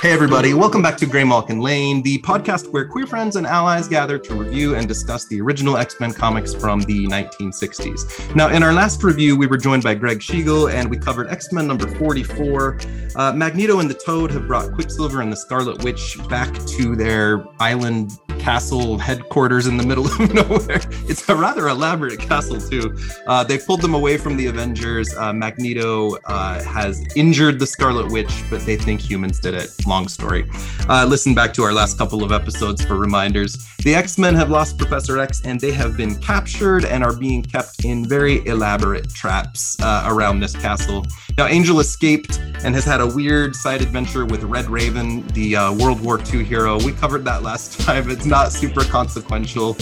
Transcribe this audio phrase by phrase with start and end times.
[0.00, 3.88] Hey, everybody, welcome back to Grey Malkin Lane, the podcast where queer friends and allies
[3.88, 8.32] gather to review and discuss the original X Men comics from the 1960s.
[8.36, 11.52] Now, in our last review, we were joined by Greg Schiegel and we covered X
[11.52, 12.78] Men number 44.
[13.16, 17.44] Uh, Magneto and the Toad have brought Quicksilver and the Scarlet Witch back to their
[17.58, 20.80] island castle headquarters in the middle of nowhere.
[21.08, 22.96] It's a rather elaborate castle, too.
[23.26, 25.14] Uh, they pulled them away from the Avengers.
[25.16, 29.70] Uh, Magneto uh, has injured the Scarlet Witch, but they think humans did it.
[29.88, 30.44] Long story.
[30.88, 33.66] Uh, listen back to our last couple of episodes for reminders.
[33.78, 37.42] The X Men have lost Professor X and they have been captured and are being
[37.42, 41.06] kept in very elaborate traps uh, around this castle.
[41.38, 45.72] Now, Angel escaped and has had a weird side adventure with Red Raven, the uh,
[45.72, 46.78] World War II hero.
[46.84, 48.10] We covered that last time.
[48.10, 49.74] It's not super consequential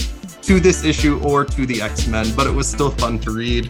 [0.47, 3.69] to this issue or to the X-Men, but it was still fun to read.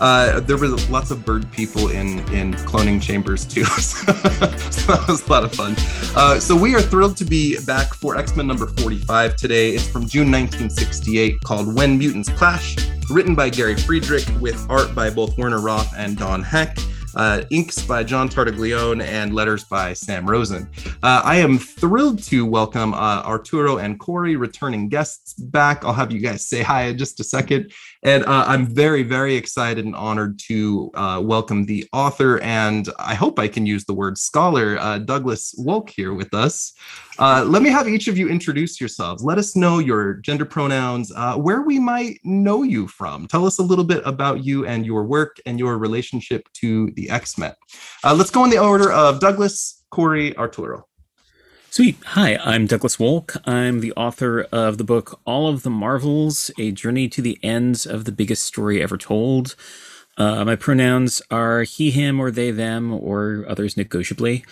[0.00, 5.24] Uh, there were lots of bird people in in cloning chambers too, so that was
[5.24, 5.76] a lot of fun.
[6.16, 9.70] Uh, so we are thrilled to be back for X-Men number 45 today.
[9.70, 12.76] It's from June 1968, called When Mutants Clash,
[13.08, 16.76] written by Gary Friedrich with art by both Werner Roth and Don Heck
[17.16, 20.68] uh, inks by John Tartaglione, and letters by Sam Rosen.
[21.02, 25.84] Uh, I am thrilled to welcome uh, Arturo and Corey, returning guests, back.
[25.84, 27.72] I'll have you guys say hi in just a second.
[28.02, 33.14] And uh, I'm very, very excited and honored to uh, welcome the author, and I
[33.14, 36.72] hope I can use the word scholar, uh, Douglas Wolk, here with us.
[37.18, 39.24] Uh, let me have each of you introduce yourselves.
[39.24, 43.26] Let us know your gender pronouns, uh, where we might know you from.
[43.26, 47.08] Tell us a little bit about you and your work and your relationship to the
[47.08, 47.54] X Men.
[48.04, 50.86] Uh, let's go in the order of Douglas, Corey, Arturo.
[51.70, 51.96] Sweet.
[52.04, 53.36] Hi, I'm Douglas Wolk.
[53.46, 57.86] I'm the author of the book All of the Marvels A Journey to the Ends
[57.86, 59.54] of the Biggest Story Ever Told.
[60.18, 64.44] Uh, my pronouns are he, him, or they, them, or others negotiably.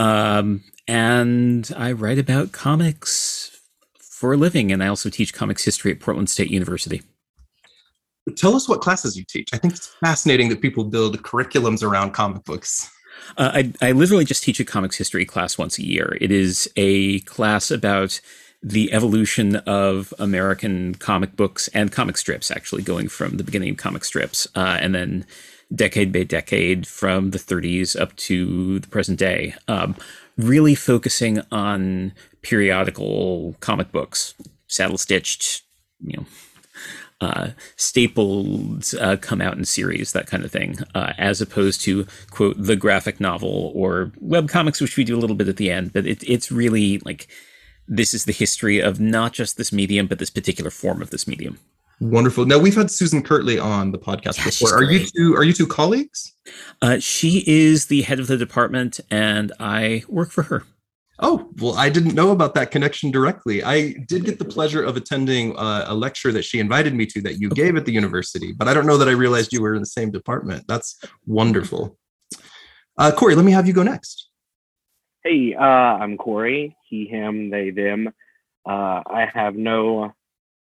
[0.00, 3.60] Um, and I write about comics
[3.98, 7.02] for a living, and I also teach comics history at Portland State University.
[8.36, 9.50] Tell us what classes you teach.
[9.52, 12.90] I think it's fascinating that people build curriculums around comic books.
[13.36, 16.16] Uh, I, I literally just teach a comics history class once a year.
[16.20, 18.20] It is a class about
[18.62, 23.76] the evolution of American comic books and comic strips, actually going from the beginning of
[23.76, 25.26] comic strips uh, and then
[25.74, 29.54] decade by decade from the 30s up to the present day.
[29.68, 29.96] Um,
[30.36, 34.34] really focusing on periodical comic books,
[34.66, 35.62] saddle stitched,
[36.00, 36.26] you know,
[37.20, 42.06] uh, stapled, uh, come out in series, that kind of thing, uh, as opposed to
[42.30, 45.70] quote the graphic novel or web comics, which we do a little bit at the
[45.70, 45.92] end.
[45.92, 47.28] But it, it's really like
[47.86, 51.26] this is the history of not just this medium, but this particular form of this
[51.26, 51.58] medium.
[52.00, 52.46] Wonderful.
[52.46, 54.74] Now we've had Susan Kirtley on the podcast yeah, before.
[54.74, 55.36] Are you two?
[55.36, 56.34] Are you two colleagues?
[56.80, 60.64] Uh, she is the head of the department, and I work for her.
[61.18, 63.62] Oh well, I didn't know about that connection directly.
[63.62, 67.20] I did get the pleasure of attending uh, a lecture that she invited me to
[67.20, 67.64] that you okay.
[67.64, 69.86] gave at the university, but I don't know that I realized you were in the
[69.86, 70.64] same department.
[70.66, 71.98] That's wonderful.
[72.96, 74.30] Uh, Corey, let me have you go next.
[75.22, 76.74] Hey, uh, I'm Corey.
[76.88, 78.08] He, him, they, them.
[78.66, 80.14] Uh, I have no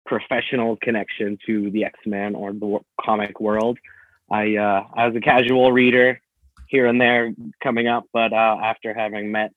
[0.09, 3.77] professional connection to the X-Men or the comic world.
[4.29, 6.19] I uh, I was a casual reader
[6.67, 7.31] here and there
[7.63, 9.53] coming up, but uh, after having met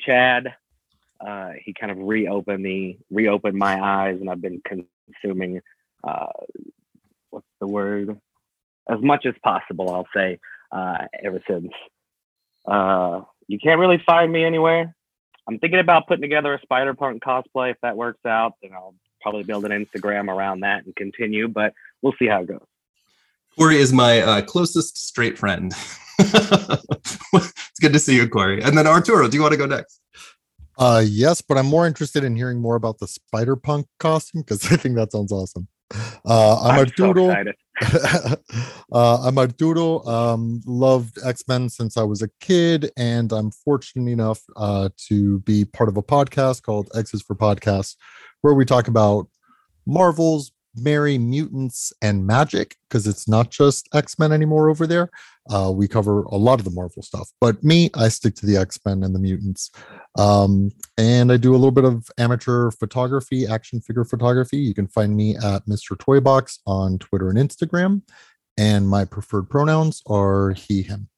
[0.00, 0.54] Chad,
[1.20, 5.60] uh, he kind of reopened me, reopened my eyes, and I've been consuming
[6.04, 6.26] uh,
[7.30, 8.18] what's the word
[8.88, 9.90] as much as possible.
[9.92, 10.38] I'll say
[10.72, 11.72] uh, ever since.
[12.66, 14.94] Uh, you can't really find me anywhere.
[15.48, 17.72] I'm thinking about putting together a Spider Punk cosplay.
[17.72, 21.72] If that works out, then I'll probably build an Instagram around that and continue, but
[22.02, 22.64] we'll see how it goes.
[23.58, 25.72] Corey is my uh, closest straight friend.
[26.18, 28.62] it's good to see you, Corey.
[28.62, 30.00] And then Arturo, do you want to go next?
[30.78, 34.70] Uh, yes, but I'm more interested in hearing more about the Spider Punk costume because
[34.72, 35.66] I think that sounds awesome.
[36.24, 37.34] Uh, I'm, I'm Arturo.
[37.34, 37.52] So
[38.92, 40.04] uh, I'm Arturo.
[40.04, 45.40] Um, loved X Men since I was a kid, and I'm fortunate enough uh, to
[45.40, 47.96] be part of a podcast called X's for Podcasts,
[48.42, 49.28] where we talk about
[49.86, 55.10] Marvel's merry mutants and magic because it's not just x-men anymore over there.
[55.50, 58.56] Uh, we cover a lot of the marvel stuff but me i stick to the
[58.56, 59.70] x-men and the mutants.
[60.18, 64.58] Um, and i do a little bit of amateur photography action figure photography.
[64.58, 68.02] You can find me at mr toybox on twitter and instagram
[68.56, 71.08] and my preferred pronouns are he him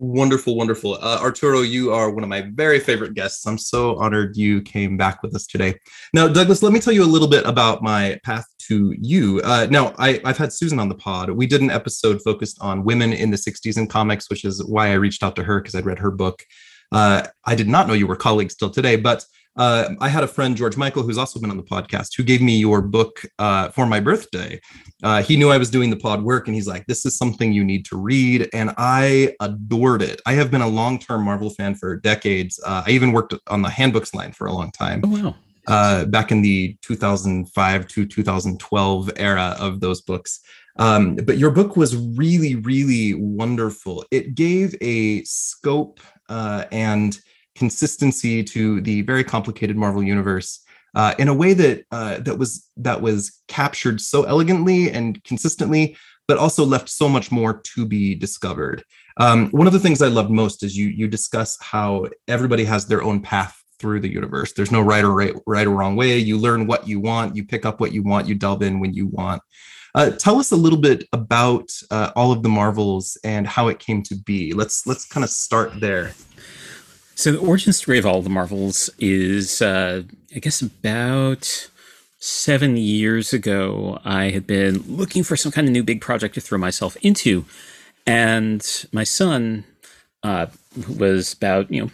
[0.00, 0.94] Wonderful, wonderful.
[0.94, 3.44] Uh, Arturo, you are one of my very favorite guests.
[3.44, 5.74] I'm so honored you came back with us today.
[6.14, 9.42] Now, Douglas, let me tell you a little bit about my path to you.
[9.44, 11.28] Uh, now, I, have had Susan on the pod.
[11.28, 14.88] We did an episode focused on women in the 60s in comics, which is why
[14.88, 16.46] I reached out to her because I'd read her book.
[16.90, 19.26] Uh, I did not know you were colleagues till today, but
[19.56, 22.40] uh, I had a friend, George Michael, who's also been on the podcast, who gave
[22.40, 24.60] me your book uh, for my birthday.
[25.02, 27.52] Uh, he knew I was doing the pod work, and he's like, "This is something
[27.52, 30.20] you need to read," and I adored it.
[30.26, 32.60] I have been a long-term Marvel fan for decades.
[32.64, 35.02] Uh, I even worked on the handbooks line for a long time.
[35.04, 35.34] Oh wow!
[35.66, 40.40] Uh, back in the 2005 to 2012 era of those books.
[40.76, 44.04] Um, but your book was really, really wonderful.
[44.10, 47.18] It gave a scope uh, and
[47.54, 50.60] consistency to the very complicated Marvel universe
[50.94, 55.96] uh, in a way that uh, that was that was captured so elegantly and consistently,
[56.26, 58.84] but also left so much more to be discovered.
[59.16, 62.86] Um, one of the things I loved most is you you discuss how everybody has
[62.86, 64.52] their own path through the universe.
[64.52, 66.18] There's no right or right, right or wrong way.
[66.18, 68.92] You learn what you want, you pick up what you want, you delve in when
[68.92, 69.42] you want.
[69.94, 73.78] Uh, tell us a little bit about uh, all of the Marvels and how it
[73.80, 74.52] came to be.
[74.52, 76.14] Let's let's kind of start there.
[77.20, 81.68] So the origin story of all the Marvels is, uh, I guess, about
[82.18, 84.00] seven years ago.
[84.06, 87.44] I had been looking for some kind of new big project to throw myself into,
[88.06, 89.64] and my son
[90.22, 90.46] uh,
[90.96, 91.90] was about you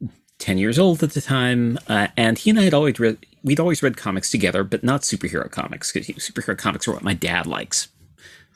[0.00, 3.18] know 10 years old at the time, uh, and he and I had always read,
[3.44, 7.12] we'd always read comics together, but not superhero comics, because superhero comics are what my
[7.12, 7.88] dad likes.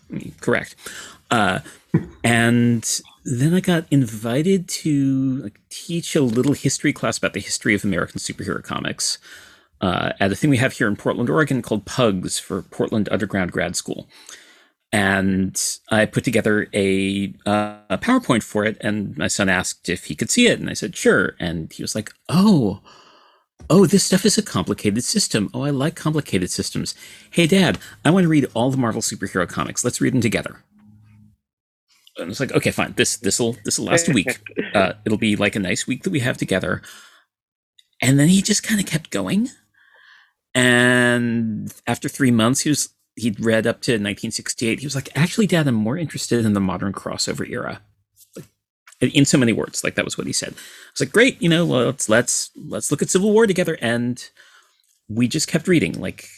[0.09, 0.77] Mean, correct.
[1.31, 1.59] Uh,
[2.25, 7.75] and then I got invited to like, teach a little history class about the history
[7.75, 9.19] of American superhero comics
[9.81, 13.53] uh, at a thing we have here in Portland, Oregon called PUGS for Portland Underground
[13.53, 14.09] Grad School
[14.93, 18.77] and I put together a, uh, a PowerPoint for it.
[18.81, 21.35] And my son asked if he could see it, and I said sure.
[21.39, 22.81] And he was like, "Oh,
[23.69, 25.51] oh, this stuff is a complicated system.
[25.53, 26.95] Oh, I like complicated systems.
[27.31, 29.85] Hey, Dad, I want to read all the Marvel superhero comics.
[29.85, 30.63] Let's read them together."
[32.19, 32.95] And it's like, okay, fine.
[32.97, 34.41] This this'll this'll last a week.
[34.75, 36.83] Uh, it'll be like a nice week that we have together.
[38.03, 39.49] And then he just kind of kept going.
[40.55, 44.81] And after three months, he was he'd read up to 1968.
[44.81, 47.81] He was like, actually, Dad, I'm more interested in the modern crossover era.
[48.35, 48.45] Like,
[49.01, 50.51] in so many words, like that was what he said.
[50.51, 53.79] I was like, great, you know, well, let's let's let's look at Civil War together,
[53.81, 54.23] and
[55.09, 55.99] we just kept reading.
[55.99, 56.29] Like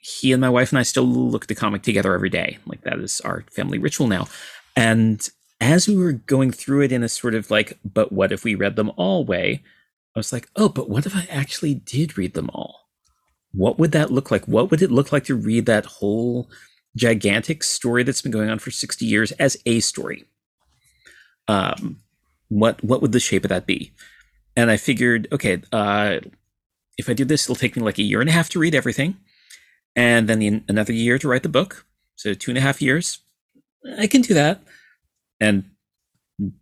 [0.00, 2.58] he and my wife and I still look at the comic together every day.
[2.66, 4.28] Like that is our family ritual now.
[4.78, 5.28] And
[5.60, 8.54] as we were going through it in a sort of like, but what if we
[8.54, 9.62] read them all way?
[10.14, 12.88] I was like, oh, but what if I actually did read them all?
[13.52, 14.46] what would that look like?
[14.46, 16.50] What would it look like to read that whole
[16.96, 20.24] gigantic story that's been going on for 60 years as a story?
[21.46, 22.00] Um,
[22.48, 23.92] what what would the shape of that be?
[24.56, 26.18] And I figured, okay, uh,
[26.96, 28.74] if I do this, it'll take me like a year and a half to read
[28.74, 29.16] everything,
[29.94, 31.86] and then the, another year to write the book.
[32.16, 33.20] So two and a half years.
[33.98, 34.62] I can do that.
[35.40, 35.64] And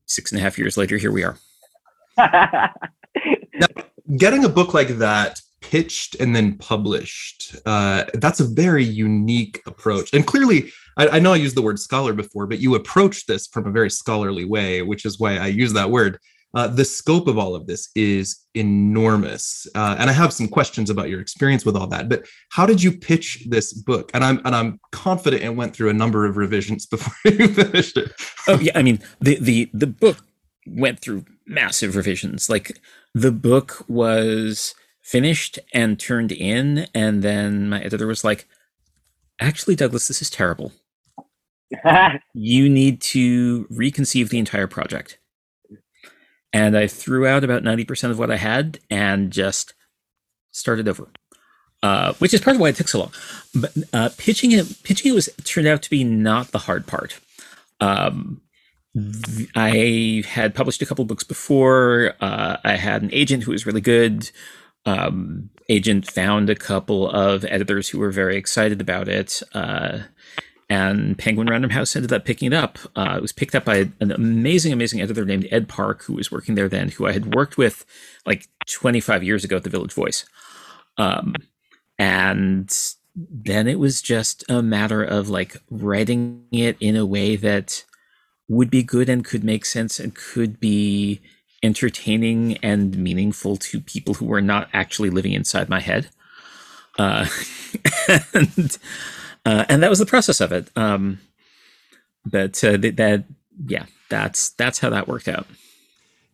[0.07, 1.39] six and a half years later, here we are.
[2.19, 3.67] now,
[4.17, 7.57] getting a book like that pitched and then published.
[7.67, 10.13] Uh, that's a very unique approach.
[10.13, 13.47] And clearly, I, I, know I used the word scholar before, but you approach this
[13.47, 16.19] from a very scholarly way, which is why I use that word.
[16.55, 20.89] Uh, the scope of all of this is enormous, uh, and I have some questions
[20.89, 22.09] about your experience with all that.
[22.09, 24.11] But how did you pitch this book?
[24.15, 27.97] And I'm and I'm confident it went through a number of revisions before you finished
[27.97, 28.13] it.
[28.49, 30.19] oh yeah, I mean the the the book
[30.67, 32.49] went through massive revisions.
[32.49, 32.81] Like
[33.15, 34.75] the book was
[35.07, 36.89] finished and turned in.
[36.93, 38.49] And then my editor was like,
[39.41, 40.73] actually, Douglas, this is terrible.
[42.35, 45.19] you need to reconceive the entire project.
[46.57, 49.75] And I threw out about 90% of what I had and just
[50.53, 51.09] started over.
[51.83, 53.13] Uh, which is part of why it took so long.
[53.55, 57.21] But uh, pitching it, pitching it was turned out to be not the hard part.
[57.81, 58.41] Um,
[59.55, 62.15] I had published a couple books before.
[62.21, 64.31] Uh, I had an agent who was really good,
[64.87, 69.43] um, agent found a couple of editors who were very excited about it.
[70.69, 72.79] And Penguin Random House ended up picking it up.
[72.97, 76.33] Uh, it was picked up by an amazing, amazing editor named Ed Park, who was
[76.33, 77.85] working there then, who I had worked with
[78.27, 80.25] like 25 years ago at the Village Voice.
[80.99, 81.37] Um,
[81.99, 82.77] and
[83.15, 87.85] then it was just a matter of like writing it in a way that
[88.49, 91.21] would be good and could make sense and could be
[91.63, 96.09] entertaining and meaningful to people who were not actually living inside my head.
[96.99, 97.27] Uh,
[98.35, 98.79] and
[99.47, 100.69] uh, and that was the process of it.
[100.77, 101.21] Um,
[102.27, 103.25] but uh, that, that
[103.67, 105.47] yeah, that's that's how that worked out.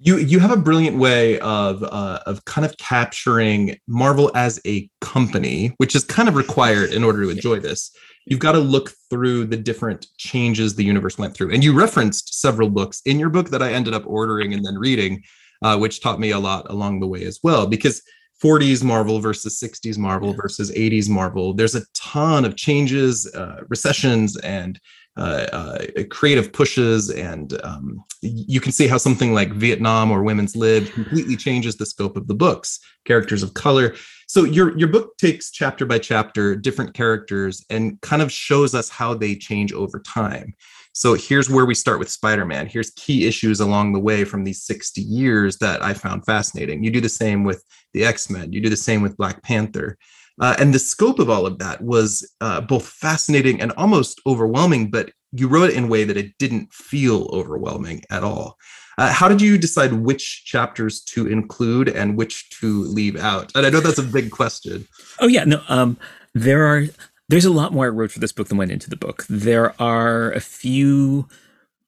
[0.00, 4.90] You you have a brilliant way of uh, of kind of capturing Marvel as a
[5.00, 7.92] company, which is kind of required in order to enjoy this
[8.26, 11.52] you've got to look through the different changes the universe went through.
[11.52, 14.76] And you referenced several books in your book that I ended up ordering and then
[14.78, 15.24] reading.
[15.62, 17.66] uh, which taught me a lot along the way as well.
[17.66, 18.02] Because
[18.42, 24.36] 40s Marvel versus 60s Marvel versus 80s Marvel, there's a ton of changes, uh, recessions,
[24.38, 24.80] and
[25.16, 25.78] uh, uh,
[26.10, 31.36] creative pushes, and um, you can see how something like Vietnam or Women's Lib completely
[31.36, 32.80] changes the scope of the books.
[33.04, 33.94] Characters of color.
[34.26, 38.88] So your your book takes chapter by chapter different characters and kind of shows us
[38.88, 40.54] how they change over time.
[40.92, 42.66] So here's where we start with Spider-Man.
[42.66, 46.84] Here's key issues along the way from these 60 years that I found fascinating.
[46.84, 48.52] You do the same with the X-Men.
[48.52, 49.96] You do the same with Black Panther.
[50.40, 54.90] Uh, and the scope of all of that was uh, both fascinating and almost overwhelming,
[54.90, 58.58] but you wrote it in a way that it didn't feel overwhelming at all.
[58.98, 63.50] Uh, how did you decide which chapters to include and which to leave out?
[63.54, 64.86] And I know that's a big question.
[65.20, 65.62] Oh yeah, no.
[65.68, 65.96] Um,
[66.34, 66.86] there are
[67.32, 69.24] there's a lot more I wrote for this book than went into the book.
[69.26, 71.28] There are a few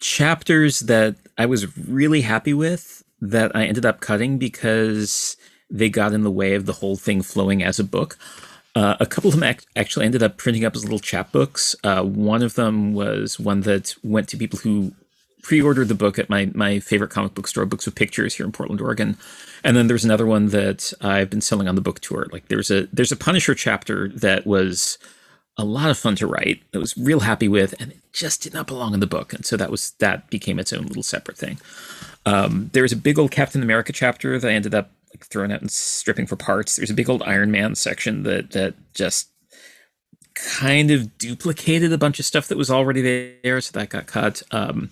[0.00, 5.36] chapters that I was really happy with that I ended up cutting because
[5.68, 8.16] they got in the way of the whole thing flowing as a book.
[8.74, 11.76] Uh, a couple of them ac- actually ended up printing up as little chapbooks.
[11.84, 14.92] Uh, one of them was one that went to people who
[15.42, 18.52] pre-ordered the book at my my favorite comic book store, Books with Pictures here in
[18.52, 19.18] Portland, Oregon.
[19.62, 22.28] And then there's another one that I've been selling on the book tour.
[22.32, 24.96] Like there's a there's a Punisher chapter that was
[25.56, 26.62] a lot of fun to write.
[26.74, 29.44] I was real happy with, and it just did not belong in the book, and
[29.44, 31.58] so that was that became its own little separate thing.
[32.26, 35.52] Um, there was a big old Captain America chapter that I ended up like throwing
[35.52, 36.76] out and stripping for parts.
[36.76, 39.28] There's a big old Iron Man section that that just
[40.34, 44.42] kind of duplicated a bunch of stuff that was already there, so that got cut.
[44.50, 44.90] Um,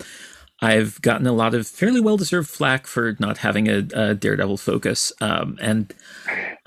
[0.62, 4.58] I've gotten a lot of fairly well deserved flack for not having a, a Daredevil
[4.58, 5.12] focus.
[5.20, 5.92] Um, and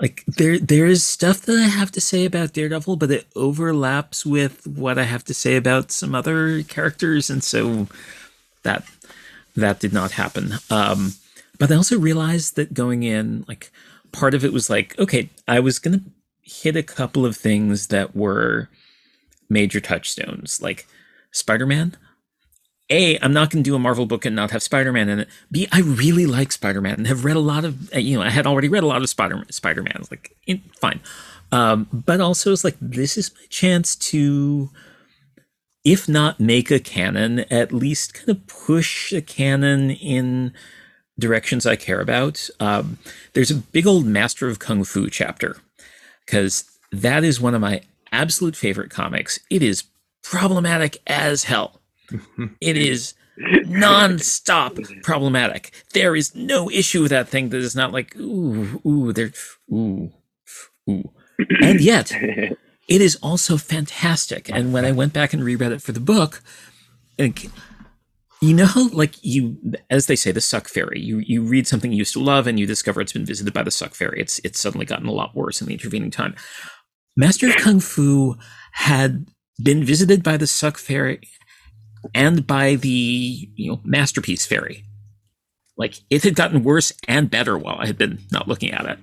[0.00, 4.26] like there there is stuff that I have to say about Daredevil, but it overlaps
[4.26, 7.88] with what I have to say about some other characters, and so
[8.64, 8.84] that
[9.56, 10.56] that did not happen.
[10.70, 11.14] Um,
[11.58, 13.70] but I also realized that going in, like
[14.12, 16.02] part of it was like, okay, I was gonna
[16.42, 18.68] hit a couple of things that were
[19.48, 20.86] major touchstones, like
[21.30, 21.96] Spider-Man.
[22.88, 25.28] A, I'm not going to do a Marvel book and not have Spider-Man in it.
[25.50, 28.30] B, I really like Spider-Man and have read a lot of, uh, you know, I
[28.30, 30.04] had already read a lot of Spider Spider-Man.
[30.10, 31.00] Like, in, fine.
[31.50, 34.70] Um, but also it's like, this is my chance to,
[35.84, 40.52] if not make a canon, at least kind of push a canon in
[41.18, 42.48] directions I care about.
[42.60, 42.98] Um,
[43.32, 45.56] there's a big old Master of Kung Fu chapter
[46.24, 47.80] because that is one of my
[48.12, 49.40] absolute favorite comics.
[49.50, 49.84] It is
[50.22, 51.80] problematic as hell
[52.60, 55.72] it is non-stop problematic.
[55.92, 59.32] There is no issue with that thing that is not like ooh ooh there
[59.72, 60.12] ooh
[60.88, 61.12] ooh.
[61.60, 62.12] And yet
[62.88, 64.48] it is also fantastic.
[64.50, 66.42] And when I went back and reread it for the book,
[67.18, 67.50] like,
[68.40, 69.58] you know, like you,
[69.90, 71.00] as they say, the suck fairy.
[71.00, 73.62] You you read something you used to love, and you discover it's been visited by
[73.62, 74.20] the suck fairy.
[74.20, 76.34] It's it's suddenly gotten a lot worse in the intervening time.
[77.16, 78.36] Master of Kung Fu
[78.72, 79.26] had
[79.62, 81.20] been visited by the suck fairy
[82.14, 84.84] and by the you know masterpiece fairy.
[85.76, 88.98] Like it had gotten worse and better while I had been not looking at it,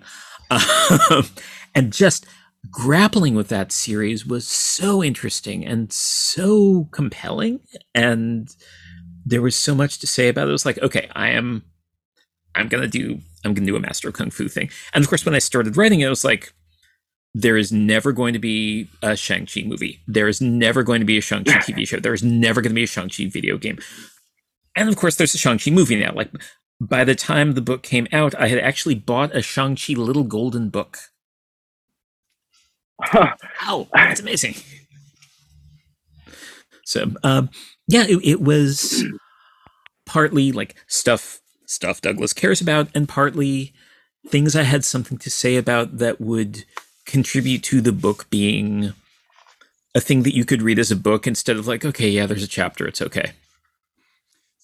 [0.50, 1.26] um,
[1.76, 2.26] and just
[2.72, 7.60] grappling with that series was so interesting and so compelling,
[7.94, 8.50] and
[9.26, 10.50] there was so much to say about it.
[10.50, 11.64] It was like, okay, I am,
[12.56, 15.36] I'm gonna do, I'm gonna do a Master Kung Fu thing, and of course, when
[15.36, 16.54] I started writing it, it was like,
[17.34, 20.02] there is never going to be a Shang-Chi movie.
[20.08, 22.00] There is never going to be a Shang-Chi TV show.
[22.00, 23.80] There is never going to be a Shang-Chi video game.
[24.76, 26.14] And of course, there's a Shang-Chi movie now.
[26.14, 26.32] Like,
[26.80, 30.70] by the time the book came out, I had actually bought a Shang-Chi little golden
[30.70, 30.98] book.
[33.02, 33.36] Huh.
[33.66, 34.56] Wow, that's amazing.
[36.86, 37.50] So, um,
[37.88, 39.06] yeah, it, it was
[40.06, 43.74] partly like stuff stuff Douglas cares about, and partly
[44.28, 46.66] things I had something to say about that would
[47.06, 48.94] contribute to the book being
[49.96, 52.44] a thing that you could read as a book instead of like, okay, yeah, there's
[52.44, 53.34] a chapter, it's okay.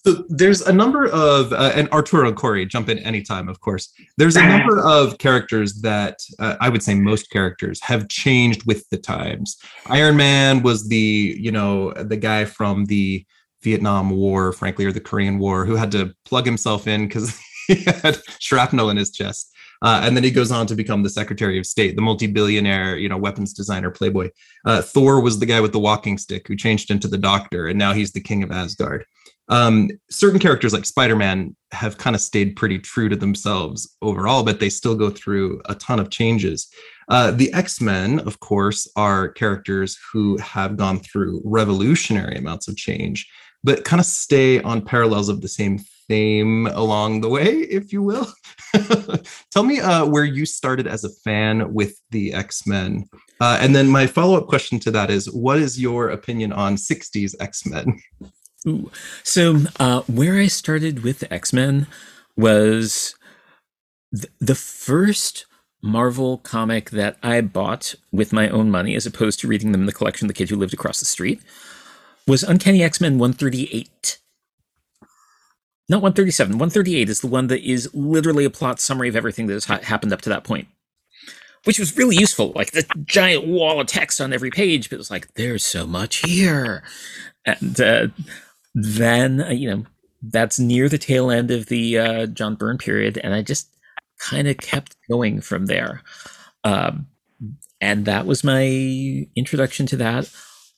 [0.04, 3.92] So there's a number of, uh, and Arturo and Corey, jump in anytime, of course.
[4.16, 8.88] There's a number of characters that uh, I would say most characters have changed with
[8.88, 9.58] the times.
[9.86, 13.26] Iron Man was the, you know, the guy from the
[13.62, 17.84] Vietnam War, frankly, or the Korean War, who had to plug himself in because he
[17.84, 19.49] had shrapnel in his chest.
[19.82, 23.08] Uh, and then he goes on to become the Secretary of State, the multi-billionaire, you
[23.08, 24.28] know, weapons designer, playboy.
[24.64, 27.78] Uh, Thor was the guy with the walking stick who changed into the Doctor, and
[27.78, 29.04] now he's the King of Asgard.
[29.48, 34.60] Um, certain characters like Spider-Man have kind of stayed pretty true to themselves overall, but
[34.60, 36.68] they still go through a ton of changes.
[37.08, 43.26] Uh, the X-Men, of course, are characters who have gone through revolutionary amounts of change.
[43.62, 45.78] but kind of stay on parallels of the same
[46.10, 48.26] theme along the way, if you will.
[49.52, 53.04] Tell me uh, where you started as a fan with the X Men.
[53.40, 56.74] Uh, and then my follow up question to that is what is your opinion on
[56.74, 58.00] 60s X Men?
[59.22, 61.86] So, uh, where I started with the X Men
[62.36, 63.14] was
[64.12, 65.46] th- the first
[65.80, 69.86] Marvel comic that I bought with my own money, as opposed to reading them in
[69.86, 71.40] the collection the kid who lived across the street,
[72.26, 74.19] was Uncanny X Men 138.
[75.90, 76.52] Not 137.
[76.52, 79.80] 138 is the one that is literally a plot summary of everything that has ha-
[79.82, 80.68] happened up to that point,
[81.64, 82.52] which was really useful.
[82.54, 85.88] Like the giant wall of text on every page, but it was like, there's so
[85.88, 86.84] much here.
[87.44, 88.06] And uh,
[88.72, 89.84] then, uh, you know,
[90.22, 93.18] that's near the tail end of the uh, John Byrne period.
[93.18, 93.66] And I just
[94.20, 96.02] kind of kept going from there.
[96.62, 97.08] Um,
[97.80, 100.30] and that was my introduction to that.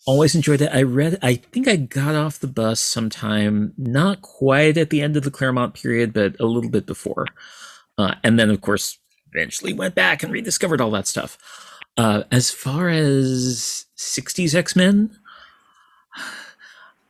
[0.04, 0.70] Always enjoyed it.
[0.72, 5.16] I read, I think I got off the bus sometime, not quite at the end
[5.16, 7.26] of the Claremont period, but a little bit before.
[7.96, 8.98] Uh, and then, of course,
[9.32, 11.38] eventually went back and rediscovered all that stuff.
[11.96, 15.16] Uh, as far as 60s X Men,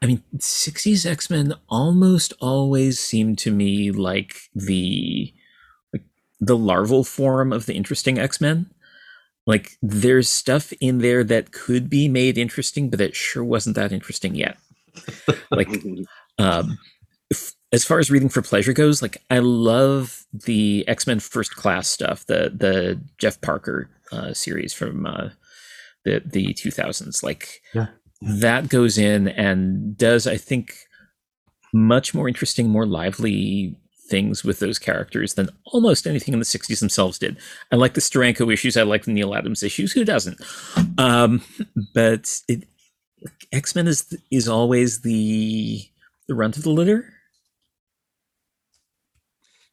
[0.02, 5.32] I mean, 60s X Men almost always seemed to me like the
[6.42, 8.66] the larval form of the interesting X-Men.
[9.46, 13.92] Like there's stuff in there that could be made interesting, but it sure wasn't that
[13.92, 14.56] interesting yet.
[15.50, 15.68] like
[16.38, 16.78] um
[17.30, 21.88] if, as far as reading for pleasure goes, like I love the X-Men First Class
[21.88, 25.30] stuff, the the Jeff Parker uh, series from uh,
[26.04, 27.22] the the 2000s.
[27.22, 27.87] Like yeah.
[28.20, 30.75] that goes in and does I think
[31.72, 33.76] much more interesting, more lively
[34.09, 37.38] things with those characters than almost anything in the 60s themselves did.
[37.71, 38.76] I like the Steranko issues.
[38.76, 39.92] I like the Neal Adams issues.
[39.92, 40.40] Who doesn't?
[40.99, 41.42] Um,
[41.94, 42.64] but it,
[43.52, 45.85] X-Men is is always the
[46.29, 47.12] the runt of the litter.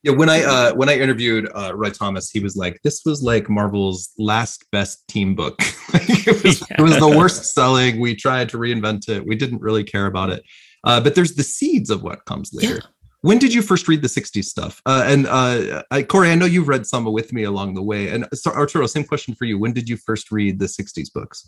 [0.04, 3.22] Yeah, when I uh, when I interviewed uh, Roy Thomas, he was like, "This was
[3.22, 5.56] like Marvel's last best team book.
[5.94, 6.78] it, was, yeah.
[6.80, 8.00] it was the worst selling.
[8.00, 9.26] We tried to reinvent it.
[9.26, 10.44] We didn't really care about it.
[10.86, 12.76] Uh, but there's the seeds of what comes later.
[12.76, 12.82] Yeah.
[13.22, 14.82] When did you first read the 60s stuff?
[14.86, 18.10] Uh, and uh, I, Corey, I know you've read some with me along the way.
[18.10, 19.60] And so, Arturo, same question for you.
[19.60, 21.46] When did you first read the 60s books?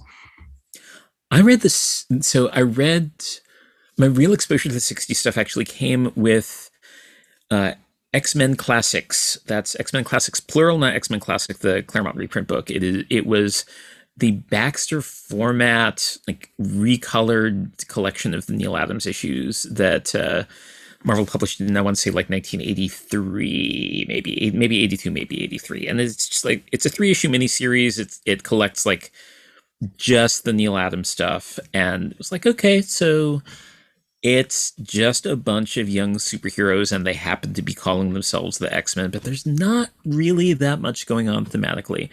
[1.32, 2.06] I read this.
[2.20, 3.12] So I read
[3.98, 6.70] my real exposure to the 60s stuff actually came with
[7.50, 7.74] uh,
[8.14, 9.40] X Men Classics.
[9.46, 12.70] That's X Men Classics, plural, not X Men Classic, the Claremont reprint book.
[12.70, 13.06] It is.
[13.10, 13.64] It was
[14.18, 20.44] the Baxter format, like recolored collection of the Neal Adams issues that uh,
[21.04, 25.88] Marvel published it in I want to say like 1983, maybe maybe 82, maybe 83,
[25.88, 28.00] and it's just like it's a three issue miniseries.
[28.00, 29.12] It's it collects like
[29.98, 33.42] just the Neal Adams stuff, and it was like okay, so
[34.22, 38.72] it's just a bunch of young superheroes, and they happen to be calling themselves the
[38.72, 42.10] X Men, but there's not really that much going on thematically.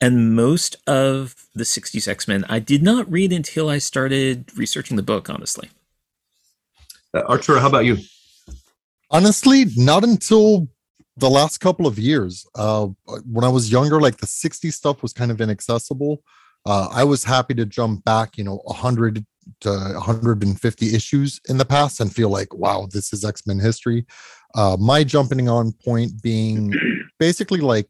[0.00, 4.96] And most of the 60s X Men I did not read until I started researching
[4.96, 5.70] the book, honestly.
[7.14, 7.98] Uh, Arturo, how about you?
[9.12, 10.68] Honestly, not until
[11.16, 12.46] the last couple of years.
[12.54, 12.88] Uh,
[13.30, 16.22] when I was younger, like the 60s stuff was kind of inaccessible.
[16.64, 19.24] Uh, I was happy to jump back, you know, 100
[19.60, 24.06] to 150 issues in the past and feel like, wow, this is X Men history.
[24.54, 26.72] Uh, my jumping on point being
[27.18, 27.88] basically like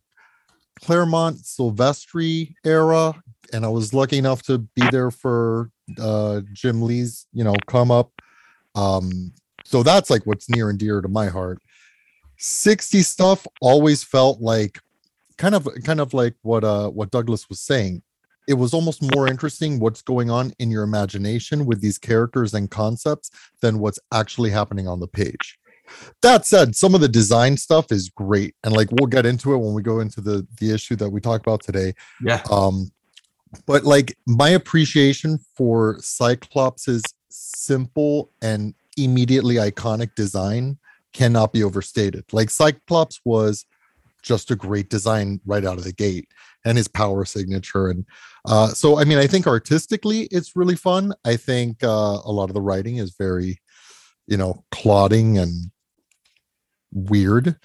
[0.81, 3.15] Claremont Silvestri era,
[3.53, 7.91] and I was lucky enough to be there for uh, Jim Lee's, you know, come
[7.91, 8.11] up.
[8.75, 9.33] Um,
[9.73, 11.59] so that's like what's near and dear to my heart.
[12.37, 14.79] 60 stuff always felt like
[15.39, 18.03] kind of kind of like what uh what Douglas was saying.
[18.47, 22.71] It was almost more interesting what's going on in your imagination with these characters and
[22.71, 23.31] concepts
[23.63, 25.59] than what's actually happening on the page.
[26.21, 29.59] That said, some of the design stuff is great, and like we'll get into it
[29.59, 31.95] when we go into the the issue that we talk about today.
[32.23, 32.43] Yeah.
[32.51, 32.91] Um,
[33.65, 40.79] but like my appreciation for Cyclops's simple and immediately iconic design
[41.13, 42.25] cannot be overstated.
[42.33, 43.67] Like Cyclops was
[44.23, 46.29] just a great design right out of the gate
[46.65, 47.89] and his power signature.
[47.89, 48.07] And
[48.45, 51.13] uh, so i mean i think artistically it's really fun.
[51.25, 53.61] I think uh, a lot of the writing is very
[54.27, 55.71] you know clodding and
[56.93, 57.57] weird.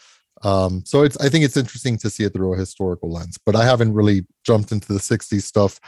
[0.44, 3.56] Um, so it's i think it's interesting to see it through a historical lens but
[3.56, 5.80] i haven't really jumped into the 60s stuff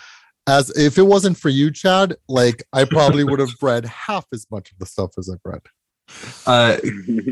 [0.50, 4.46] as if it wasn't for you, Chad, like I probably would have read half as
[4.52, 5.62] much of the stuff as I've read.
[6.48, 6.78] Uh,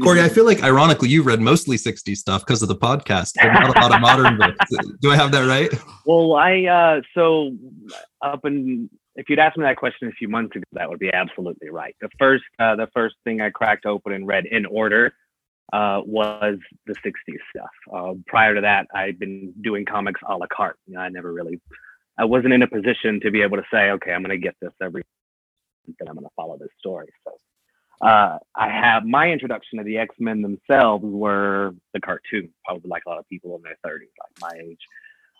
[0.04, 3.52] Corey, I feel like ironically you read mostly 60 stuff because of the podcast, but
[3.52, 4.66] not a lot of modern books.
[5.02, 5.74] Do I have that right?
[6.06, 7.52] Well, I uh, so
[8.22, 11.12] up and if you'd asked me that question a few months ago, that would be
[11.12, 11.96] absolutely right.
[12.00, 15.14] The first, uh, the first thing I cracked open and read in order
[15.74, 17.70] uh, was the '60s stuff.
[17.92, 20.78] Uh, prior to that, I'd been doing comics a la carte.
[20.86, 21.60] You know, I never really,
[22.18, 24.56] I wasn't in a position to be able to say, okay, I'm going to get
[24.62, 25.04] this every,
[25.88, 27.08] and I'm going to follow this story.
[27.24, 32.90] So uh, I have my introduction to the X Men themselves were the cartoon, probably
[32.90, 34.80] like a lot of people in their 30s, like my age.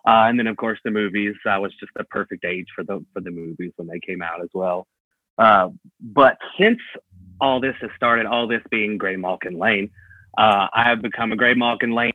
[0.08, 1.36] Uh, and then of course the movies.
[1.46, 4.42] I was just the perfect age for the for the movies when they came out
[4.42, 4.88] as well.
[5.38, 6.80] Uh, but since
[7.42, 9.92] all this has started, all this being Gray Malkin Lane,
[10.38, 12.14] uh, I have become a Gray Malkin Lane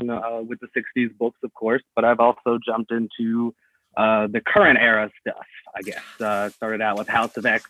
[0.00, 1.82] uh, with the '60s books, of course.
[1.94, 3.54] But I've also jumped into
[3.96, 5.46] uh, the current era stuff.
[5.74, 7.68] I guess uh, started out with House of X,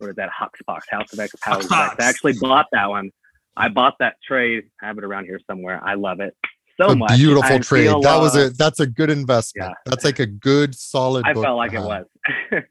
[0.00, 1.70] or that Hoxpox House of X, Powers X.
[1.72, 3.10] I actually bought that one.
[3.56, 4.64] I bought that trade.
[4.82, 5.80] I have it around here somewhere.
[5.82, 6.34] I love it
[6.80, 7.16] so a much.
[7.16, 7.84] Beautiful I trade.
[7.84, 9.70] Feel, that was a that's a good investment.
[9.70, 9.90] Yeah.
[9.90, 11.24] That's like a good solid.
[11.26, 12.06] I felt like it was.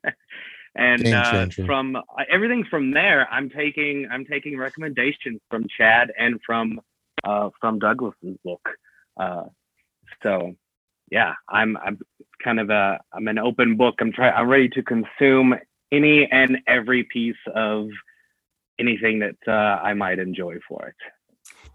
[0.76, 6.40] and uh, from uh, everything from there, I'm taking I'm taking recommendations from Chad and
[6.46, 6.80] from
[7.24, 8.62] uh, from Douglas's book.
[9.18, 9.44] Uh,
[10.22, 10.56] so
[11.12, 12.00] yeah, I'm I'm
[12.44, 13.96] kind of a I'm an open book.
[14.00, 15.56] I'm trying I'm ready to consume
[15.92, 17.90] any and every piece of
[18.80, 20.96] anything that uh, I might enjoy for it.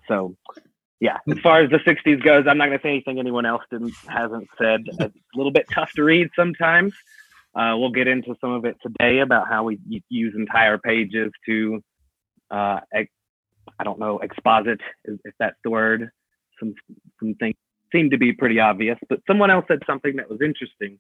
[0.09, 0.37] So
[1.01, 3.63] yeah, as far as the 60s goes, I'm not going to say anything anyone else
[3.71, 4.81] didn't hasn't said.
[4.87, 6.93] It's a little bit tough to read sometimes.
[7.55, 11.83] Uh, we'll get into some of it today about how we use entire pages to,
[12.51, 13.11] uh, ex-
[13.79, 16.11] I don't know, exposit if that's the word.
[16.59, 16.75] Some
[17.21, 17.55] some things
[17.93, 20.99] seem to be pretty obvious, but someone else said something that was interesting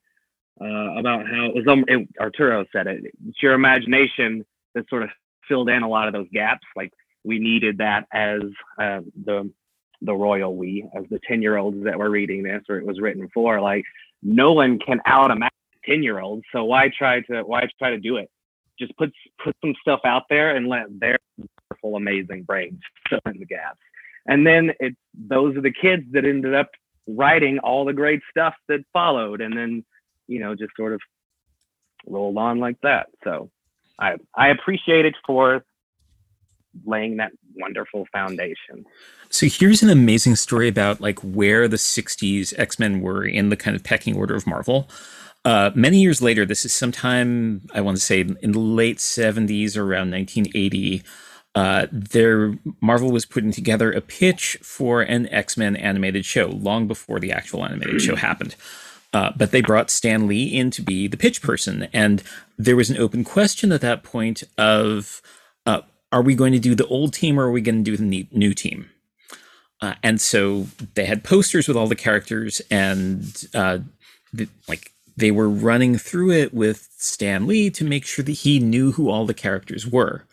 [0.60, 1.66] uh, about how it was.
[1.68, 3.04] Um, it, Arturo said it.
[3.28, 5.10] It's your imagination that sort of
[5.48, 6.66] filled in a lot of those gaps.
[6.76, 6.92] Like
[7.24, 8.42] we needed that as
[8.80, 9.50] uh, the
[10.02, 13.00] the royal we as the 10 year olds that were reading this or it was
[13.00, 13.84] written for like
[14.22, 15.50] no one can out a
[15.84, 18.30] 10 year olds so why try to why try to do it
[18.78, 19.12] just put
[19.42, 21.18] put some stuff out there and let their
[21.82, 23.78] wonderful amazing brains fill in the gaps
[24.26, 26.70] and then it those are the kids that ended up
[27.06, 29.84] writing all the great stuff that followed and then
[30.26, 31.00] you know just sort of
[32.06, 33.50] rolled on like that so
[33.98, 35.62] i i appreciate it for
[36.86, 38.84] laying that wonderful foundation.
[39.30, 43.76] So here's an amazing story about like where the 60s X-Men were in the kind
[43.76, 44.88] of pecking order of Marvel.
[45.44, 49.76] Uh, many years later, this is sometime I want to say in the late 70s
[49.76, 51.02] or around 1980.
[51.58, 56.86] Uh, there, Marvel was putting together a pitch for an X Men animated show long
[56.86, 58.54] before the actual animated show happened.
[59.12, 62.22] Uh, but they brought Stan Lee in to be the pitch person, and
[62.56, 65.20] there was an open question at that point of
[65.66, 65.80] uh,
[66.12, 68.28] are we going to do the old team or are we going to do the
[68.30, 68.88] new team?
[69.80, 73.78] Uh, and so they had posters with all the characters, and uh,
[74.32, 78.60] the, like they were running through it with Stan Lee to make sure that he
[78.60, 80.24] knew who all the characters were.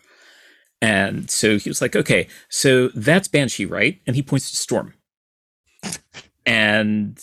[0.82, 4.94] And so he was like, "Okay, so that's Banshee, right?" And he points to Storm,
[6.44, 7.18] and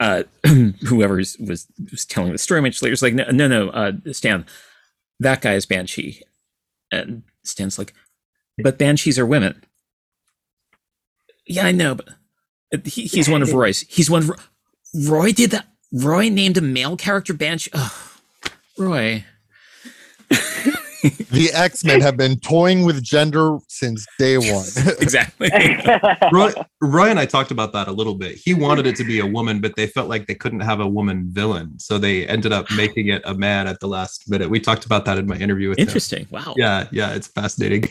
[0.00, 0.24] uh,
[0.86, 1.66] whoever was, was
[2.06, 4.44] telling the story much later is like, "No, no, no, uh, Stan,
[5.20, 6.22] that guy is Banshee."
[6.92, 7.94] And Stan's like,
[8.58, 9.64] but banshees are women.
[11.46, 12.08] Yeah, I know, but
[12.84, 13.80] he, he's one of Roy's.
[13.80, 14.50] He's one of
[15.08, 15.66] Roy did that.
[15.92, 17.70] Roy named a male character Banshee.
[17.74, 18.16] Oh,
[18.78, 19.24] Roy.
[21.30, 24.66] the X Men have been toying with gender since day one.
[25.00, 25.50] exactly.
[26.32, 28.36] Roy, Roy and I talked about that a little bit.
[28.36, 30.86] He wanted it to be a woman, but they felt like they couldn't have a
[30.86, 34.48] woman villain, so they ended up making it a man at the last minute.
[34.48, 36.20] We talked about that in my interview with Interesting.
[36.20, 36.28] him.
[36.30, 36.54] Wow.
[36.56, 37.84] Yeah, yeah, it's fascinating.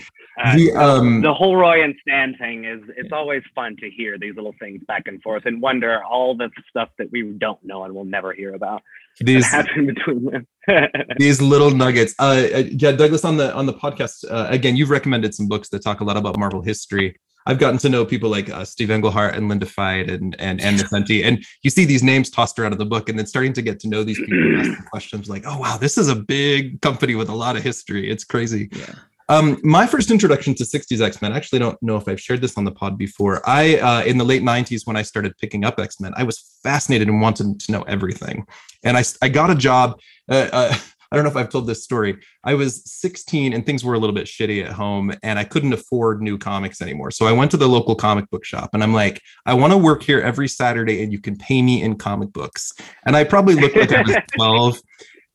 [0.43, 4.17] Uh, the, um, the whole Roy and Stan thing is it's always fun to hear
[4.17, 7.84] these little things back and forth and wonder all the stuff that we don't know
[7.84, 8.82] and we'll never hear about
[9.19, 10.47] these happen between them.
[11.17, 12.15] these little nuggets.
[12.19, 14.76] Uh, uh, yeah, Douglas on the on the podcast uh, again.
[14.76, 17.19] You've recommended some books that talk a lot about Marvel history.
[17.45, 20.76] I've gotten to know people like uh, Steve Englehart and Linda Fite and and Ann
[20.76, 23.62] Nocenti, and you see these names tossed around in the book, and then starting to
[23.62, 27.15] get to know these people, asking questions like, "Oh wow, this is a big company
[27.15, 28.10] with a lot of history.
[28.10, 28.95] It's crazy." Yeah.
[29.30, 32.58] Um, my first introduction to 60s X-Men, I actually don't know if I've shared this
[32.58, 33.42] on the pod before.
[33.48, 37.08] I, uh, in the late 90s, when I started picking up X-Men, I was fascinated
[37.08, 38.46] and wanted to know everything.
[38.84, 40.00] And I, I got a job.
[40.30, 40.76] Uh, uh,
[41.12, 42.18] I don't know if I've told this story.
[42.44, 45.72] I was 16 and things were a little bit shitty at home and I couldn't
[45.72, 47.12] afford new comics anymore.
[47.12, 49.78] So I went to the local comic book shop and I'm like, I want to
[49.78, 52.74] work here every Saturday and you can pay me in comic books.
[53.06, 54.82] And I probably looked like I was 12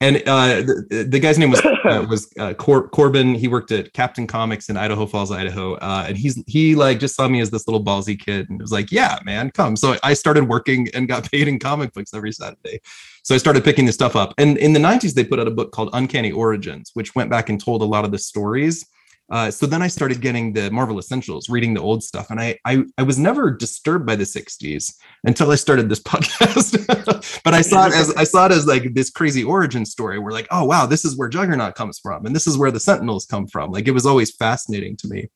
[0.01, 3.35] and uh, the, the, guy's name was uh, was uh, Cor- Corbin.
[3.35, 7.17] He worked at Captain Comics in Idaho Falls, Idaho, uh, and he's he like just
[7.17, 10.15] saw me as this little ballsy kid and was like, "Yeah, man, come." So I
[10.15, 12.81] started working and got paid in comic books every Saturday.
[13.25, 14.35] So I started picking this stuff up.
[14.39, 17.49] And in the '90s, they put out a book called Uncanny Origins, which went back
[17.49, 18.87] and told a lot of the stories
[19.31, 22.59] uh, so then I started getting the Marvel Essentials, reading the old stuff, and I,
[22.65, 27.43] I I was never disturbed by the '60s until I started this podcast.
[27.45, 30.19] but I saw it as I saw it as like this crazy origin story.
[30.19, 32.81] Where like, oh wow, this is where Juggernaut comes from, and this is where the
[32.81, 33.71] Sentinels come from.
[33.71, 35.29] Like it was always fascinating to me.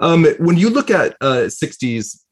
[0.00, 2.22] Um, when you look at uh, '60s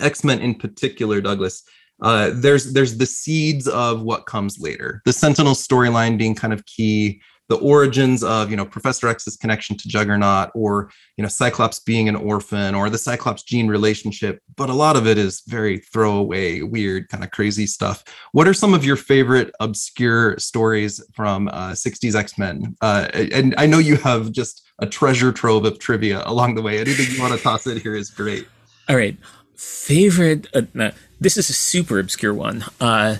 [0.00, 1.62] X Men in particular, Douglas,
[2.02, 5.00] uh, there's there's the seeds of what comes later.
[5.06, 9.76] The Sentinel storyline being kind of key the origins of you know professor x's connection
[9.76, 14.68] to juggernaut or you know cyclops being an orphan or the cyclops gene relationship but
[14.68, 18.04] a lot of it is very throwaway weird kind of crazy stuff.
[18.32, 22.76] What are some of your favorite obscure stories from uh, 60s x-men?
[22.80, 26.78] Uh, and i know you have just a treasure trove of trivia along the way.
[26.78, 28.46] Anything you want to toss in here is great.
[28.88, 29.16] All right.
[29.54, 32.64] Favorite uh, no, this is a super obscure one.
[32.80, 33.16] Uh,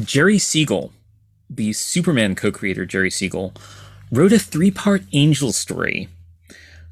[0.00, 0.92] jerry siegel
[1.48, 3.52] the Superman co creator, Jerry Siegel,
[4.10, 6.08] wrote a three part Angel story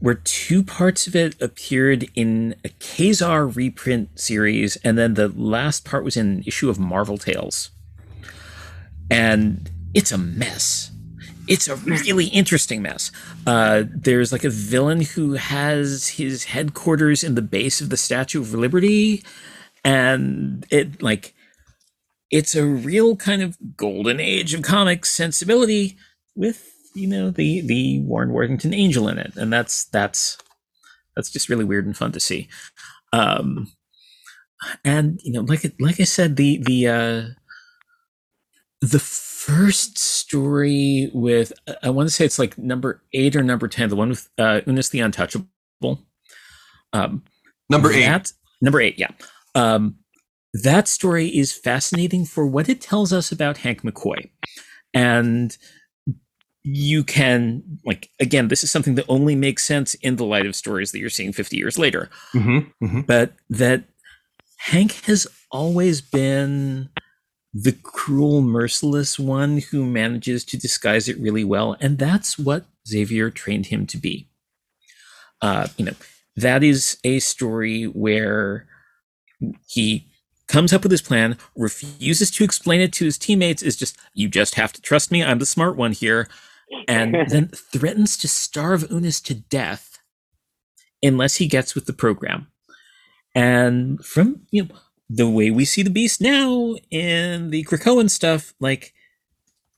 [0.00, 5.84] where two parts of it appeared in a Ka-Zar reprint series, and then the last
[5.84, 7.70] part was in an issue of Marvel Tales.
[9.10, 10.90] And it's a mess.
[11.48, 13.12] It's a really interesting mess.
[13.46, 18.40] Uh, there's like a villain who has his headquarters in the base of the Statue
[18.40, 19.22] of Liberty,
[19.84, 21.33] and it like
[22.30, 25.96] it's a real kind of golden age of comics sensibility
[26.34, 30.38] with you know the the Warren Worthington angel in it, and that's that's
[31.16, 32.48] that's just really weird and fun to see.
[33.12, 33.70] Um,
[34.84, 37.22] and you know, like like I said, the the uh,
[38.80, 43.88] the first story with I want to say it's like number eight or number ten,
[43.88, 45.48] the one with uh, Unus the Untouchable.
[46.92, 47.22] Um,
[47.68, 48.32] number eight.
[48.60, 49.10] Number eight, yeah.
[49.54, 49.96] Um,
[50.62, 54.30] that story is fascinating for what it tells us about Hank McCoy.
[54.94, 55.56] And
[56.62, 60.54] you can, like, again, this is something that only makes sense in the light of
[60.54, 62.08] stories that you're seeing 50 years later.
[62.32, 63.00] Mm-hmm, mm-hmm.
[63.00, 63.84] But that
[64.58, 66.88] Hank has always been
[67.52, 71.76] the cruel, merciless one who manages to disguise it really well.
[71.80, 74.28] And that's what Xavier trained him to be.
[75.42, 75.94] Uh, you know,
[76.36, 78.66] that is a story where
[79.66, 80.06] he
[80.54, 84.28] comes up with his plan, refuses to explain it to his teammates, is just, you
[84.28, 86.28] just have to trust me, I'm the smart one here,
[86.86, 89.98] and then threatens to starve Unus to death
[91.02, 92.46] unless he gets with the program.
[93.34, 94.76] And from, you know,
[95.10, 98.94] the way we see the beast now in the Krakoan stuff, like,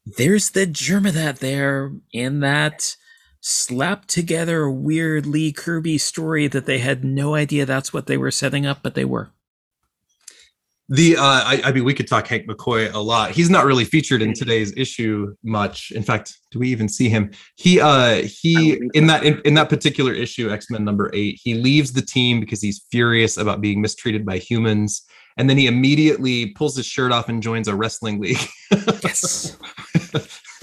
[0.05, 2.97] there's the germ of that there in that
[3.41, 8.31] slapped together weird Lee Kirby story that they had no idea that's what they were
[8.31, 9.31] setting up, but they were.
[10.89, 13.33] The uh, I, I, mean, we could talk Hank McCoy a lot.
[13.33, 15.91] He's not really featured in today's issue much.
[15.91, 17.33] In fact, do we even see him?
[17.57, 21.55] He uh he in that in, in that particular issue, X Men number eight, he
[21.55, 25.05] leaves the team because he's furious about being mistreated by humans,
[25.37, 28.39] and then he immediately pulls his shirt off and joins a wrestling league.
[28.71, 29.57] yes.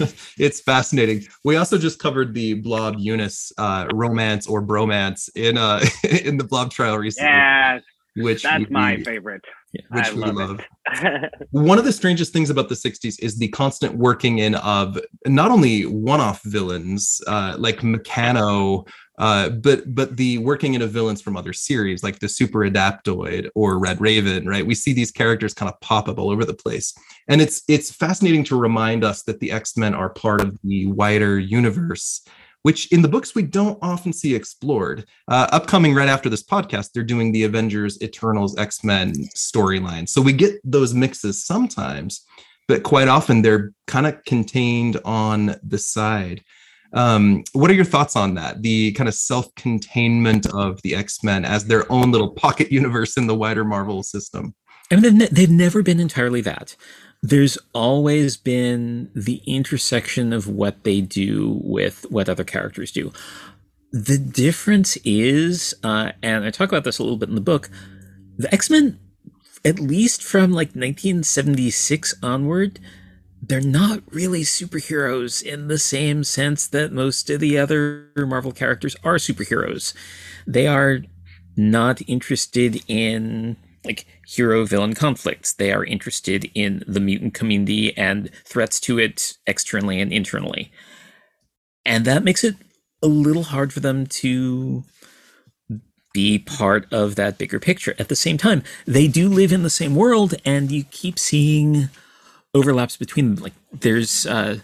[0.38, 1.26] it's fascinating.
[1.44, 6.44] We also just covered the Blob Unus uh, romance or bromance in uh in the
[6.44, 7.28] Blob trial recently.
[7.28, 7.82] Yes,
[8.16, 9.44] which that's my favorite
[9.90, 10.36] which I we love.
[10.36, 11.30] love.
[11.50, 15.50] One of the strangest things about the 60s is the constant working in of not
[15.50, 18.86] only one-off villains uh, like Mekano,
[19.18, 23.48] uh, but but the working in of villains from other series like the Super Adaptoid
[23.54, 24.66] or Red Raven, right?
[24.66, 26.92] We see these characters kind of pop up all over the place,
[27.28, 30.86] and it's it's fascinating to remind us that the X Men are part of the
[30.86, 32.26] wider universe
[32.64, 35.04] which in the books we don't often see explored.
[35.28, 40.08] Uh, upcoming right after this podcast, they're doing the Avengers, Eternals, X Men storyline.
[40.08, 42.24] So we get those mixes sometimes,
[42.66, 46.42] but quite often they're kind of contained on the side.
[46.94, 48.62] Um, what are your thoughts on that?
[48.62, 53.18] The kind of self containment of the X Men as their own little pocket universe
[53.18, 54.54] in the wider Marvel system?
[54.90, 56.76] I mean, they've, they've never been entirely that
[57.24, 63.14] there's always been the intersection of what they do with what other characters do.
[63.92, 67.70] The difference is, uh, and I talk about this a little bit in the book,
[68.36, 68.98] the X Men,
[69.64, 72.78] at least from like 1976 onward,
[73.40, 78.96] they're not really superheroes in the same sense that most of the other Marvel characters
[79.02, 79.94] are superheroes.
[80.46, 80.98] They are
[81.56, 85.52] not interested in like hero villain conflicts.
[85.52, 90.72] They are interested in the mutant community and threats to it externally and internally.
[91.84, 92.56] And that makes it
[93.02, 94.84] a little hard for them to
[96.14, 97.94] be part of that bigger picture.
[97.98, 101.90] At the same time, they do live in the same world, and you keep seeing
[102.54, 103.44] overlaps between them.
[103.44, 104.60] Like there's, uh,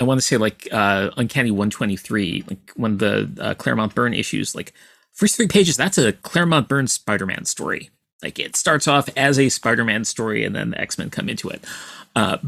[0.00, 4.14] I, want to say like uh, Uncanny 123, like one of the uh, Claremont Byrne
[4.14, 4.54] issues.
[4.54, 4.72] Like
[5.18, 7.90] first three pages, that's a Claremont Byrne Spider-Man story.
[8.22, 11.64] Like it starts off as a Spider-Man story, and then the X-Men come into it.
[12.14, 12.38] Uh,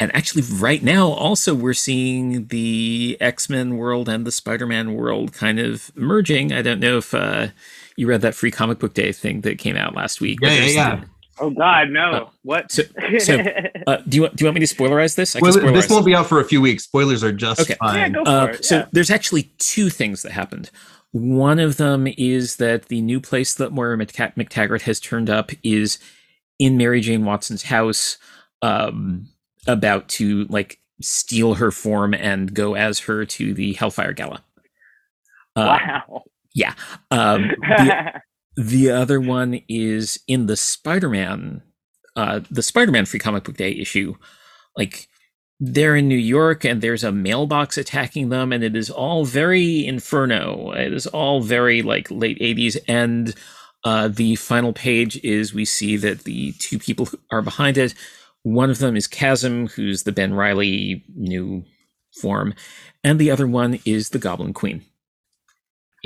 [0.00, 5.60] and actually right now also we're seeing the x-men world and the spider-man world kind
[5.60, 6.52] of merging.
[6.52, 7.48] I don't know if uh,
[7.96, 10.64] you read that free comic book day thing that came out last week yeah yeah,
[10.64, 10.96] yeah.
[10.96, 11.06] The,
[11.38, 12.10] oh god no.
[12.10, 12.72] Uh, what?
[12.72, 12.82] so,
[13.18, 13.38] so
[13.86, 15.36] uh, do you do you want me to spoilerize this?
[15.40, 16.84] Well, this won't be out for a few weeks.
[16.84, 17.76] Spoilers are just okay.
[17.78, 17.96] fine.
[17.96, 20.70] Yeah, go for uh, it, so there's actually two things that happened
[21.14, 26.00] one of them is that the new place that Moira McTaggart has turned up is
[26.58, 28.18] in Mary Jane Watson's house.
[28.62, 29.28] Um,
[29.68, 34.42] about to like steal her form and go as her to the Hellfire Gala.
[35.54, 36.24] Uh, wow.
[36.52, 36.74] Yeah.
[37.12, 38.20] Um, the,
[38.56, 41.62] the, other one is in the Spider-Man,
[42.16, 44.16] uh, the Spider-Man Free Comic Book Day issue.
[44.76, 45.08] Like
[45.60, 49.86] they're in New York and there's a mailbox attacking them, and it is all very
[49.86, 50.72] Inferno.
[50.72, 53.34] It is all very like late '80s, and
[53.84, 57.94] uh, the final page is we see that the two people who are behind it
[58.44, 61.64] one of them is Chasm, who's the Ben Reilly new
[62.20, 62.54] form,
[63.02, 64.84] and the other one is the Goblin Queen.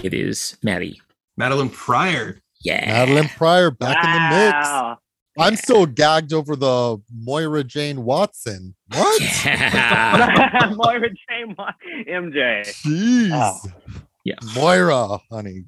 [0.03, 1.01] It is Maddie.
[1.39, 2.39] Madelyne Pryor.
[2.61, 3.07] Yeah.
[3.07, 4.07] Madelyne Pryor back wow.
[4.07, 5.08] in the mix.
[5.39, 8.75] I'm still gagged over the Moira Jane Watson.
[8.93, 9.45] What?
[9.45, 10.73] Yeah.
[10.77, 11.55] Moira Jane
[12.09, 12.67] MJ.
[12.85, 13.31] Jeez.
[13.33, 13.59] Oh.
[14.25, 14.35] Yeah.
[14.55, 15.65] Moira, honey.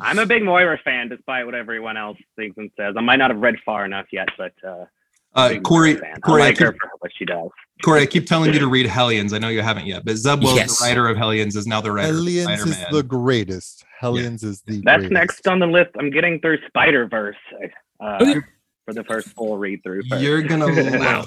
[0.00, 2.94] I'm a big Moira fan, despite what everyone else thinks and says.
[2.96, 4.84] I might not have read far enough yet, but uh,
[5.34, 7.48] uh, Corey, Corey, I like I keep, her for what she does.
[7.82, 9.32] Corey, I keep telling you to read Hellions.
[9.32, 10.78] I know you haven't yet, but Zeb Wells, yes.
[10.78, 12.08] the writer of Hellions, is now the writer.
[12.08, 13.84] Hellions is the greatest.
[13.98, 14.48] Hellions yeah.
[14.50, 14.82] is the.
[14.84, 15.12] That's greatest.
[15.12, 15.90] next on the list.
[15.98, 17.36] I'm getting through Spider Verse
[18.00, 18.40] uh,
[18.92, 20.02] for the first full read through.
[20.18, 20.66] You're gonna
[20.98, 21.26] love.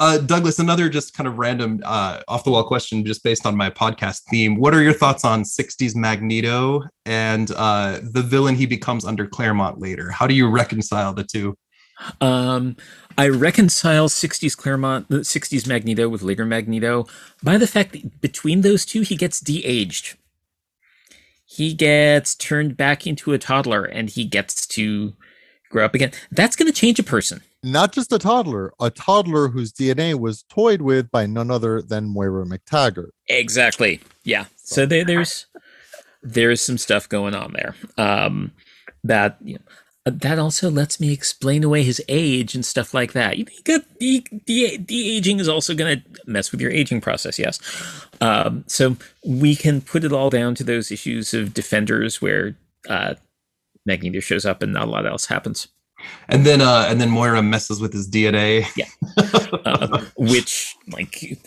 [0.00, 3.56] Uh, Douglas, another just kind of random uh, off the wall question, just based on
[3.56, 4.56] my podcast theme.
[4.56, 9.78] What are your thoughts on 60s Magneto and uh, the villain he becomes under Claremont
[9.78, 10.10] later?
[10.10, 11.56] How do you reconcile the two?
[12.20, 12.74] Um,
[13.16, 17.06] I reconcile 60s Claremont, 60s Magneto with later Magneto
[17.44, 20.16] by the fact that between those two, he gets de aged.
[21.44, 25.12] He gets turned back into a toddler and he gets to
[25.72, 26.12] grow up again.
[26.30, 27.40] That's going to change a person.
[27.64, 32.08] Not just a toddler, a toddler whose DNA was toyed with by none other than
[32.08, 33.10] Moira McTaggart.
[33.28, 34.00] Exactly.
[34.24, 34.46] Yeah.
[34.56, 35.46] So there, there's
[36.22, 37.74] there's some stuff going on there.
[37.98, 38.52] Um,
[39.04, 39.60] that you know,
[40.04, 43.38] uh, that also lets me explain away his age and stuff like that.
[43.38, 47.38] You got the the, the aging is also going to mess with your aging process.
[47.38, 47.58] Yes,
[48.20, 52.56] um, so we can put it all down to those issues of Defenders where
[52.88, 53.14] uh,
[53.86, 55.68] Magneto shows up and not a lot else happens.
[56.28, 58.66] And then uh, and then Moira messes with his DNA.
[58.76, 58.86] Yeah,
[59.64, 61.38] uh, which like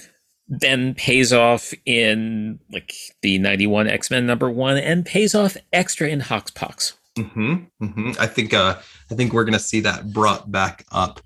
[0.48, 5.58] then pays off in like the ninety one X Men number one and pays off
[5.74, 6.94] extra in Hoxpox.
[7.18, 8.12] Mm-hmm, mm-hmm.
[8.20, 8.76] I think uh,
[9.10, 11.22] I think we're gonna see that brought back up.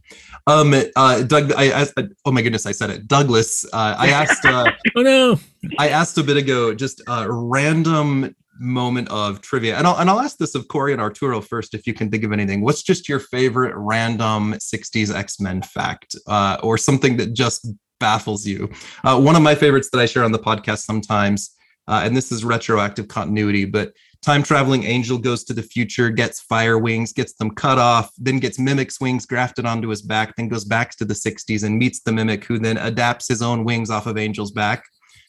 [0.46, 1.94] Um, uh, Doug, I asked.
[2.26, 3.08] Oh my goodness, I said it.
[3.08, 4.46] Douglas, uh, I asked.
[4.46, 5.40] Uh, oh no!
[5.80, 10.20] I asked a bit ago, just a random moment of trivia, and I'll and I'll
[10.20, 12.62] ask this of Corey and Arturo first, if you can think of anything.
[12.62, 17.68] What's just your favorite random '60s X Men fact, uh, or something that just
[18.00, 18.70] baffles you?
[19.04, 21.56] Uh, one of my favorites that I share on the podcast sometimes,
[21.88, 26.42] uh, and this is retroactive continuity, but time traveling angel goes to the future, gets
[26.42, 30.50] fire wings, gets them cut off, then gets mimic's wings grafted onto his back, then
[30.50, 33.90] goes back to the 60s and meets the mimic who then adapts his own wings
[33.90, 34.84] off of Angel's back.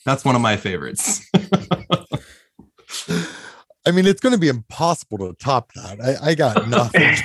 [0.04, 1.24] That's one of my favorites.
[3.86, 6.00] I mean, it's going to be impossible to top that.
[6.00, 7.16] I, I got nothing.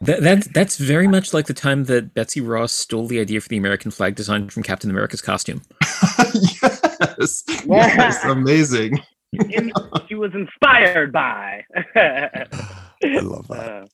[0.00, 3.48] that, that, that's very much like the time that Betsy Ross stole the idea for
[3.48, 5.62] the American flag design from Captain America's costume.
[6.34, 8.98] yes, yes, amazing
[9.32, 9.72] in,
[10.08, 11.64] she was inspired by.
[11.94, 12.46] I
[13.02, 13.88] love that.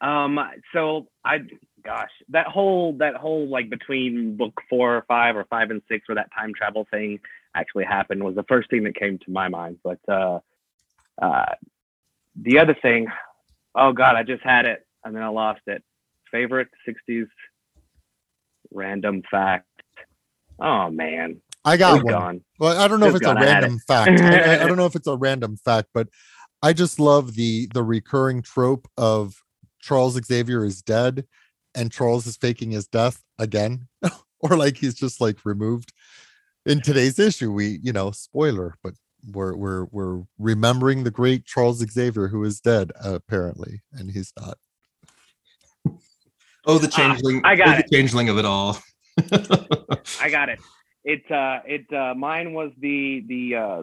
[0.00, 0.38] Uh, um,
[0.72, 1.38] so I,
[1.84, 6.08] gosh, that whole that whole like between book four or five or five and six,
[6.08, 7.18] where that time travel thing
[7.56, 9.78] actually happened, was the first thing that came to my mind.
[9.82, 10.40] But uh,
[11.20, 11.54] uh,
[12.36, 13.08] the other thing,
[13.74, 15.82] oh god, I just had it and then I lost it.
[16.30, 17.28] Favorite '60s
[18.72, 19.66] random fact.
[20.58, 21.40] Oh man.
[21.64, 22.12] I got one.
[22.12, 22.40] Gone.
[22.60, 24.20] Well, I don't know if it's a random fact.
[24.20, 26.08] I, I, don't know if it's a random fact, but
[26.62, 29.42] I just love the the recurring trope of
[29.80, 31.24] Charles Xavier is dead
[31.74, 33.88] and Charles is faking his death again,
[34.40, 35.92] or like he's just like removed.
[36.66, 38.94] In today's issue, we you know spoiler, but
[39.30, 44.58] we're we're we're remembering the great Charles Xavier who is dead apparently, and he's not.
[46.66, 47.44] Oh, the ah, changeling!
[47.44, 47.86] Uh, I got oh, it.
[47.88, 48.78] The changeling of it all.
[50.20, 50.58] I got it.
[51.04, 53.82] It uh, it uh, mine was the the uh,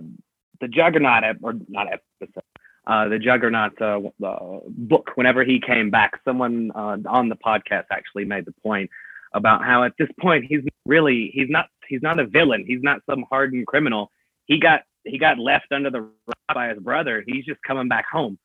[0.60, 2.44] the Juggernaut ep- or not episode.
[2.86, 5.12] Uh, the Juggernaut uh, uh, book.
[5.16, 8.90] Whenever he came back, someone uh, on the podcast actually made the point
[9.34, 12.66] about how at this point he's really he's not he's not a villain.
[12.66, 14.12] He's not some hardened criminal.
[14.46, 17.24] He got he got left under the rock by his brother.
[17.26, 18.38] He's just coming back home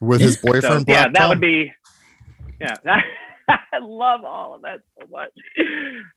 [0.00, 0.86] with his boyfriend.
[0.86, 1.72] So, yeah, that would be
[2.60, 2.74] yeah.
[2.84, 3.04] That,
[3.48, 5.30] I love all of that so much.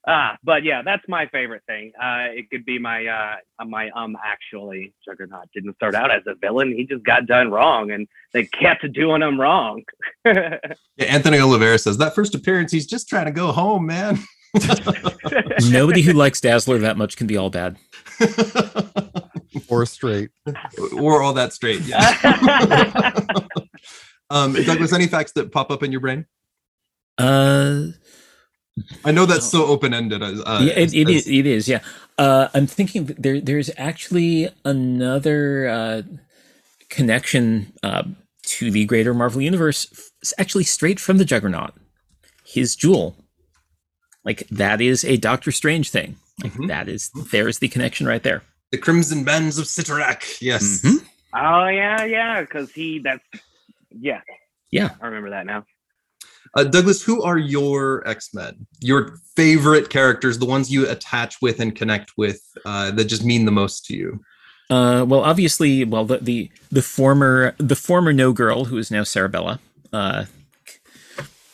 [0.08, 1.92] Uh, but yeah, that's my favorite thing.
[2.02, 6.36] Uh, it could be my uh, my um actually Juggernaut didn't start out as a
[6.36, 6.72] villain.
[6.72, 9.84] He just got done wrong, and they kept doing him wrong.
[10.26, 10.58] yeah,
[11.00, 14.20] Anthony Oliveira says that first appearance, he's just trying to go home, man.
[15.70, 17.78] Nobody who likes Dazzler that much can be all bad.
[19.68, 20.32] or straight.
[20.98, 22.16] Or all that straight, yeah.
[24.30, 26.26] um, Douglas, any facts that pop up in your brain?
[27.18, 27.88] Uh,
[29.04, 30.22] I know that's so open ended.
[30.24, 31.68] Uh, yeah, it, it, as, is, it is.
[31.68, 31.82] Yeah,
[32.18, 33.42] uh, I'm thinking there.
[33.42, 36.02] There's actually another uh,
[36.90, 38.04] connection uh,
[38.44, 40.12] to the greater Marvel universe.
[40.22, 41.74] It's actually straight from the Juggernaut.
[42.46, 43.16] His jewel,
[44.24, 46.18] like that, is a Doctor Strange thing.
[46.44, 46.68] Like mm-hmm.
[46.68, 48.44] that is there's the connection right there.
[48.72, 50.42] The Crimson Bands of Cyttorak.
[50.42, 50.82] Yes.
[50.84, 51.06] Mm-hmm.
[51.36, 52.42] Oh yeah, yeah.
[52.42, 53.24] Because he that's
[53.92, 54.22] yeah.
[54.72, 54.92] Yeah.
[55.02, 55.66] I remember that now.
[56.56, 58.66] Uh, Douglas, who are your X Men?
[58.80, 63.46] Your favorite characters, the ones you attach with and connect with, uh, that just mean
[63.46, 64.20] the most to you?
[64.70, 69.02] Uh, well, obviously, well the, the the former the former No Girl, who is now
[69.02, 69.60] Cerebella.
[69.92, 70.26] Uh,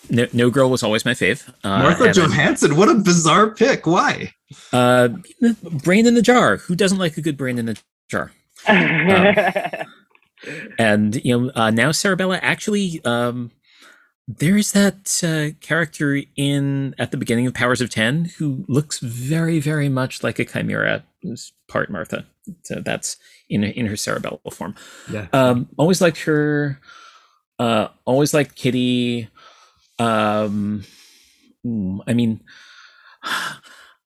[0.10, 1.48] no, no Girl was always my fave.
[1.64, 3.86] Uh, Martha Johansson, what a bizarre pick!
[3.86, 4.34] Why?
[4.72, 5.10] Uh,
[5.84, 6.58] brain in the jar.
[6.58, 7.78] Who doesn't like a good brain in the
[8.10, 8.32] jar?
[8.68, 9.36] um,
[10.80, 13.52] and you know, uh, now Cerebella actually um,
[14.28, 19.60] there's that uh, character in at the beginning of Powers of Ten who looks very,
[19.60, 21.04] very much like a chimera.
[21.22, 22.26] Who's part Martha,
[22.64, 23.18] so that's
[23.50, 24.76] in in her cerebellum form.
[25.12, 25.28] Yeah.
[25.32, 26.80] Um, always liked her.
[27.60, 29.30] Uh, always liked Kitty.
[30.00, 30.84] Um,
[32.08, 32.42] I mean,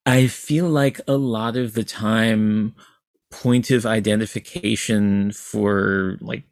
[0.05, 2.75] I feel like a lot of the time,
[3.31, 6.43] point of identification for like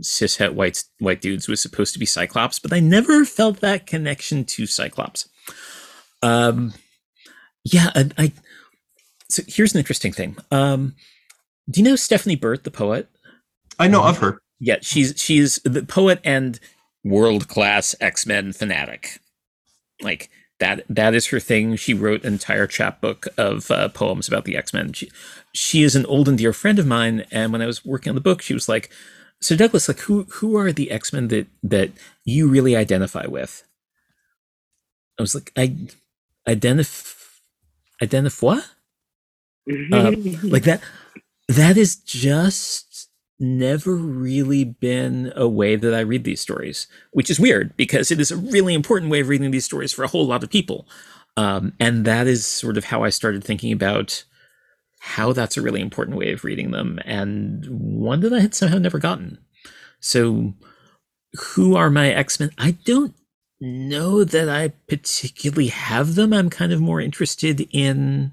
[0.00, 4.44] cishet white white dudes was supposed to be Cyclops, but I never felt that connection
[4.46, 5.28] to Cyclops.
[6.22, 6.72] Um,
[7.64, 8.32] yeah, I, I
[9.28, 10.36] so here's an interesting thing.
[10.50, 10.94] Um,
[11.70, 13.08] do you know Stephanie Burt, the poet?
[13.78, 14.40] I know of her.
[14.60, 16.58] Yeah, she's she's the poet and
[17.04, 19.20] world class X Men fanatic.
[20.00, 20.30] Like
[20.60, 21.76] that that is her thing.
[21.76, 24.92] She wrote an entire chapbook of uh, poems about the X Men.
[24.92, 25.10] She
[25.52, 28.14] she is an old and dear friend of mine, and when I was working on
[28.14, 28.90] the book, she was like,
[29.40, 31.90] so Douglas, like who who are the X Men that that
[32.24, 33.64] you really identify with?
[35.18, 35.76] I was like, I
[36.46, 37.18] identify
[38.02, 38.58] identify
[39.92, 40.80] uh, like that.
[41.48, 42.91] That is just
[43.42, 48.20] never really been a way that I read these stories, which is weird because it
[48.20, 50.86] is a really important way of reading these stories for a whole lot of people.
[51.36, 54.24] Um, and that is sort of how I started thinking about
[55.00, 58.78] how that's a really important way of reading them and one that I had somehow
[58.78, 59.38] never gotten.
[59.98, 60.54] So,
[61.54, 62.50] who are my X Men?
[62.58, 63.14] I don't
[63.60, 66.32] know that I particularly have them.
[66.32, 68.32] I'm kind of more interested in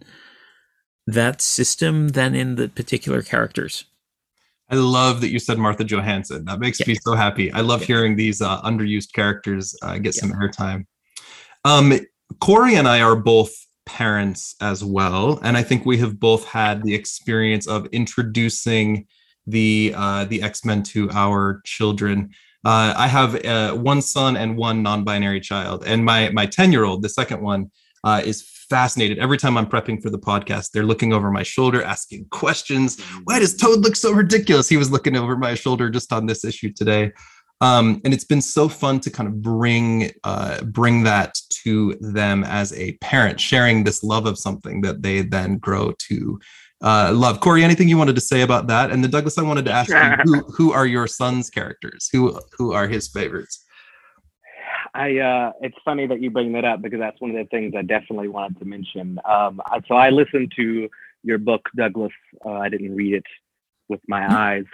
[1.07, 3.85] that system than in the particular characters.
[4.69, 6.45] I love that you said Martha Johansson.
[6.45, 7.51] That makes me so happy.
[7.51, 10.85] I love hearing these uh, underused characters uh, get some airtime.
[11.65, 11.99] Um,
[12.39, 13.51] Corey and I are both
[13.85, 19.07] parents as well, and I think we have both had the experience of introducing
[19.47, 22.29] the uh, the X Men to our children.
[22.63, 26.83] Uh, I have uh, one son and one non-binary child, and my my ten year
[26.83, 27.71] old, the second one,
[28.03, 29.19] uh, is fascinated.
[29.19, 33.01] Every time I'm prepping for the podcast, they're looking over my shoulder, asking questions.
[33.23, 34.69] Why does Toad look so ridiculous?
[34.69, 37.11] He was looking over my shoulder just on this issue today.
[37.61, 42.45] Um, and it's been so fun to kind of bring uh, bring that to them
[42.45, 46.39] as a parent, sharing this love of something that they then grow to
[46.81, 47.41] uh, love.
[47.41, 48.91] Corey, anything you wanted to say about that?
[48.91, 52.07] And then Douglas, I wanted to ask you who, who are your son's characters?
[52.13, 53.65] Who who are his favorites?
[54.93, 57.73] I uh, it's funny that you bring that up because that's one of the things
[57.77, 59.19] I definitely wanted to mention.
[59.25, 60.89] Um, so I listened to
[61.23, 62.11] your book, Douglas.
[62.45, 63.25] Uh, I didn't read it
[63.87, 64.35] with my mm-hmm.
[64.35, 64.65] eyes,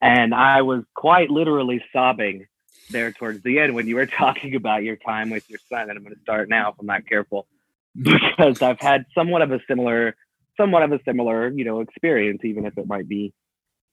[0.00, 2.46] and I was quite literally sobbing
[2.90, 5.88] there towards the end when you were talking about your time with your son.
[5.88, 7.46] And I'm going to start now if I'm not careful,
[8.00, 10.16] because I've had somewhat of a similar,
[10.56, 13.32] somewhat of a similar, you know, experience, even if it might be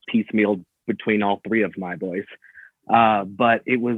[0.07, 2.25] piecemeal between all three of my boys.
[2.91, 3.97] Uh, but it was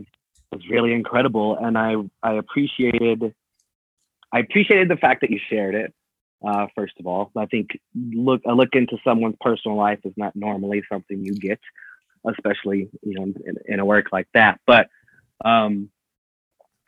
[0.51, 3.33] was really incredible, and I I appreciated
[4.31, 5.93] I appreciated the fact that you shared it.
[6.45, 10.35] Uh, first of all, I think look a look into someone's personal life is not
[10.35, 11.59] normally something you get,
[12.27, 14.59] especially you know in, in a work like that.
[14.65, 14.89] But
[15.43, 15.89] um,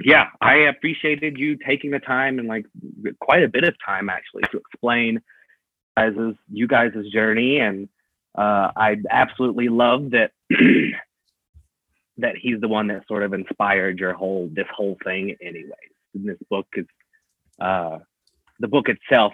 [0.03, 2.66] yeah, I appreciated you taking the time and like
[3.20, 5.22] quite a bit of time actually to explain
[5.97, 7.89] guys' you guys' journey, and
[8.36, 10.32] uh, I absolutely love that
[12.22, 15.93] that he's the one that sort of inspired your whole this whole thing, anyways.
[16.13, 16.86] And this book is
[17.59, 17.99] uh,
[18.59, 19.34] the book itself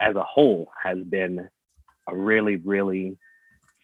[0.00, 1.48] as a whole has been
[2.08, 3.16] a really, really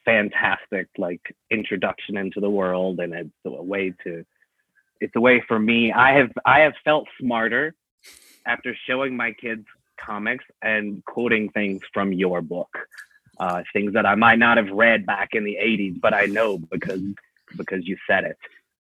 [0.04, 1.20] fantastic like
[1.50, 4.24] introduction into the world and it's a way to
[5.00, 7.74] it's a way for me i have i have felt smarter
[8.46, 9.64] after showing my kids
[10.04, 12.76] comics and quoting things from your book
[13.38, 16.58] uh, things that i might not have read back in the 80s but i know
[16.58, 17.00] because
[17.56, 18.36] because you said it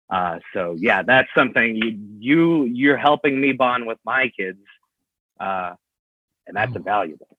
[0.09, 4.59] uh, so yeah that's something you you you're helping me bond with my kids
[5.39, 5.74] uh,
[6.47, 6.78] and that's oh.
[6.78, 7.38] invaluable.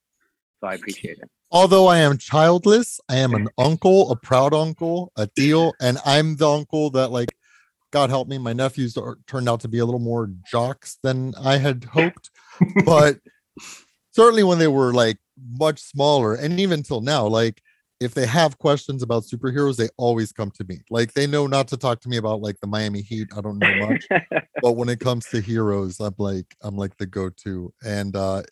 [0.60, 1.30] So I appreciate it.
[1.50, 6.36] Although I am childless, I am an uncle, a proud uncle, a deal, and I'm
[6.36, 7.34] the uncle that like
[7.90, 11.34] God help me, my nephews are, turned out to be a little more jocks than
[11.42, 12.30] I had hoped.
[12.84, 13.18] but
[14.10, 15.18] certainly when they were like
[15.58, 17.62] much smaller, and even till now, like
[18.00, 20.80] if they have questions about superheroes, they always come to me.
[20.90, 23.28] Like they know not to talk to me about like the Miami Heat.
[23.36, 24.06] I don't know much,
[24.62, 27.72] but when it comes to heroes, I'm like I'm like the go-to.
[27.84, 28.42] And uh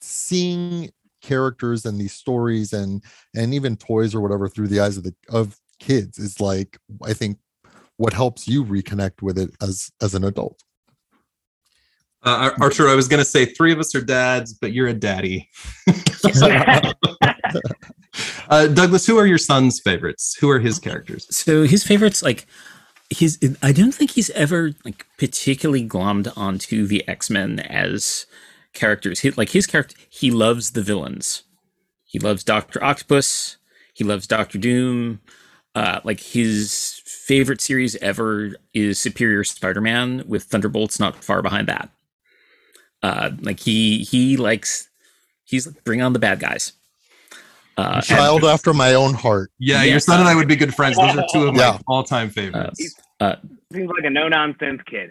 [0.00, 0.90] seeing
[1.22, 3.02] characters and these stories and
[3.34, 7.12] and even toys or whatever through the eyes of the of kids is like I
[7.12, 7.38] think
[7.96, 10.62] what helps you reconnect with it as as an adult.
[12.22, 14.94] Uh, Archer, I was going to say three of us are dads, but you're a
[14.94, 15.48] daddy.
[18.48, 20.36] uh, Douglas, who are your son's favorites?
[20.40, 21.26] Who are his characters?
[21.34, 22.46] So his favorites, like
[23.10, 28.26] he's, I don't think he's ever like particularly glommed onto the X Men as
[28.72, 29.20] characters.
[29.20, 31.42] He, like his character, he loves the villains.
[32.04, 33.56] He loves Doctor Octopus.
[33.94, 35.20] He loves Doctor Doom.
[35.74, 41.90] Uh, like his favorite series ever is Superior Spider-Man with Thunderbolts not far behind that.
[43.02, 44.88] Uh, like he he likes
[45.44, 46.72] he's like, bring on the bad guys.
[47.76, 49.50] Uh, child and, after my own heart.
[49.58, 50.96] Yeah, your son and I would be good friends.
[50.96, 51.78] Those are two of my yeah.
[51.86, 52.94] all-time favorites.
[53.20, 53.36] Uh, uh,
[53.72, 55.10] Seems like a no-nonsense kid.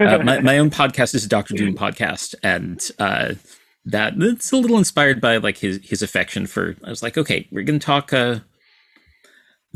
[0.00, 3.34] uh, my, my own podcast is a Doctor Doom podcast, and uh,
[3.86, 6.76] that it's a little inspired by like his his affection for.
[6.84, 8.12] I was like, okay, we're gonna talk.
[8.12, 8.40] Uh,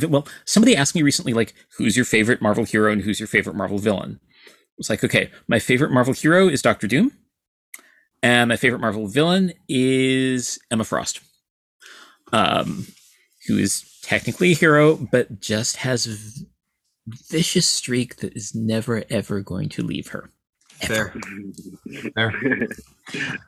[0.07, 3.57] well, somebody asked me recently, like, who's your favorite Marvel hero and who's your favorite
[3.57, 4.21] Marvel villain?
[4.47, 7.13] I was like, okay, my favorite Marvel hero is Doctor Doom,
[8.23, 11.21] and my favorite Marvel villain is Emma Frost
[12.33, 12.87] um,
[13.47, 16.47] who is technically a hero, but just has v-
[17.31, 20.31] vicious streak that is never ever going to leave her.
[20.83, 21.15] Fair.
[22.15, 22.35] Fair.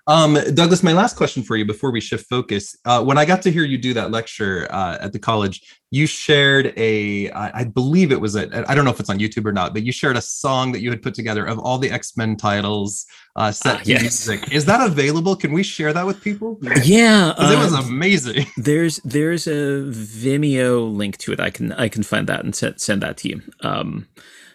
[0.06, 2.76] Um, Douglas, my last question for you before we shift focus.
[2.84, 6.06] Uh, when I got to hear you do that lecture uh, at the college, you
[6.06, 9.52] shared a, I believe it was a, I don't know if it's on YouTube or
[9.52, 12.16] not, but you shared a song that you had put together of all the X
[12.16, 13.04] Men titles
[13.36, 14.00] uh, set uh, to yes.
[14.02, 14.52] music.
[14.52, 15.34] Is that available?
[15.34, 16.58] Can we share that with people?
[16.84, 18.46] Yeah, it was um, amazing.
[18.56, 21.40] There's there's a Vimeo link to it.
[21.40, 23.42] I can I can find that and send send that to you.
[23.60, 24.06] Um,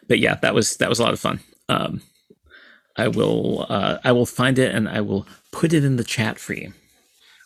[0.08, 1.40] but yeah, that was that was a lot of fun.
[1.70, 2.02] Um,
[2.96, 6.40] I will uh, I will find it and I will put it in the chat
[6.40, 6.74] for you.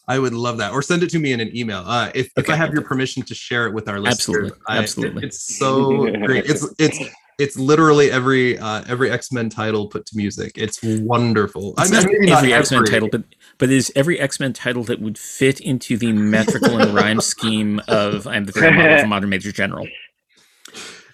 [0.09, 1.83] I would love that, or send it to me in an email.
[1.85, 2.31] Uh, if, okay.
[2.37, 5.25] if I have your permission to share it with our listeners, absolutely, I, absolutely, it,
[5.27, 6.45] it's so great.
[6.45, 6.97] It's it's
[7.37, 10.53] it's literally every uh, every X Men title put to music.
[10.55, 11.73] It's wonderful.
[11.77, 13.23] It's I mean, not every X Men title, but
[13.57, 17.81] but is every X Men title that would fit into the metrical and rhyme scheme
[17.87, 19.87] of "I'm the model of a modern major general."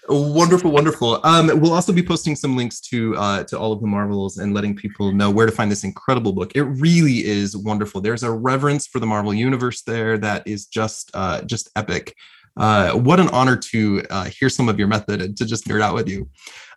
[0.08, 1.18] Wonderful, wonderful.
[1.24, 4.52] Um, we'll also be posting some links to uh, to all of the Marvels and
[4.52, 6.52] letting people know where to find this incredible book.
[6.54, 8.02] It really is wonderful.
[8.02, 12.14] There's a reverence for the Marvel universe there that is just uh, just epic.
[12.56, 15.80] Uh, what an honor to uh, hear some of your method and to just nerd
[15.80, 16.28] out with you.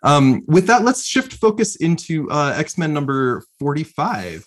[0.02, 4.46] Um, with that, let's shift focus into uh, X Men number 45.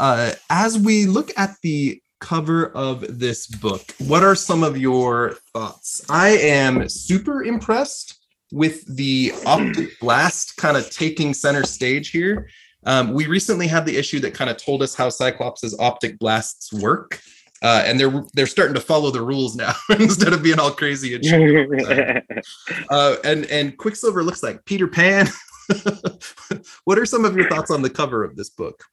[0.00, 5.36] Uh, as we look at the cover of this book, what are some of your
[5.52, 6.02] thoughts?
[6.08, 8.21] I am super impressed
[8.52, 12.48] with the optic blast kind of taking center stage here.
[12.84, 16.72] Um, we recently had the issue that kind of told us how Cyclops' optic blasts
[16.72, 17.20] work.
[17.62, 21.14] uh, and they're they're starting to follow the rules now instead of being all crazy
[21.14, 21.24] and
[22.90, 25.28] uh, and and Quicksilver looks like Peter Pan.
[26.84, 28.84] what are some of your thoughts on the cover of this book?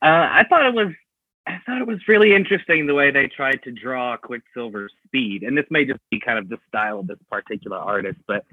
[0.00, 0.92] Uh, I thought it was
[1.46, 5.56] I thought it was really interesting the way they tried to draw Quicksilver's speed, and
[5.56, 8.44] this may just be kind of the style of this particular artist, but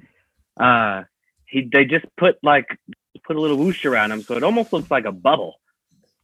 [0.57, 1.03] uh,
[1.47, 2.67] he they just put like
[3.23, 5.59] put a little whoosh around him, so it almost looks like a bubble.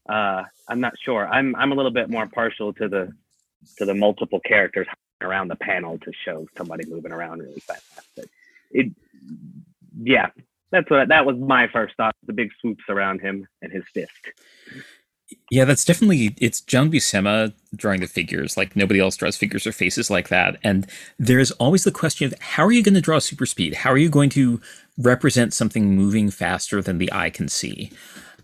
[0.07, 1.27] Uh, I'm not sure.
[1.27, 3.13] I'm I'm a little bit more partial to the
[3.77, 4.87] to the multiple characters
[5.21, 7.83] around the panel to show somebody moving around really fast.
[8.15, 8.25] But
[8.71, 8.91] it,
[10.01, 10.27] yeah,
[10.71, 12.15] that's what that was my first thought.
[12.25, 14.11] The big swoops around him and his fist.
[15.51, 18.57] Yeah, that's definitely it's John Buscema drawing the figures.
[18.57, 20.57] Like nobody else draws figures or faces like that.
[20.63, 23.75] And there's always the question of how are you going to draw super speed?
[23.75, 24.61] How are you going to
[24.97, 27.91] represent something moving faster than the eye can see?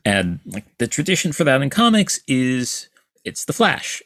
[0.03, 2.87] And like the tradition for that in comics is
[3.23, 4.01] it's the Flash,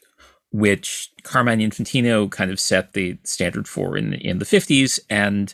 [0.52, 5.00] which Carmine Infantino kind of set the standard for in in the 50s.
[5.10, 5.54] And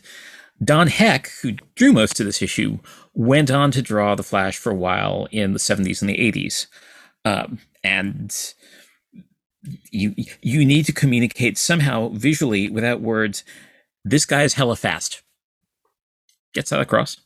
[0.64, 2.78] Don Heck, who drew most of this issue,
[3.14, 6.66] went on to draw the Flash for a while in the 70s and the 80s.
[7.26, 8.54] Um, and
[9.90, 13.42] you you need to communicate somehow visually without words.
[14.04, 15.22] This guy is hella fast.
[16.54, 17.20] Gets that across.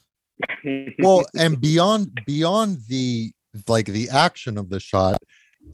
[1.01, 3.33] well, and beyond beyond the
[3.69, 5.19] like the action of the shot,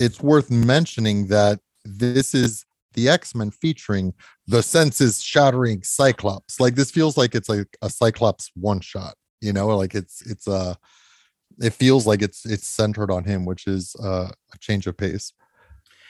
[0.01, 2.65] it's worth mentioning that this is
[2.95, 4.13] the X-Men featuring
[4.49, 6.59] the senses shattering Cyclops.
[6.59, 10.49] Like this feels like it's like a Cyclops one shot, you know, like it's it's
[10.49, 10.77] a
[11.61, 15.33] it feels like it's it's centered on him, which is uh, a change of pace.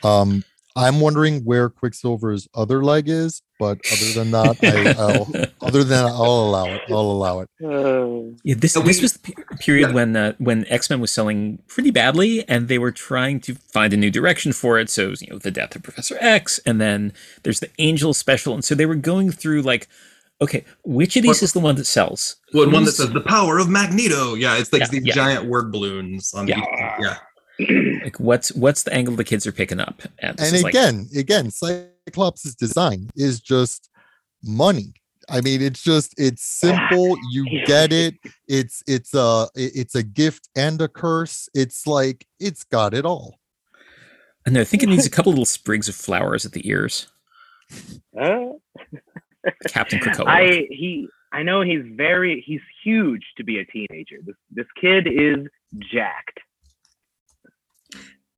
[0.03, 0.44] Um,
[0.76, 6.05] I'm wondering where Quicksilver's other leg is, but other than that, I, will other than
[6.05, 6.82] that, I'll allow it.
[6.90, 7.49] I'll allow it.
[7.64, 9.94] Uh, yeah, this this was the period yeah.
[9.94, 13.94] when uh, when X Men was selling pretty badly, and they were trying to find
[13.94, 14.90] a new direction for it.
[14.90, 18.62] So you know, the death of Professor X, and then there's the Angel special, and
[18.62, 19.88] so they were going through like
[20.41, 22.37] Okay, which of these is the one that sells?
[22.53, 24.34] Well, one that says the power of Magneto.
[24.34, 25.14] Yeah, it's like yeah, these yeah.
[25.14, 26.61] giant word balloons on yeah.
[26.61, 27.16] the
[27.59, 28.01] yeah.
[28.05, 30.03] like what's what's the angle the kids are picking up?
[30.18, 33.89] And, and again, like, again, Cyclops' design is just
[34.45, 34.93] money.
[35.28, 37.16] I mean, it's just it's simple.
[37.30, 38.16] You get it.
[38.47, 41.49] It's it's a it's a gift and a curse.
[41.55, 43.39] It's like it's got it all.
[44.45, 47.09] And I think it needs a couple little sprigs of flowers at the ears.
[48.18, 48.53] Uh,
[49.68, 50.24] Captain Krakoa.
[50.26, 54.16] I he I know he's very he's huge to be a teenager.
[54.24, 55.47] This this kid is
[55.92, 56.40] jacked.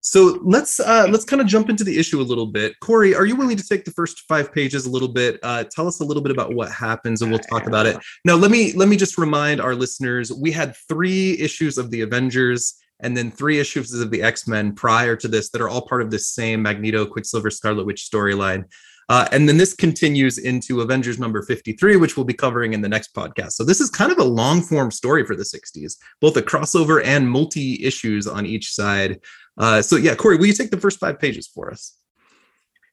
[0.00, 2.72] So let's uh, let's kind of jump into the issue a little bit.
[2.80, 5.38] Corey, are you willing to take the first five pages a little bit?
[5.42, 7.98] Uh, tell us a little bit about what happens, and we'll talk about it.
[8.24, 12.00] Now, let me let me just remind our listeners: we had three issues of the
[12.00, 15.86] Avengers, and then three issues of the X Men prior to this that are all
[15.86, 18.64] part of this same Magneto, Quicksilver, Scarlet Witch storyline.
[19.08, 22.88] Uh, and then this continues into Avengers number 53, which we'll be covering in the
[22.88, 23.52] next podcast.
[23.52, 27.02] So this is kind of a long form story for the 60s, both a crossover
[27.04, 29.20] and multi issues on each side.
[29.56, 31.96] Uh, so, yeah, Corey, will you take the first five pages for us?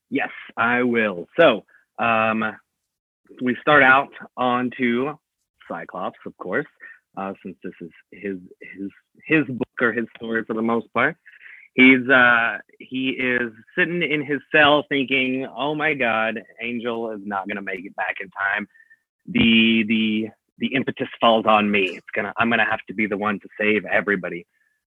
[0.09, 1.27] Yes, I will.
[1.37, 1.65] So
[1.99, 2.55] um,
[3.41, 5.13] we start out onto
[5.67, 6.67] Cyclops, of course,
[7.17, 8.89] uh, since this is his his
[9.25, 11.17] his book or his story for the most part
[11.75, 17.47] he's uh he is sitting in his cell thinking oh my god angel is not
[17.47, 18.67] going to make it back in time.
[19.27, 21.89] The the the impetus falls on me.
[21.97, 24.47] It's gonna i'm gonna have to be the one to save everybody.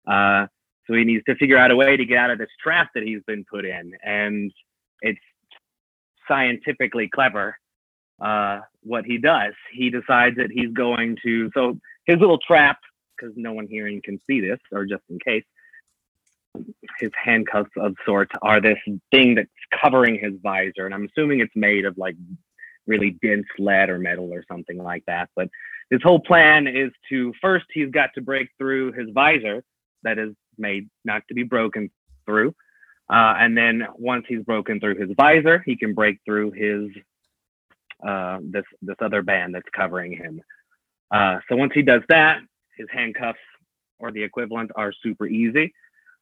[0.06, 0.46] Uh
[0.86, 3.04] so he needs to figure out a way to get out of this trap that
[3.04, 4.50] he's been put in and
[5.02, 5.20] it's
[6.26, 7.56] scientifically clever
[8.22, 9.52] uh what he does.
[9.72, 12.78] He decides that he's going to so his little trap
[13.16, 15.44] because no one hearing can see this or just in case
[16.98, 18.78] his handcuffs of sorts are this
[19.10, 19.48] thing that's
[19.80, 22.16] covering his visor, and I'm assuming it's made of like
[22.86, 25.30] really dense lead or metal or something like that.
[25.36, 25.48] But
[25.90, 29.62] his whole plan is to first he's got to break through his visor
[30.02, 31.90] that is made not to be broken
[32.26, 32.54] through.
[33.08, 36.90] Uh, and then once he's broken through his visor, he can break through his
[38.06, 40.40] uh, this this other band that's covering him.
[41.10, 42.38] Uh, so once he does that,
[42.76, 43.38] his handcuffs
[43.98, 45.72] or the equivalent are super easy.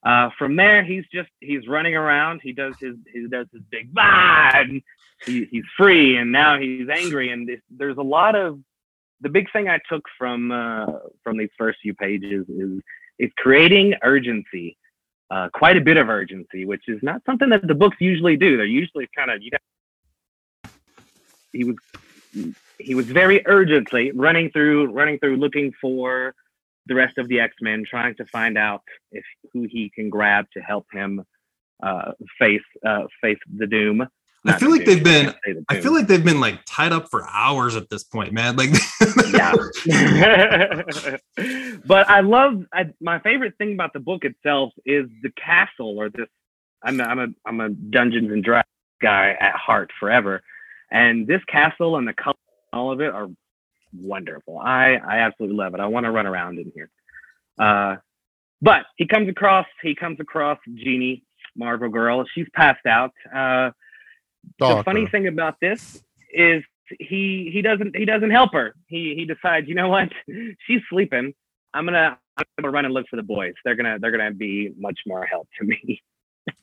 [0.05, 2.41] Uh, from there, he's just he's running around.
[2.43, 4.83] He does his he does his big vibe.
[5.27, 7.33] He, he's free, and now he's angry.
[7.33, 8.61] And there's a lot of
[9.21, 10.87] the big thing I took from uh,
[11.25, 12.81] from these first few pages is
[13.19, 14.77] is creating urgency,
[15.31, 18.57] uh, quite a bit of urgency, which is not something that the books usually do.
[18.57, 19.61] They're usually kind of you got.
[21.53, 21.77] He was
[22.79, 26.35] he was very urgently running through running through looking for
[26.89, 28.83] the rest of the X Men, trying to find out
[29.13, 31.25] if who he can grab to help him
[31.83, 34.07] uh, face uh, face the doom.
[34.45, 35.35] Not I feel like they've been.
[35.45, 38.57] The I feel like they've been like tied up for hours at this point, man.
[38.57, 38.71] Like,
[39.33, 39.53] yeah.
[41.87, 42.65] but I love.
[42.73, 46.29] I, my favorite thing about the book itself is the castle, or this.
[46.83, 48.67] I'm a, I'm a I'm a Dungeons and Dragons
[49.03, 50.43] guy at heart forever,
[50.91, 52.37] and this castle and the color,
[52.73, 53.29] all of it are
[53.93, 54.59] wonderful.
[54.59, 55.81] I I absolutely love it.
[55.81, 56.91] I want to run around in here.
[57.59, 57.97] Uh,
[58.61, 61.25] but he comes across he comes across Jeannie
[61.57, 62.25] Marvel Girl.
[62.35, 63.13] She's passed out.
[63.35, 63.71] Uh,
[64.59, 66.63] the funny thing about this is
[66.99, 68.75] he he doesn't he doesn't help her.
[68.87, 70.09] He he decides, you know what?
[70.67, 71.35] She's sleeping.
[71.75, 73.55] I'm gonna I'm gonna run and look for the boys.
[73.65, 76.03] They're gonna they're gonna be much more help to me.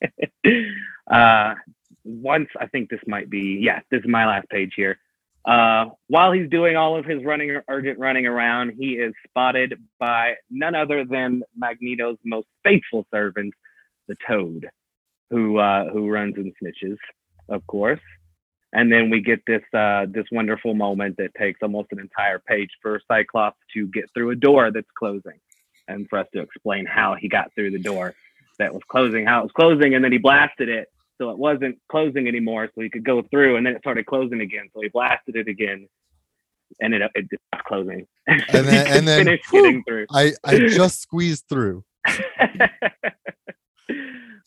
[1.12, 1.56] uh,
[2.04, 4.98] once I think this might be yeah this is my last page here.
[5.46, 10.34] Uh, while he's doing all of his running urgent running around, he is spotted by
[10.50, 13.54] none other than Magneto's most faithful servant,
[14.08, 14.68] the Toad,
[15.30, 16.98] who uh, who runs and snitches,
[17.48, 18.00] of course.
[18.74, 22.72] And then we get this uh, this wonderful moment that takes almost an entire page
[22.82, 25.40] for Cyclops to get through a door that's closing,
[25.88, 28.16] and for us to explain how he got through the door
[28.58, 31.80] that was closing, how it was closing, and then he blasted it so it wasn't
[31.90, 34.70] closing anymore, so he could go through, and then it started closing again.
[34.74, 35.88] So he blasted it again,
[36.82, 38.06] and it it stopped closing.
[38.28, 41.84] And then, and then whew, I I just squeezed through.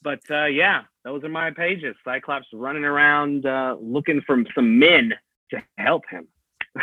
[0.03, 1.97] but uh, yeah, those are my pages.
[2.05, 5.15] Cyclops running around uh, looking for some men
[5.51, 6.29] to help him.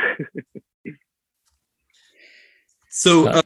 [2.98, 3.41] So uh,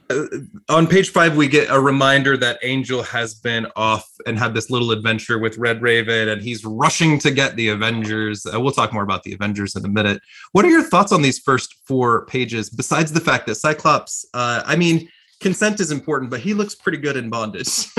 [0.68, 4.70] on page five, we get a reminder that Angel has been off and had this
[4.70, 8.46] little adventure with Red Raven, and he's rushing to get the Avengers.
[8.46, 10.22] Uh, we'll talk more about the Avengers in a minute.
[10.52, 12.70] What are your thoughts on these first four pages?
[12.70, 15.08] Besides the fact that Cyclops, uh, I mean,
[15.40, 17.66] consent is important, but he looks pretty good in bondage.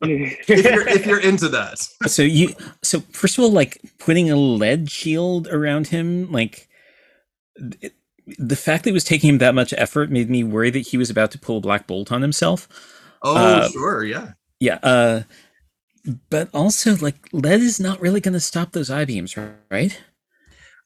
[0.00, 1.86] if, you're, if you're into that.
[2.06, 6.68] So you, so first of all, like putting a lead shield around him, like.
[7.82, 7.92] It,
[8.38, 10.96] the fact that it was taking him that much effort made me worry that he
[10.96, 12.68] was about to pull a black bolt on himself.
[13.22, 14.78] Oh, uh, sure, yeah, yeah.
[14.82, 15.22] Uh,
[16.30, 20.00] but also, like, lead is not really going to stop those eye beams, right?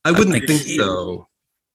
[0.05, 1.28] I wouldn't like, think so.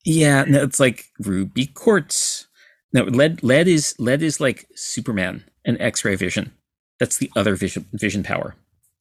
[0.04, 2.46] Yeah, no, it's like ruby quartz.
[2.92, 3.42] No, lead.
[3.42, 6.52] Lead is lead is like Superman and X-ray vision.
[6.98, 8.56] That's the other vision vision power.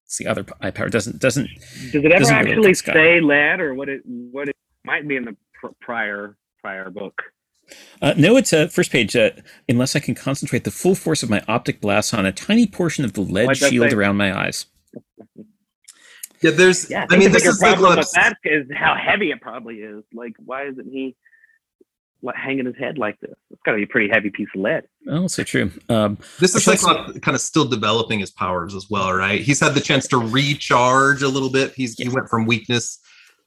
[0.05, 0.89] It's the other eye power.
[0.89, 1.49] Doesn't doesn't.
[1.91, 5.35] Does it ever actually say lead, or what it what it might be in the
[5.53, 7.21] pr- prior prior book.
[8.01, 9.15] Uh, no, it's a uh, first page.
[9.15, 9.31] Uh,
[9.67, 13.05] unless I can concentrate the full force of my optic blast on a tiny portion
[13.05, 14.65] of the lead shield around my eyes.
[16.41, 16.89] Yeah, there's.
[16.89, 20.05] Yeah, I, I mean, this is problem with that is how heavy it probably is.
[20.13, 21.15] Like, why isn't he
[22.33, 23.35] hanging his head like this?
[23.51, 24.83] It's got to be a pretty heavy piece of lead.
[25.09, 25.71] Oh, so true.
[25.89, 29.41] Um, this is Cyclops kind of still developing his powers as well, right?
[29.41, 31.73] He's had the chance to recharge a little bit.
[31.73, 32.05] He's yeah.
[32.05, 32.99] he went from weakness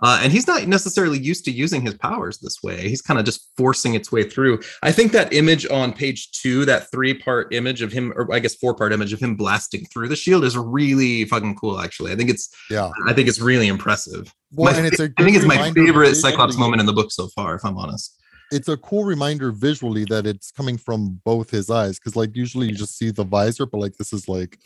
[0.03, 2.88] uh, and he's not necessarily used to using his powers this way.
[2.88, 4.61] He's kind of just forcing its way through.
[4.82, 8.40] I think that image on page two, that three part image of him, or I
[8.40, 11.80] guess four part image of him blasting through the shield, is really fucking cool.
[11.80, 14.34] Actually, I think it's yeah, I think it's really impressive.
[14.53, 17.12] Well, my, and it's a I think it's my favorite Cyclops moment in the book
[17.12, 18.18] so far, if I'm honest.
[18.50, 22.68] It's a cool reminder visually that it's coming from both his eyes, because like usually
[22.68, 24.59] you just see the visor, but like this is like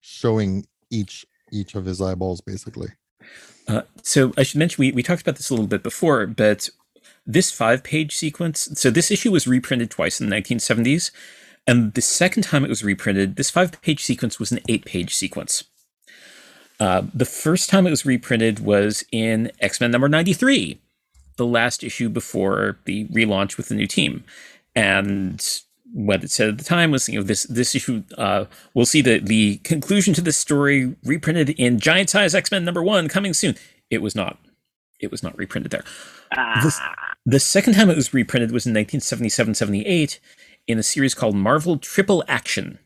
[0.00, 2.88] showing each each of his eyeballs basically.
[3.68, 6.70] Uh, so I should mention we, we talked about this a little bit before, but
[7.26, 8.68] this five page sequence.
[8.74, 11.10] So this issue was reprinted twice in the 1970s,
[11.66, 15.14] and the second time it was reprinted, this five page sequence was an eight page
[15.14, 15.64] sequence.
[16.80, 20.80] Uh, the first time it was reprinted was in X Men number 93,
[21.36, 24.24] the last issue before the relaunch with the new team.
[24.74, 25.60] And
[25.92, 29.02] what it said at the time was, you know, this this issue, uh, we'll see
[29.02, 33.34] the the conclusion to this story reprinted in giant size X Men number one coming
[33.34, 33.56] soon.
[33.90, 34.38] It was not.
[35.00, 35.84] It was not reprinted there.
[36.36, 36.60] Ah.
[36.62, 40.18] The, the second time it was reprinted was in 1977-78
[40.66, 42.78] in a series called Marvel Triple Action,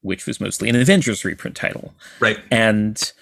[0.00, 1.94] which was mostly an Avengers reprint title.
[2.18, 2.38] Right.
[2.50, 3.12] And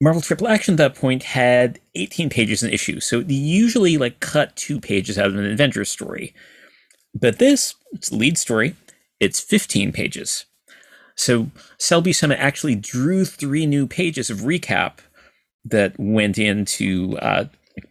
[0.00, 4.20] Marvel Triple Action at that point had 18 pages an issue, so they usually like
[4.20, 6.34] cut two pages out of an Avengers story.
[7.14, 8.76] But this, it's lead story,
[9.18, 10.46] it's 15 pages.
[11.16, 14.98] So Sal Buscema actually drew three new pages of recap
[15.64, 17.44] that went into uh,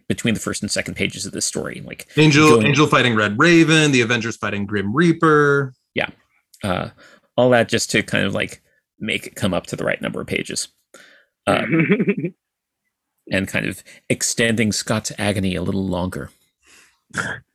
[0.08, 1.82] between the first and second pages of this story.
[1.84, 5.74] Like Angel, going, Angel fighting Red Raven, the Avengers fighting Grim Reaper.
[5.94, 6.08] Yeah,
[6.64, 6.90] uh,
[7.36, 8.62] all that just to kind of like
[8.98, 10.68] make it come up to the right number of pages,
[11.46, 11.62] uh,
[13.30, 16.30] and kind of extending Scott's agony a little longer.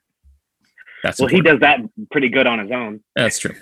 [1.06, 1.48] That's well, important.
[1.48, 3.02] he does that pretty good on his own.
[3.16, 3.56] That's true.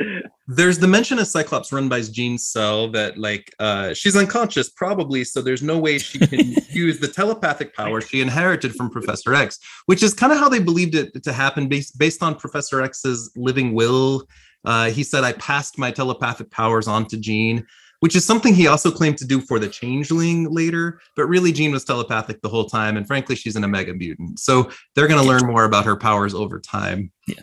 [0.00, 0.22] Yeah.
[0.48, 5.22] there's the mention of Cyclops run by Jean's cell that like uh, she's unconscious probably,
[5.22, 9.60] so there's no way she can use the telepathic power she inherited from Professor X,
[9.86, 13.30] which is kind of how they believed it to happen based based on Professor X's
[13.36, 14.26] living will.
[14.64, 17.64] Uh, he said, "I passed my telepathic powers on to Jean."
[18.04, 21.72] Which is something he also claimed to do for the changeling later, but really Jean
[21.72, 24.40] was telepathic the whole time, and frankly, she's an Omega mutant.
[24.40, 27.10] So they're going to learn more about her powers over time.
[27.26, 27.40] Yeah,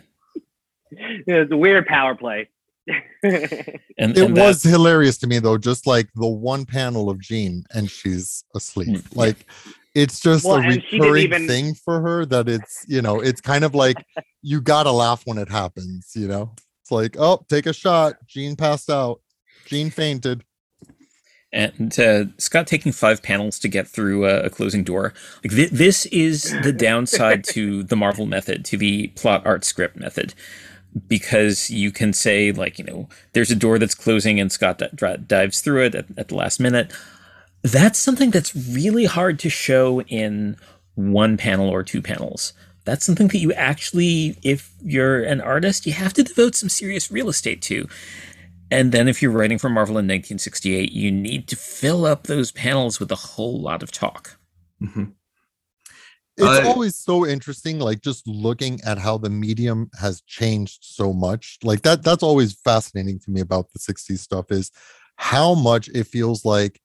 [1.26, 2.48] it's a weird power play.
[3.24, 7.90] and, it was hilarious to me though, just like the one panel of Jean and
[7.90, 8.98] she's asleep.
[8.98, 9.44] Mm, like
[9.96, 11.48] it's just well, a recurring even...
[11.48, 13.96] thing for her that it's you know it's kind of like
[14.42, 18.54] you gotta laugh when it happens you know it's like oh take a shot Jean
[18.56, 19.20] passed out
[19.66, 20.44] Jean fainted
[21.52, 25.12] and uh, Scott taking five panels to get through a, a closing door.
[25.44, 29.96] Like th- this is the downside to the Marvel method, to the plot art script
[29.96, 30.34] method
[31.08, 35.16] because you can say like you know there's a door that's closing and Scott d-
[35.26, 36.92] dives through it at, at, the last minute.
[37.62, 40.56] That's something that's really hard to show in
[40.94, 42.52] one panel or two panels.
[42.84, 47.12] That's something that you actually, if you're an artist, you have to devote some serious
[47.12, 47.88] real estate to.
[48.72, 52.50] And then if you're writing for Marvel in 1968, you need to fill up those
[52.50, 54.38] panels with a whole lot of talk.
[54.82, 55.04] Mm-hmm.
[56.38, 61.12] It's uh, always so interesting like just looking at how the medium has changed so
[61.12, 61.58] much.
[61.62, 64.70] Like that that's always fascinating to me about the 60s stuff is
[65.16, 66.80] how much it feels like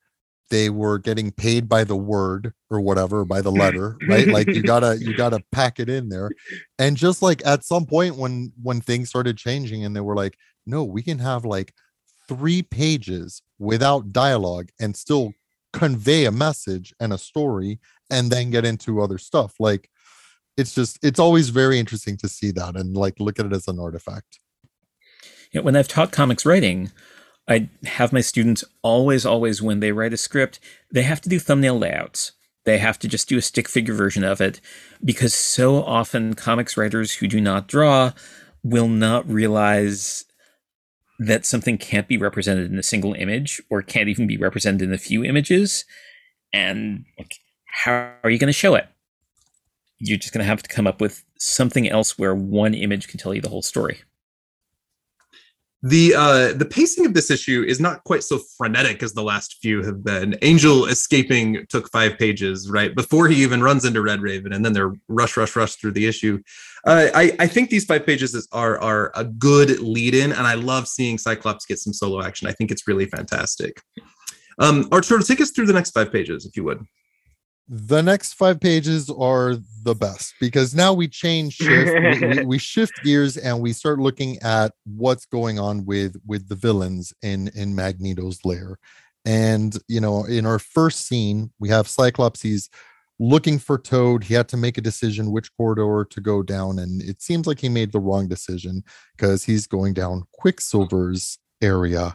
[0.49, 4.27] they were getting paid by the word or whatever by the letter right?
[4.27, 6.31] Like you gotta you gotta pack it in there.
[6.77, 10.37] And just like at some point when when things started changing and they were like
[10.67, 11.73] no we can have like
[12.27, 15.33] three pages without dialogue and still
[15.73, 19.55] convey a message and a story and then get into other stuff.
[19.59, 19.89] Like
[20.57, 23.67] it's just it's always very interesting to see that and like look at it as
[23.67, 24.39] an artifact.
[25.51, 26.91] Yeah, when i've taught comics writing
[27.47, 30.59] i have my students always always when they write a script
[30.91, 32.33] they have to do thumbnail layouts.
[32.65, 34.59] They have to just do a stick figure version of it
[35.03, 38.11] because so often comics writers who do not draw
[38.61, 40.25] will not realize
[41.19, 44.93] that something can't be represented in a single image or can't even be represented in
[44.93, 45.85] a few images
[46.53, 47.35] and like,
[47.83, 48.87] how are you going to show it?
[49.99, 53.19] You're just going to have to come up with something else where one image can
[53.19, 54.01] tell you the whole story
[55.83, 59.57] the uh the pacing of this issue is not quite so frenetic as the last
[59.61, 60.35] few have been.
[60.41, 64.73] Angel escaping took five pages right before he even runs into red raven and then
[64.73, 66.41] they're rush rush rush through the issue.
[66.85, 70.47] Uh, I, I think these five pages is, are are a good lead in and
[70.47, 72.47] i love seeing cyclops get some solo action.
[72.47, 73.79] I think it's really fantastic.
[74.59, 76.83] Um arturo take us through the next five pages if you would
[77.69, 82.57] the next five pages are the best because now we change shift we, we, we,
[82.57, 87.49] shift gears and we start looking at what's going on with with the villains in
[87.55, 88.77] in magneto's lair.
[89.25, 92.69] And you know in our first scene we have cyclops he's
[93.19, 94.23] looking for toad.
[94.23, 97.59] He had to make a decision which corridor to go down and it seems like
[97.59, 98.83] he made the wrong decision
[99.17, 102.13] because he's going down quicksilver's area.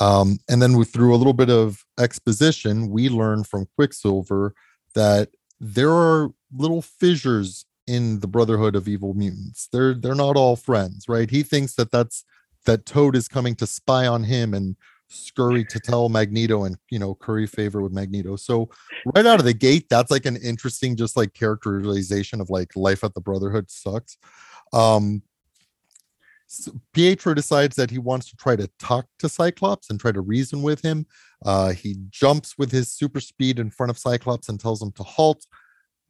[0.00, 4.54] Um, and then we, through a little bit of exposition we learn from quicksilver
[4.94, 5.30] that
[5.60, 9.68] there are little fissures in the brotherhood of evil mutants.
[9.72, 11.30] They're they're not all friends right?
[11.30, 12.24] He thinks that that's
[12.66, 14.76] that toad is coming to spy on him and
[15.08, 18.36] scurry to tell magneto and you know curry favor with magneto.
[18.36, 18.68] So
[19.14, 23.02] right out of the gate that's like an interesting just like characterization of like life
[23.02, 24.18] at the brotherhood sucks.
[24.72, 25.22] Um
[26.94, 30.62] Pietro decides that he wants to try to talk to Cyclops and try to reason
[30.62, 31.06] with him.
[31.44, 35.02] Uh, he jumps with his super speed in front of Cyclops and tells him to
[35.02, 35.44] halt.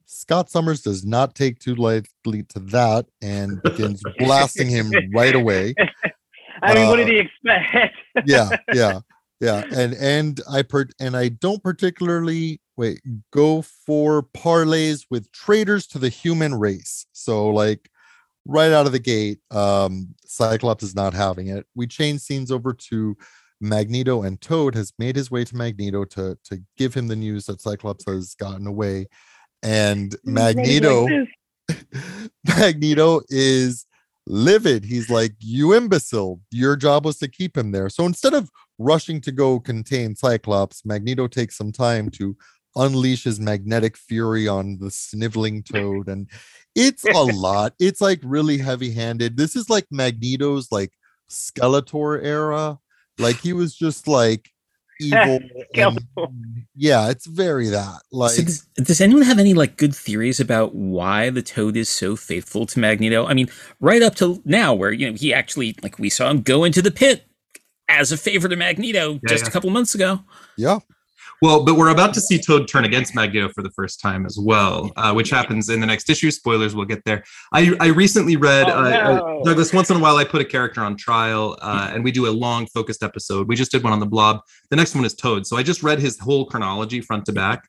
[0.06, 5.74] Scott Summers does not take too lightly to that and begins blasting him right away.
[6.62, 7.96] I mean, uh, what did he uh, expect?
[8.26, 9.00] yeah, yeah,
[9.40, 13.00] yeah, and and I per and I don't particularly wait
[13.32, 17.06] go for parlays with traitors to the human race.
[17.12, 17.90] So like
[18.48, 21.66] right out of the gate, um, Cyclops is not having it.
[21.76, 23.16] We change scenes over to
[23.60, 27.46] Magneto and Toad has made his way to Magneto to to give him the news
[27.46, 29.06] that Cyclops has gotten away,
[29.62, 31.06] and Magneto
[32.44, 33.86] Magneto is
[34.26, 34.84] livid.
[34.84, 36.40] He's like, "You imbecile!
[36.50, 40.84] Your job was to keep him there." So instead of rushing to go contain Cyclops,
[40.86, 42.36] Magneto takes some time to
[42.78, 46.28] unleash his magnetic fury on the sniveling toad and
[46.74, 50.92] it's a lot it's like really heavy handed this is like magneto's like
[51.30, 52.78] skeletor era
[53.18, 54.50] like he was just like
[55.00, 55.40] evil.
[55.74, 55.98] and,
[56.76, 58.00] yeah, it's very that.
[58.10, 61.88] Like, so does, does, anyone have any like good theories about why the Toad is
[61.88, 63.26] so faithful to Magneto?
[63.26, 63.48] I mean,
[63.80, 66.82] right up to now, where you know he actually like we saw him go into
[66.82, 67.24] the pit
[67.88, 69.48] as a favor to Magneto yeah, just yeah.
[69.48, 70.20] a couple months ago.
[70.56, 70.80] Yeah.
[71.40, 74.38] Well, but we're about to see Toad turn against Magneto for the first time as
[74.40, 76.30] well, uh, which happens in the next issue.
[76.32, 77.22] Spoilers, we'll get there.
[77.52, 79.40] I, I recently read, oh, uh, no.
[79.40, 82.10] uh, Douglas, once in a while I put a character on trial uh, and we
[82.10, 83.46] do a long focused episode.
[83.46, 84.40] We just did one on the blob.
[84.70, 85.46] The next one is Toad.
[85.46, 87.68] So I just read his whole chronology front to back.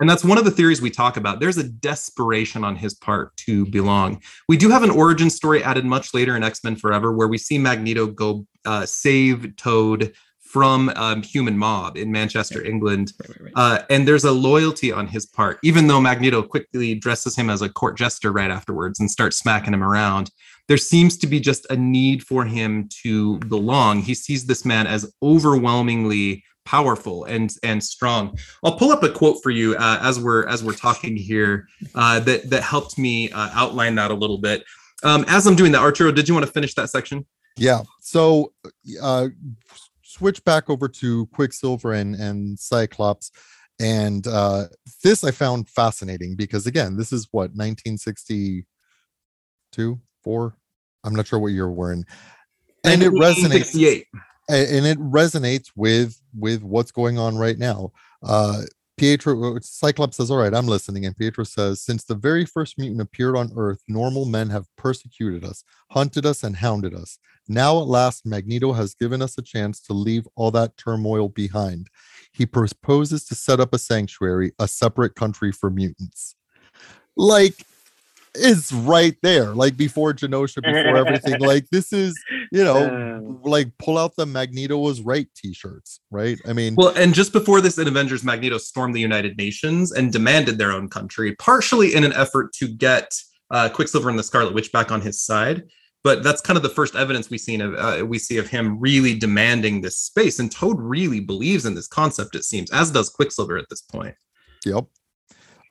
[0.00, 1.40] And that's one of the theories we talk about.
[1.40, 4.20] There's a desperation on his part to belong.
[4.48, 7.38] We do have an origin story added much later in X Men Forever where we
[7.38, 10.12] see Magneto go uh, save Toad
[10.48, 13.12] from um, Human Mob in Manchester, England.
[13.20, 17.36] Right, right, Uh, and there's a loyalty on his part, even though Magneto quickly dresses
[17.36, 20.30] him as a court jester right afterwards and starts smacking him around.
[20.66, 24.00] There seems to be just a need for him to belong.
[24.00, 28.38] He sees this man as overwhelmingly powerful and and strong.
[28.62, 32.20] I'll pull up a quote for you uh, as we're as we're talking here uh,
[32.20, 34.64] that that helped me uh, outline that a little bit.
[35.02, 37.24] Um, as I'm doing that, Arturo, did you want to finish that section?
[37.56, 37.82] Yeah.
[38.00, 38.52] So
[39.02, 39.28] uh,
[40.18, 43.30] switch back over to Quicksilver and, and Cyclops.
[43.80, 44.64] And uh,
[45.04, 50.56] this I found fascinating because, again, this is what, 1962, four?
[51.04, 52.04] I'm not sure what year we're in.
[52.84, 54.04] And it resonates.
[54.48, 57.92] And it resonates with with what's going on right now.
[58.22, 58.62] Uh,
[58.98, 61.06] Pietro uh, Cyclops says, All right, I'm listening.
[61.06, 65.44] And Pietro says, Since the very first mutant appeared on Earth, normal men have persecuted
[65.44, 67.18] us, hunted us, and hounded us.
[67.48, 71.88] Now, at last, Magneto has given us a chance to leave all that turmoil behind.
[72.32, 76.34] He proposes to set up a sanctuary, a separate country for mutants.
[77.16, 77.64] Like,
[78.34, 81.40] is right there, like before Genosha, before everything.
[81.40, 82.18] like, this is,
[82.52, 83.48] you know, uh.
[83.48, 86.38] like pull out the Magneto was right t shirts, right?
[86.46, 90.12] I mean, well, and just before this in Avengers, Magneto stormed the United Nations and
[90.12, 93.12] demanded their own country, partially in an effort to get
[93.50, 95.64] uh, Quicksilver and the Scarlet Witch back on his side
[96.04, 98.78] but that's kind of the first evidence we see of uh, we see of him
[98.80, 103.10] really demanding this space and toad really believes in this concept it seems as does
[103.10, 104.14] quicksilver at this point
[104.64, 104.86] yep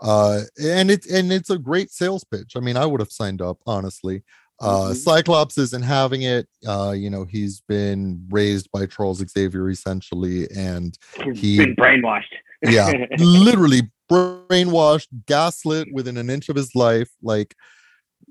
[0.01, 2.53] uh and it's and it's a great sales pitch.
[2.55, 4.23] I mean i would have signed up honestly.
[4.59, 4.93] Uh mm-hmm.
[4.93, 6.47] cyclops isn't having it.
[6.67, 12.33] Uh you know he's been raised by charles xavier essentially and he's he been brainwashed.
[12.63, 13.81] Yeah literally
[14.11, 17.09] brainwashed gaslit within an inch of his life.
[17.21, 17.55] Like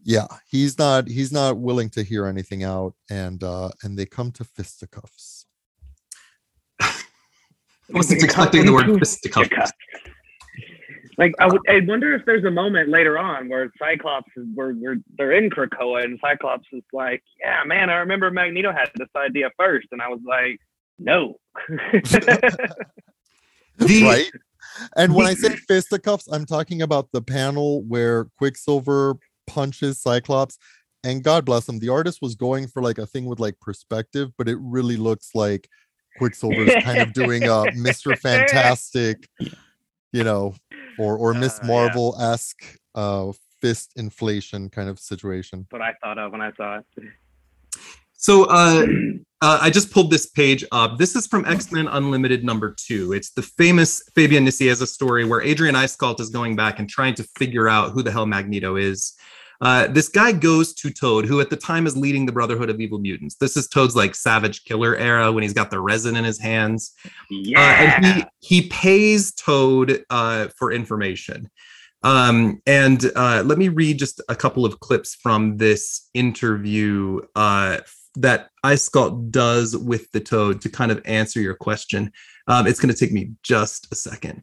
[0.02, 4.30] yeah he's not he's not willing to hear anything out and uh and they come
[4.32, 5.46] to fisticuffs.
[6.80, 6.92] I
[7.90, 9.72] wasn't expecting the word fisticuffs
[11.18, 11.46] like I,
[11.86, 16.04] wonder if there's a moment later on where cyclops is where, where they're in krakoa
[16.04, 20.08] and cyclops is like yeah man i remember magneto had this idea first and i
[20.08, 20.60] was like
[20.98, 21.38] no
[23.78, 24.30] right
[24.96, 30.58] and when i say fisticuffs i'm talking about the panel where quicksilver punches Cyclops.
[31.04, 34.30] And God bless him, the artist was going for like a thing with like perspective,
[34.36, 35.68] but it really looks like
[36.18, 37.46] Quicksilver's kind of doing a
[37.76, 38.18] Mr.
[38.18, 39.28] Fantastic,
[40.12, 40.54] you know,
[40.98, 45.66] or or Miss uh, Marvel esque uh, fist inflation kind of situation.
[45.70, 46.84] What I thought of when I saw it.
[48.18, 48.86] So uh,
[49.42, 50.98] uh, I just pulled this page up.
[50.98, 53.12] This is from X Men Unlimited number two.
[53.12, 57.24] It's the famous Fabian Nicieza story where Adrian Eiskalt is going back and trying to
[57.36, 59.14] figure out who the hell Magneto is.
[59.60, 62.80] Uh, this guy goes to Toad, who at the time is leading the Brotherhood of
[62.80, 63.36] Evil Mutants.
[63.36, 66.94] This is Toad's like Savage Killer era when he's got the resin in his hands.
[67.30, 67.60] Yeah.
[67.60, 71.50] Uh, and he he pays Toad uh, for information.
[72.02, 77.78] Um, and uh, let me read just a couple of clips from this interview uh,
[78.16, 82.12] that Eiskalt does with the Toad to kind of answer your question.
[82.46, 84.42] Um, it's going to take me just a second.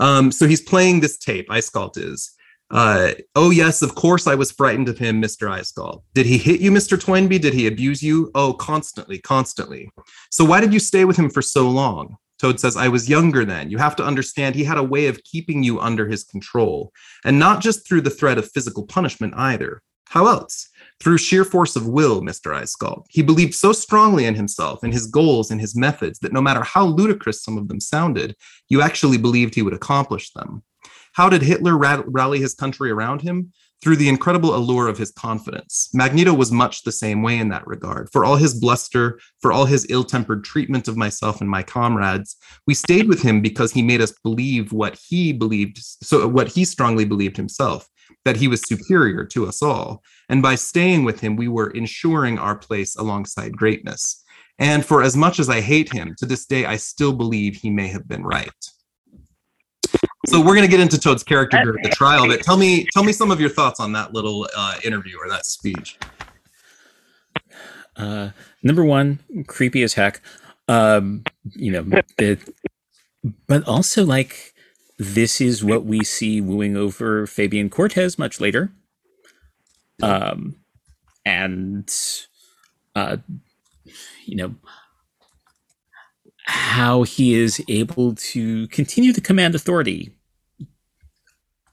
[0.00, 1.48] Um, so he's playing this tape.
[1.48, 2.32] Eiskalt is.
[2.70, 5.48] Uh, oh, yes, of course I was frightened of him, Mr.
[5.48, 6.02] Eiskalt.
[6.14, 7.00] Did he hit you, Mr.
[7.00, 7.38] Toynbee?
[7.38, 8.30] Did he abuse you?
[8.34, 9.90] Oh, constantly, constantly.
[10.30, 12.16] So why did you stay with him for so long?
[12.38, 13.70] Toad says, I was younger then.
[13.70, 16.92] You have to understand he had a way of keeping you under his control,
[17.24, 19.82] and not just through the threat of physical punishment either.
[20.10, 20.68] How else?
[21.00, 22.54] Through sheer force of will, Mr.
[22.54, 23.04] Eiskalt.
[23.10, 26.62] He believed so strongly in himself and his goals and his methods that no matter
[26.62, 28.34] how ludicrous some of them sounded,
[28.68, 30.62] you actually believed he would accomplish them.
[31.18, 33.52] How did Hitler rally his country around him?
[33.82, 35.90] Through the incredible allure of his confidence.
[35.92, 38.08] Magneto was much the same way in that regard.
[38.12, 42.36] For all his bluster, for all his ill tempered treatment of myself and my comrades,
[42.68, 46.64] we stayed with him because he made us believe what he believed, so what he
[46.64, 47.88] strongly believed himself,
[48.24, 50.04] that he was superior to us all.
[50.28, 54.22] And by staying with him, we were ensuring our place alongside greatness.
[54.60, 57.70] And for as much as I hate him, to this day, I still believe he
[57.70, 58.54] may have been right.
[60.28, 62.86] So we're going to get into Toad's character here at the trial, but tell me,
[62.92, 65.98] tell me some of your thoughts on that little uh, interview or that speech.
[67.96, 68.28] Uh,
[68.62, 70.20] number one, creepy as heck.
[70.68, 71.24] Um,
[71.54, 72.40] you know, it,
[73.46, 74.52] but also like
[74.98, 78.70] this is what we see wooing over Fabian Cortez much later.
[80.02, 80.56] Um,
[81.24, 81.90] and
[82.94, 83.16] uh,
[84.26, 84.54] you know
[86.44, 90.17] how he is able to continue to command authority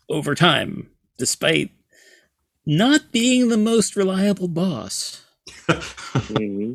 [0.10, 1.72] over time, despite
[2.66, 5.24] not being the most reliable boss.
[5.68, 6.74] mm-hmm.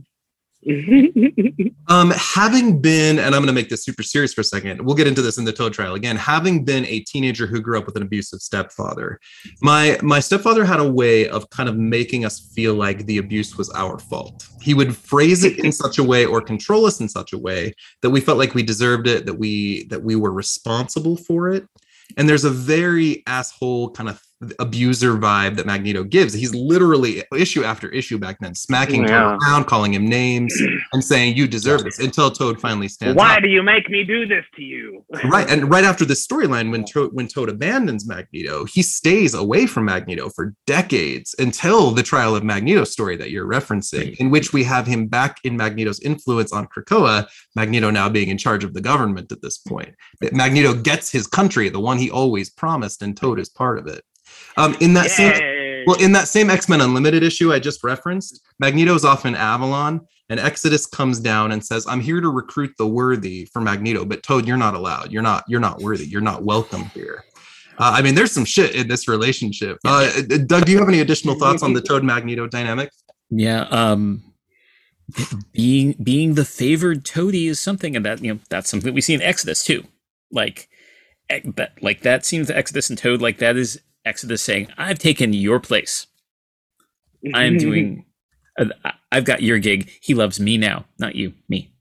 [1.88, 4.84] um, having been, and I'm going to make this super serious for a second.
[4.84, 6.16] We'll get into this in the Toad trial again.
[6.16, 9.18] Having been a teenager who grew up with an abusive stepfather,
[9.62, 13.56] my my stepfather had a way of kind of making us feel like the abuse
[13.56, 14.46] was our fault.
[14.60, 17.72] He would phrase it in such a way or control us in such a way
[18.02, 21.66] that we felt like we deserved it, that we that we were responsible for it.
[22.16, 24.22] And there's a very asshole kind of
[24.58, 26.32] abuser vibe that Magneto gives.
[26.32, 29.08] He's literally issue after issue back then, smacking yeah.
[29.08, 30.54] Toad around, calling him names,
[30.92, 33.16] and saying, "You deserve this." Until Toad finally stands.
[33.16, 33.42] Why up.
[33.42, 35.04] do you make me do this to you?
[35.30, 39.66] right, and right after this storyline, when Toad, when Toad abandons Magneto, he stays away
[39.66, 44.52] from Magneto for decades until the trial of Magneto story that you're referencing, in which
[44.52, 47.28] we have him back in Magneto's influence on Krakoa.
[47.56, 49.94] Magneto now being in charge of the government at this point.
[50.32, 54.02] Magneto gets his country, the one he always promised, and Toad is part of it.
[54.56, 55.08] Um, in that Yay.
[55.08, 59.34] same well, in that same X Men Unlimited issue I just referenced, Magneto's off in
[59.34, 64.04] Avalon, and Exodus comes down and says, "I'm here to recruit the worthy for Magneto,
[64.04, 65.10] but Toad, you're not allowed.
[65.10, 65.44] You're not.
[65.48, 66.06] You're not worthy.
[66.06, 67.24] You're not welcome here."
[67.78, 69.78] Uh, I mean, there's some shit in this relationship.
[69.86, 70.10] Uh,
[70.46, 72.90] Doug, do you have any additional thoughts on the Toad Magneto dynamic?
[73.30, 73.62] Yeah.
[73.70, 74.22] Um,
[75.52, 79.00] being being the favored toady is something, and that you know that's something that we
[79.00, 79.84] see in Exodus too.
[80.30, 80.68] Like
[81.28, 83.22] that, like that seems Exodus and Toad.
[83.22, 86.06] Like that is Exodus saying, I've taken your place.
[87.34, 88.06] I'm doing,
[89.12, 89.90] I've got your gig.
[90.00, 91.72] He loves me now, not you, me.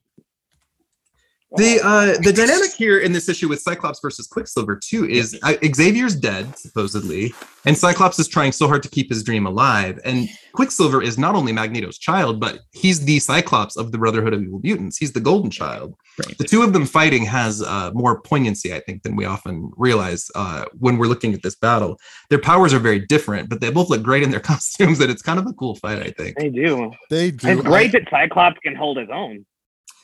[1.55, 5.55] The uh, the dynamic here in this issue with Cyclops versus Quicksilver too is uh,
[5.65, 7.33] Xavier's dead supposedly,
[7.65, 9.99] and Cyclops is trying so hard to keep his dream alive.
[10.05, 14.43] And Quicksilver is not only Magneto's child, but he's the Cyclops of the Brotherhood of
[14.43, 14.97] Evil Mutants.
[14.97, 15.95] He's the Golden Child.
[16.23, 16.37] Right.
[16.37, 20.29] The two of them fighting has uh, more poignancy, I think, than we often realize
[20.35, 21.97] uh, when we're looking at this battle.
[22.29, 25.23] Their powers are very different, but they both look great in their costumes, and it's
[25.23, 25.97] kind of a cool fight.
[25.97, 26.91] I think they do.
[27.09, 27.47] They do.
[27.47, 27.99] It's great I...
[27.99, 29.45] that Cyclops can hold his own.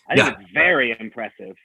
[0.10, 0.42] I think yeah.
[0.42, 1.56] it's very impressive.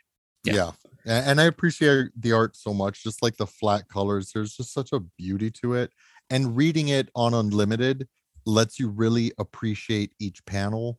[0.45, 0.73] Yeah.
[1.05, 1.23] yeah.
[1.29, 4.33] And I appreciate the art so much, just like the flat colors.
[4.33, 5.93] There's just such a beauty to it.
[6.31, 8.09] And reading it on Unlimited
[8.47, 10.99] lets you really appreciate each panel.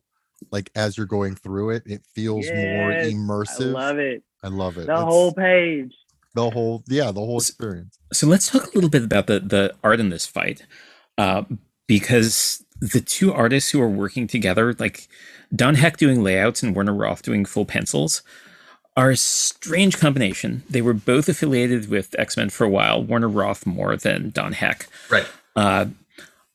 [0.50, 3.70] Like as you're going through it, it feels yes, more immersive.
[3.76, 4.22] I love it.
[4.42, 4.86] I love it.
[4.86, 5.94] The it's, whole page.
[6.34, 7.98] The whole, yeah, the whole experience.
[8.12, 10.66] So, so let's talk a little bit about the the art in this fight,
[11.18, 11.44] uh,
[11.86, 15.06] because the two artists who are working together, like
[15.54, 18.22] Don Heck doing layouts and Werner Roth doing full pencils,
[18.96, 20.64] are a strange combination.
[20.68, 23.02] They were both affiliated with X Men for a while.
[23.02, 24.88] Werner Roth more than Don Heck.
[25.08, 25.26] Right.
[25.54, 25.86] Uh,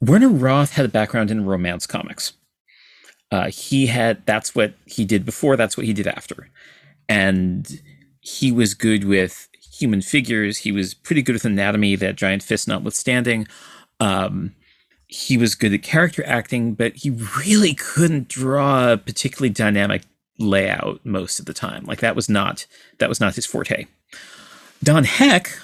[0.01, 2.33] Werner Roth had a background in romance comics.
[3.31, 5.55] Uh, he had that's what he did before.
[5.55, 6.49] That's what he did after,
[7.07, 7.81] and
[8.19, 9.47] he was good with
[9.79, 10.57] human figures.
[10.57, 11.95] He was pretty good with anatomy.
[11.95, 13.47] That giant fist notwithstanding.
[14.01, 14.53] Um,
[15.07, 20.03] he was good at character acting, but he really couldn't draw a particularly dynamic
[20.37, 21.85] layout most of the time.
[21.85, 22.65] Like that was not
[22.99, 23.87] that was not his forte.
[24.83, 25.57] Don Heck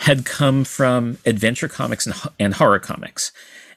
[0.00, 3.32] had come from adventure comics and, and horror comics,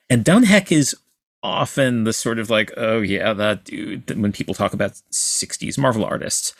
[0.10, 0.96] and Don Heck is
[1.44, 4.20] often the sort of like, oh yeah, that dude.
[4.20, 6.56] When people talk about '60s Marvel artists,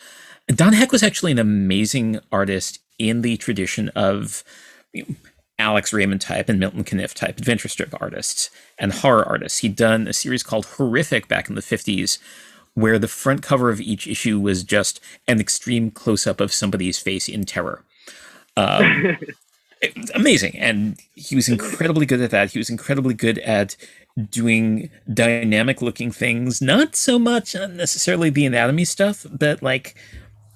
[0.48, 4.44] Don Heck was actually an amazing artist in the tradition of.
[4.92, 5.14] You know,
[5.58, 9.58] Alex Raymond type and Milton Caniff type adventure strip artists and horror artists.
[9.58, 12.18] He'd done a series called Horrific back in the 50s,
[12.74, 16.98] where the front cover of each issue was just an extreme close up of somebody's
[16.98, 17.84] face in terror.
[18.56, 19.18] Um,
[20.14, 20.56] amazing.
[20.56, 22.52] And he was incredibly good at that.
[22.52, 23.76] He was incredibly good at
[24.30, 29.96] doing dynamic looking things, not so much necessarily the anatomy stuff, but like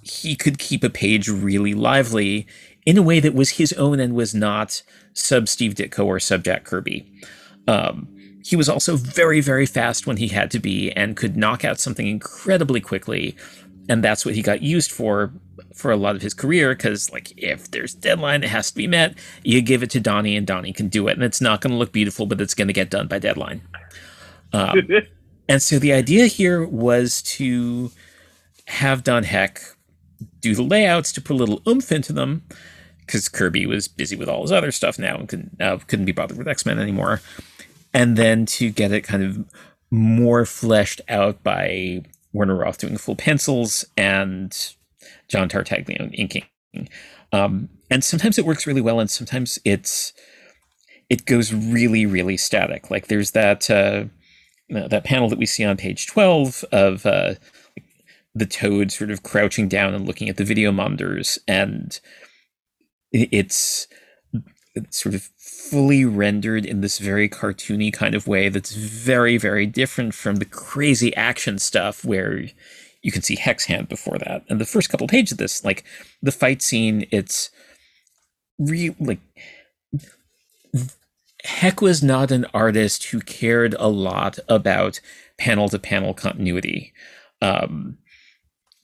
[0.01, 2.47] he could keep a page really lively
[2.85, 4.83] in a way that was his own and was not
[5.15, 7.11] sub Steve Ditko or sub Jack Kirby.
[7.69, 8.09] Um,
[8.45, 11.79] he was also very, very fast when he had to be and could knock out
[11.79, 13.37] something incredibly quickly.
[13.89, 15.33] And that's what he got used for
[15.75, 18.87] for a lot of his career because, like, if there's deadline that has to be
[18.87, 21.13] met, you give it to Donnie and Donnie can do it.
[21.13, 23.63] And it's not going to look beautiful, but it's going to get done by deadline.
[24.53, 24.81] Um,
[25.49, 27.91] And so the idea here was to
[28.67, 29.61] have Don Heck
[30.41, 32.43] do the layouts to put a little oomph into them
[33.13, 36.13] because Kirby was busy with all his other stuff now and couldn't, uh, couldn't be
[36.13, 37.21] bothered with X Men anymore.
[37.93, 39.45] And then to get it kind of
[39.91, 44.57] more fleshed out by Werner Roth doing full pencils and
[45.29, 46.47] John Tartaglione inking.
[47.35, 50.15] Um, and sometimes it works really well, and sometimes it's
[51.11, 52.91] it goes really, really static.
[52.91, 54.05] Like there's that uh,
[54.71, 57.35] that panel that we see on page twelve of uh,
[58.35, 62.01] the toad sort of crouching down and looking at the video monitors, and
[63.13, 63.87] it's
[64.91, 70.15] sort of fully rendered in this very cartoony kind of way that's very, very different
[70.15, 72.45] from the crazy action stuff where
[73.03, 74.45] you can see Heck's hand before that.
[74.49, 75.85] And the first couple pages of this, like
[76.23, 77.51] the fight scene, it's
[78.59, 79.21] real like
[81.45, 85.01] Heck was not an artist who cared a lot about
[85.39, 86.93] panel to panel continuity.
[87.41, 87.99] Um,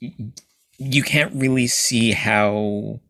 [0.01, 3.01] you can't really see how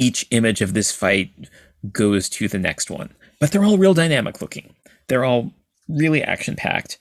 [0.00, 1.30] each image of this fight
[1.92, 3.14] goes to the next one.
[3.38, 4.74] But they're all real dynamic looking.
[5.08, 5.52] They're all
[5.88, 6.98] really action packed.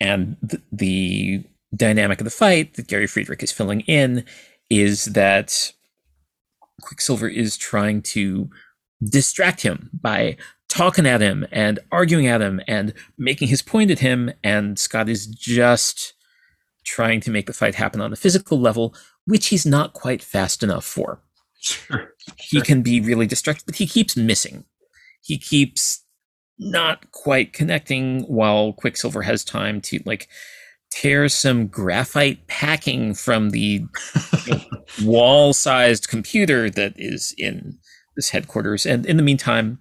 [0.00, 4.24] And the, the dynamic of the fight that Gary Friedrich is filling in
[4.70, 5.72] is that
[6.82, 8.50] Quicksilver is trying to
[9.02, 10.36] distract him by
[10.68, 14.32] talking at him and arguing at him and making his point at him.
[14.42, 16.14] And Scott is just
[16.84, 18.94] trying to make the fight happen on a physical level,
[19.26, 21.20] which he's not quite fast enough for.
[21.62, 24.64] Sure, He can be really distracted, but he keeps missing.
[25.22, 26.04] He keeps
[26.58, 30.28] not quite connecting while Quicksilver has time to like
[30.90, 33.86] tear some graphite packing from the
[34.46, 34.60] you know,
[35.04, 37.78] wall-sized computer that is in
[38.16, 38.84] this headquarters.
[38.84, 39.78] And in the meantime,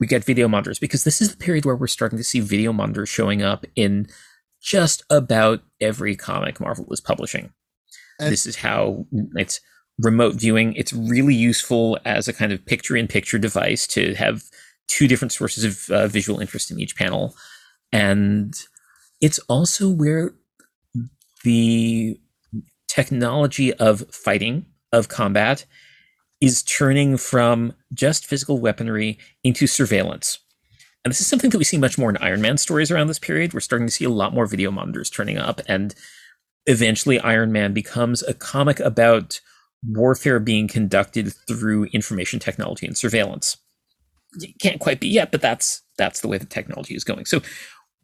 [0.00, 2.72] we get video monitors because this is the period where we're starting to see video
[2.72, 4.06] monitors showing up in
[4.62, 7.52] just about every comic Marvel is publishing.
[8.20, 9.60] And this is how it's
[9.98, 10.74] remote viewing.
[10.74, 14.42] It's really useful as a kind of picture in picture device to have
[14.88, 17.34] two different sources of uh, visual interest in each panel.
[17.92, 18.54] And
[19.20, 20.34] it's also where
[21.44, 22.18] the
[22.88, 25.64] technology of fighting, of combat,
[26.40, 30.38] is turning from just physical weaponry into surveillance.
[31.04, 33.18] And this is something that we see much more in Iron Man stories around this
[33.18, 33.52] period.
[33.52, 35.94] We're starting to see a lot more video monitors turning up, and
[36.66, 39.40] eventually Iron Man becomes a comic about
[39.88, 43.56] warfare being conducted through information technology and surveillance.
[44.40, 47.24] It can't quite be yet, but that's that's the way the technology is going.
[47.24, 47.40] So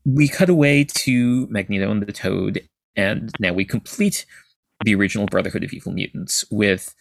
[0.04, 2.62] we cut away to Magneto and the Toad,
[2.96, 4.24] and now we complete
[4.84, 6.94] the original Brotherhood of Evil Mutants with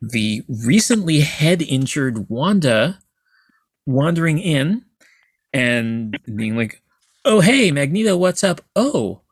[0.00, 2.98] the recently head injured Wanda
[3.86, 4.84] wandering in
[5.52, 6.82] and being like,
[7.24, 8.60] "Oh hey, Magneto, what's up?
[8.76, 9.22] Oh,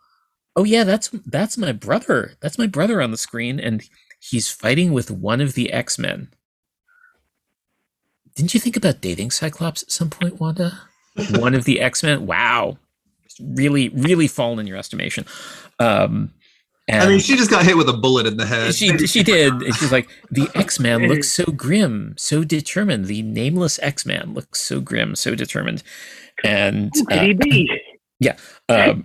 [0.57, 2.35] oh yeah, that's that's my brother.
[2.41, 3.83] That's my brother on the screen, and
[4.31, 6.29] he's fighting with one of the X Men.
[8.35, 10.81] Didn't you think about dating Cyclops at some point, Wanda?
[11.31, 12.27] one of the X Men.
[12.27, 12.79] Wow,
[13.41, 15.25] really, really fallen in your estimation.
[15.79, 16.33] Um,
[16.91, 18.75] I mean, she just got hit with a bullet in the head.
[18.75, 19.53] She she did.
[19.55, 23.07] And she's like, the X Man looks so grim, so determined.
[23.07, 25.83] The nameless X Man looks so grim, so determined.
[26.43, 27.71] And Who could uh, he be?
[28.21, 28.37] Yeah.
[28.69, 29.05] Um,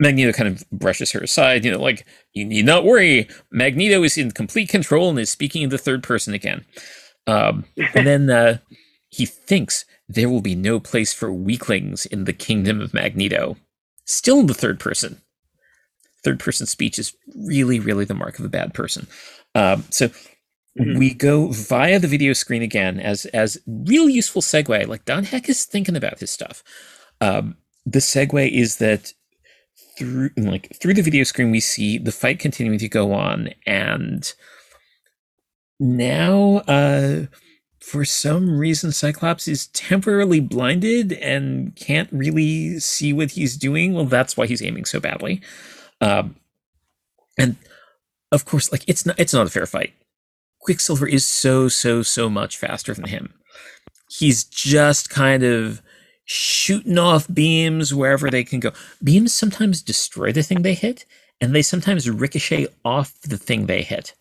[0.00, 3.28] Magneto kind of brushes her aside, you know, like, you need not worry.
[3.52, 6.64] Magneto is in complete control and is speaking in the third person again.
[7.26, 8.58] Um, and then uh,
[9.10, 13.56] he thinks there will be no place for weaklings in the kingdom of Magneto.
[14.06, 15.20] Still in the third person.
[16.24, 19.06] Third person speech is really, really the mark of a bad person.
[19.54, 20.98] Um, so mm-hmm.
[20.98, 24.86] we go via the video screen again as as real useful segue.
[24.86, 26.62] Like Don Heck is thinking about his stuff.
[27.20, 27.56] Um,
[27.86, 29.12] the segue is that
[30.00, 34.32] through like through the video screen we see the fight continuing to go on and
[35.78, 37.26] now uh
[37.80, 43.94] for some reason cyclops is temporarily blinded and can't really see what he's doing.
[43.94, 45.40] Well that's why he's aiming so badly.
[46.00, 46.36] Um
[47.38, 47.56] and
[48.32, 49.94] of course like it's not it's not a fair fight.
[50.60, 53.32] Quicksilver is so so so much faster than him.
[54.10, 55.80] He's just kind of
[56.24, 58.72] shooting off beams wherever they can go.
[59.02, 61.04] Beams sometimes destroy the thing they hit,
[61.40, 64.14] and they sometimes ricochet off the thing they hit.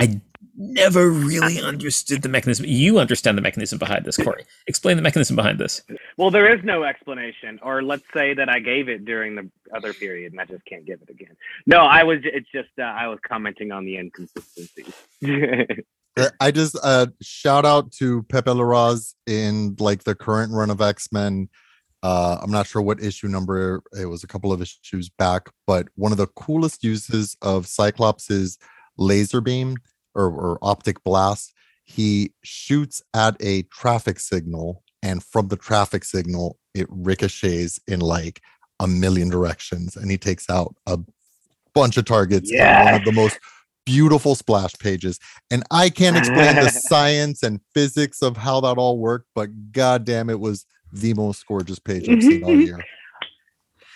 [0.00, 0.20] I
[0.56, 2.66] never really understood the mechanism.
[2.66, 4.44] You understand the mechanism behind this, Corey.
[4.66, 5.82] Explain the mechanism behind this.
[6.16, 9.92] Well, there is no explanation, or let's say that I gave it during the other
[9.92, 11.36] period, and I just can't give it again.
[11.66, 12.20] No, I was.
[12.24, 14.94] It's just uh, I was commenting on the inconsistencies.
[16.40, 21.12] I just uh shout out to Pepe Larraz in like the current run of X
[21.12, 21.48] Men.
[22.02, 25.88] Uh, I'm not sure what issue number it was, a couple of issues back, but
[25.96, 28.58] one of the coolest uses of Cyclops's
[28.96, 29.76] laser beam
[30.14, 31.52] or, or optic blast.
[31.84, 38.40] He shoots at a traffic signal, and from the traffic signal, it ricochets in like
[38.78, 40.98] a million directions, and he takes out a
[41.74, 42.52] bunch of targets.
[42.52, 42.84] Yeah.
[42.84, 43.38] One of the most
[43.86, 45.18] beautiful splash pages.
[45.50, 50.28] And I can't explain the science and physics of how that all worked, but goddamn,
[50.28, 52.84] it was the most gorgeous page I've seen all year.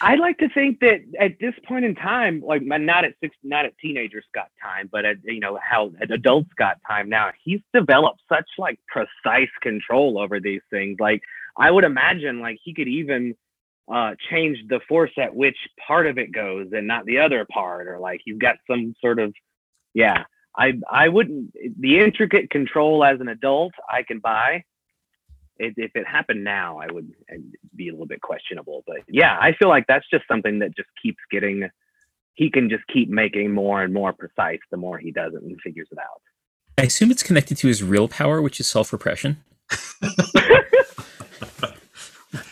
[0.03, 3.67] I like to think that at this point in time, like not at six, not
[3.67, 7.31] at teenagers got time, but at you know how adults got time now.
[7.45, 10.97] He's developed such like precise control over these things.
[10.99, 11.21] Like
[11.59, 13.35] I would imagine, like he could even
[13.93, 15.57] uh, change the force at which
[15.87, 19.19] part of it goes and not the other part, or like he's got some sort
[19.19, 19.35] of
[19.95, 20.25] yeah.
[20.57, 24.65] I I wouldn't the intricate control as an adult I can buy
[25.61, 27.13] it, if it happened now, I would
[27.77, 28.83] be a little bit questionable.
[28.87, 31.69] But yeah, I feel like that's just something that just keeps getting.
[32.35, 35.61] He can just keep making more and more precise the more he does it and
[35.61, 36.23] figures it out.
[36.79, 39.45] I assume it's connected to his real power, which is self repression.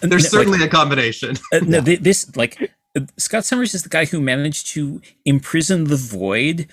[0.00, 1.36] There's no, certainly like, a combination.
[1.52, 5.96] uh, no, this like uh, Scott Summers is the guy who managed to imprison the
[5.96, 6.68] void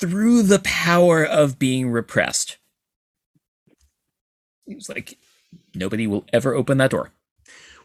[0.00, 2.56] through the power of being repressed.
[4.66, 5.18] He was like,
[5.74, 7.12] nobody will ever open that door.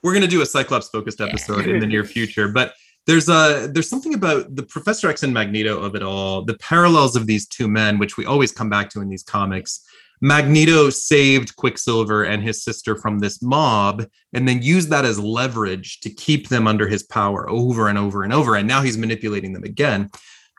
[0.02, 2.74] We're going to do a Cyclops focused episode in the near future, but
[3.08, 7.16] there's a there's something about the Professor X and Magneto of it all, the parallels
[7.16, 9.82] of these two men, which we always come back to in these comics.
[10.22, 16.00] Magneto saved Quicksilver and his sister from this mob and then used that as leverage
[16.00, 18.56] to keep them under his power over and over and over.
[18.56, 20.10] And now he's manipulating them again.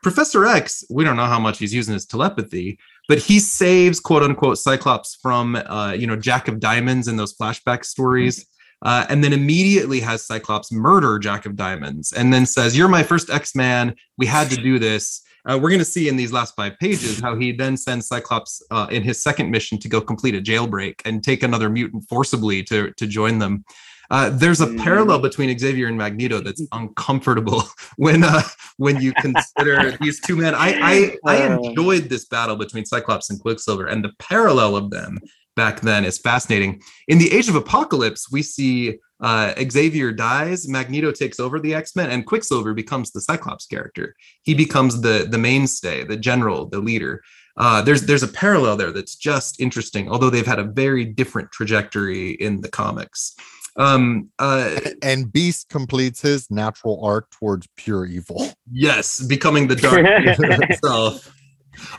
[0.03, 4.23] Professor X, we don't know how much he's using his telepathy, but he saves quote
[4.23, 8.45] unquote Cyclops from uh, you know Jack of Diamonds in those flashback stories.
[8.83, 13.01] Uh, and then immediately has Cyclops murder Jack of Diamonds, and then says, "You're my
[13.01, 13.95] first X-Man.
[14.19, 17.19] We had to do this." Uh, we're going to see in these last five pages
[17.19, 21.01] how he then sends Cyclops uh, in his second mission to go complete a jailbreak
[21.05, 23.65] and take another mutant forcibly to to join them.
[24.09, 25.23] Uh, there's a parallel mm.
[25.23, 27.63] between Xavier and Magneto that's uncomfortable
[27.97, 28.41] when uh,
[28.77, 30.55] when you consider these two men.
[30.55, 31.57] I, I I uh.
[31.57, 35.19] enjoyed this battle between Cyclops and Quicksilver, and the parallel of them
[35.55, 36.81] back then is fascinating.
[37.07, 41.95] In the Age of Apocalypse, we see uh, Xavier dies, Magneto takes over the X
[41.95, 44.15] Men, and Quicksilver becomes the Cyclops character.
[44.43, 47.23] He becomes the the mainstay, the general, the leader.
[47.57, 51.51] Uh, there's there's a parallel there that's just interesting, although they've had a very different
[51.51, 53.35] trajectory in the comics.
[53.77, 58.49] Um, uh, and Beast completes his natural arc towards pure evil.
[58.69, 61.33] Yes, becoming the dark itself.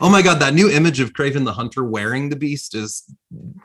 [0.01, 3.11] Oh my god, that new image of Kraven the Hunter wearing the Beast is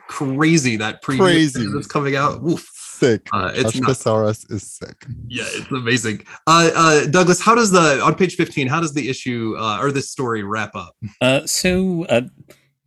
[0.07, 0.75] crazy.
[0.75, 2.41] That crazy that's coming out.
[2.43, 2.67] Oof.
[2.73, 3.27] Sick.
[3.31, 5.05] Uh, it's Thesaurus is sick.
[5.27, 6.25] Yeah, it's amazing.
[6.47, 8.67] Uh, uh, Douglas, how does the on page fifteen?
[8.67, 10.95] How does the issue uh, or this story wrap up?
[11.21, 12.21] Uh, so uh,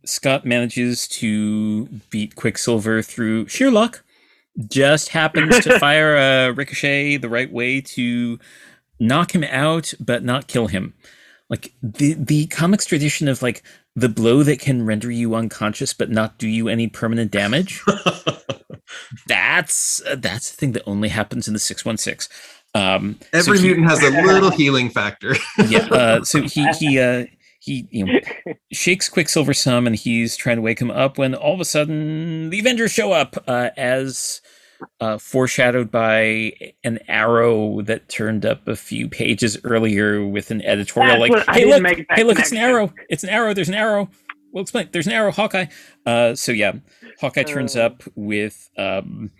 [0.03, 4.03] Scott manages to beat Quicksilver through sheer luck
[4.67, 8.39] just happens to fire a ricochet the right way to
[8.99, 10.93] knock him out but not kill him.
[11.49, 13.63] Like the the comics tradition of like
[13.95, 17.83] the blow that can render you unconscious but not do you any permanent damage
[19.27, 22.29] that's uh, that's the thing that only happens in the 616
[22.75, 25.35] um every so he, mutant has a little healing factor.
[25.67, 27.25] Yeah uh, so he he uh
[27.59, 28.19] he you know
[28.71, 32.49] shakes Quicksilver some, and he's trying to wake him up when all of a sudden
[32.49, 34.41] the Avengers show up uh, as
[34.99, 36.53] uh, foreshadowed by
[36.83, 41.65] an arrow that turned up a few pages earlier with an editorial That's like, "Hey
[41.65, 42.93] look, hey look, it's an arrow!
[43.09, 43.53] It's an arrow!
[43.53, 44.09] There's an arrow!
[44.51, 44.89] We'll explain.
[44.91, 45.67] There's an arrow, Hawkeye."
[46.05, 46.73] Uh, so yeah,
[47.19, 47.85] Hawkeye turns uh.
[47.85, 48.69] up with.
[48.77, 49.31] Um,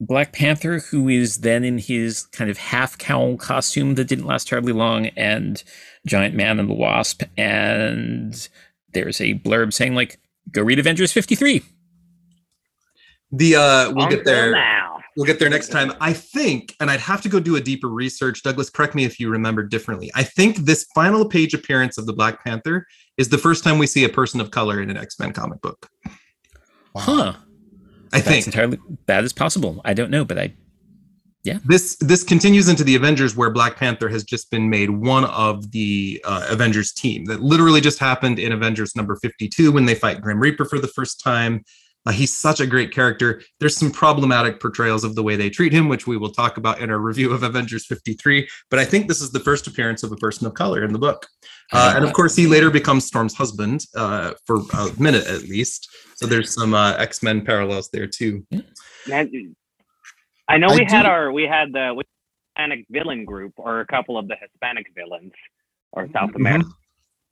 [0.00, 4.46] Black Panther, who is then in his kind of half cowl costume that didn't last
[4.46, 5.62] terribly long, and
[6.06, 8.48] Giant Man and the Wasp, and
[8.92, 10.20] there's a blurb saying like,
[10.52, 11.62] "Go read Avengers 53."
[13.32, 14.52] The uh, we'll Until get there.
[14.52, 15.00] Now.
[15.16, 15.92] We'll get there next time.
[16.00, 18.44] I think, and I'd have to go do a deeper research.
[18.44, 20.12] Douglas, correct me if you remember differently.
[20.14, 23.88] I think this final page appearance of the Black Panther is the first time we
[23.88, 25.88] see a person of color in an X Men comic book.
[26.94, 27.34] Huh.
[28.12, 28.46] I That's think.
[28.46, 29.80] entirely that is possible.
[29.84, 30.54] I don't know, but I
[31.44, 31.58] yeah.
[31.64, 35.70] This this continues into the avengers where black panther has just been made one of
[35.70, 37.24] the uh, avengers team.
[37.26, 40.88] That literally just happened in avengers number 52 when they fight grim reaper for the
[40.88, 41.64] first time.
[42.06, 43.42] Uh, he's such a great character.
[43.60, 46.80] There's some problematic portrayals of the way they treat him which we will talk about
[46.80, 50.12] in our review of avengers 53 but i think this is the first appearance of
[50.12, 51.26] a person of color in the book.
[51.72, 55.88] Uh, and of course he later becomes storm's husband uh, for a minute at least
[56.18, 58.44] so there's some uh, x-men parallels there too
[60.50, 61.08] I know we I had do...
[61.08, 62.02] our we had the
[62.56, 65.32] Hispanic villain group or a couple of the Hispanic villains
[65.92, 66.36] or South mm-hmm.
[66.36, 66.68] America.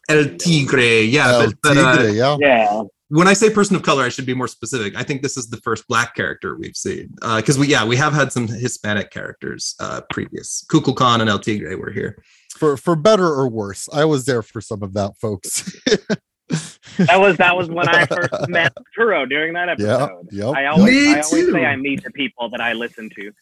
[0.08, 2.36] El Tigre, yeah, El but, but, uh, yeah.
[2.38, 4.96] Yeah when I say person of color, I should be more specific.
[4.96, 7.96] I think this is the first black character we've seen because uh, we, yeah, we
[7.96, 10.64] have had some Hispanic characters uh, previous.
[10.68, 12.22] Kukulkan and El Tigre were here.
[12.50, 15.76] For for better or worse, I was there for some of that, folks.
[16.48, 20.28] that was that was when I first met Turo during that episode.
[20.30, 23.10] Yeah, yep, I always, Me I always say I meet the people that I listen
[23.16, 23.32] to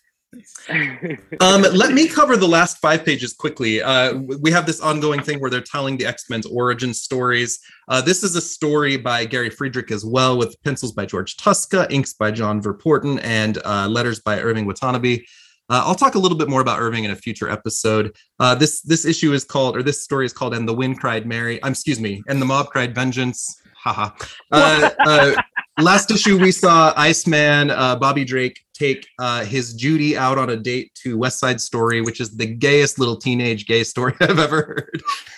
[1.40, 3.82] um, let me cover the last five pages quickly.
[3.82, 7.60] Uh, we have this ongoing thing where they're telling the X Men's origin stories.
[7.88, 11.90] Uh, this is a story by Gary Friedrich as well, with pencils by George Tuska,
[11.90, 15.24] inks by John Verpoorten, and uh, letters by Irving Watanabe.
[15.70, 18.14] Uh, I'll talk a little bit more about Irving in a future episode.
[18.38, 21.26] Uh, this this issue is called, or this story is called, "And the Wind Cried
[21.26, 23.60] Mary." I'm um, excuse me, and the mob cried vengeance.
[23.84, 24.10] Haha.
[24.50, 25.34] Uh, uh,
[25.80, 30.56] last issue we saw Iceman, uh, Bobby Drake take uh, his Judy out on a
[30.56, 34.90] date to West Side Story, which is the gayest little teenage gay story I've ever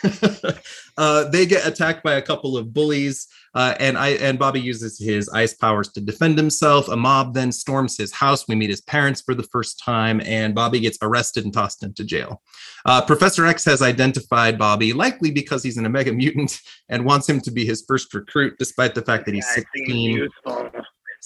[0.02, 0.60] heard.
[0.96, 4.98] uh, they get attacked by a couple of bullies, uh, and I and Bobby uses
[4.98, 6.88] his ice powers to defend himself.
[6.88, 8.48] A mob then storms his house.
[8.48, 12.04] We meet his parents for the first time, and Bobby gets arrested and tossed into
[12.04, 12.42] jail.
[12.84, 17.40] Uh, Professor X has identified Bobby, likely because he's an Omega mutant, and wants him
[17.42, 20.28] to be his first recruit, despite the fact that he's 16.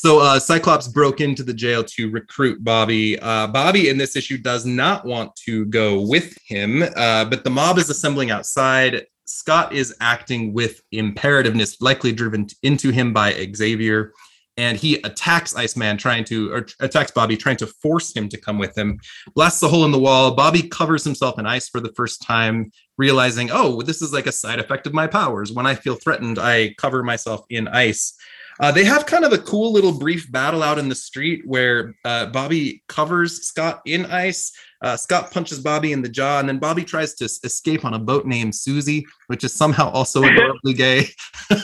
[0.02, 3.18] So uh, Cyclops broke into the jail to recruit Bobby.
[3.18, 7.51] Uh, Bobby in this issue does not want to go with him, uh, but the
[7.51, 9.05] mob is assembling outside.
[9.27, 14.14] Scott is acting with imperativeness, likely driven into him by Xavier,
[14.56, 18.59] and he attacks Iceman, trying to or attacks Bobby, trying to force him to come
[18.59, 18.98] with him.
[19.35, 20.31] Blasts a hole in the wall.
[20.31, 24.32] Bobby covers himself in ice for the first time, realizing, oh, this is like a
[24.32, 25.52] side effect of my powers.
[25.52, 28.14] When I feel threatened, I cover myself in ice.
[28.61, 31.95] Uh, they have kind of a cool little brief battle out in the street where
[32.05, 34.53] uh, Bobby covers Scott in ice.
[34.82, 37.99] Uh, Scott punches Bobby in the jaw, and then Bobby tries to escape on a
[37.99, 41.09] boat named Susie, which is somehow also adorably gay.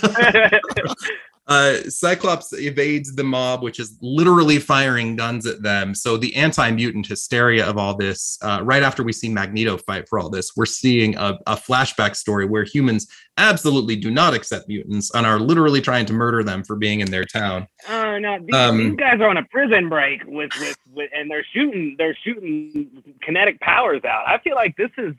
[1.49, 5.95] Uh, Cyclops evades the mob, which is literally firing guns at them.
[5.95, 10.19] So the anti-mutant hysteria of all this, uh, right after we see Magneto fight for
[10.19, 13.07] all this, we're seeing a, a, flashback story where humans
[13.39, 17.11] absolutely do not accept mutants and are literally trying to murder them for being in
[17.11, 17.67] their town.
[17.89, 21.31] Oh no, these, um, these guys are on a prison break with, with with and
[21.31, 24.27] they're shooting they're shooting kinetic powers out.
[24.27, 25.15] I feel like this is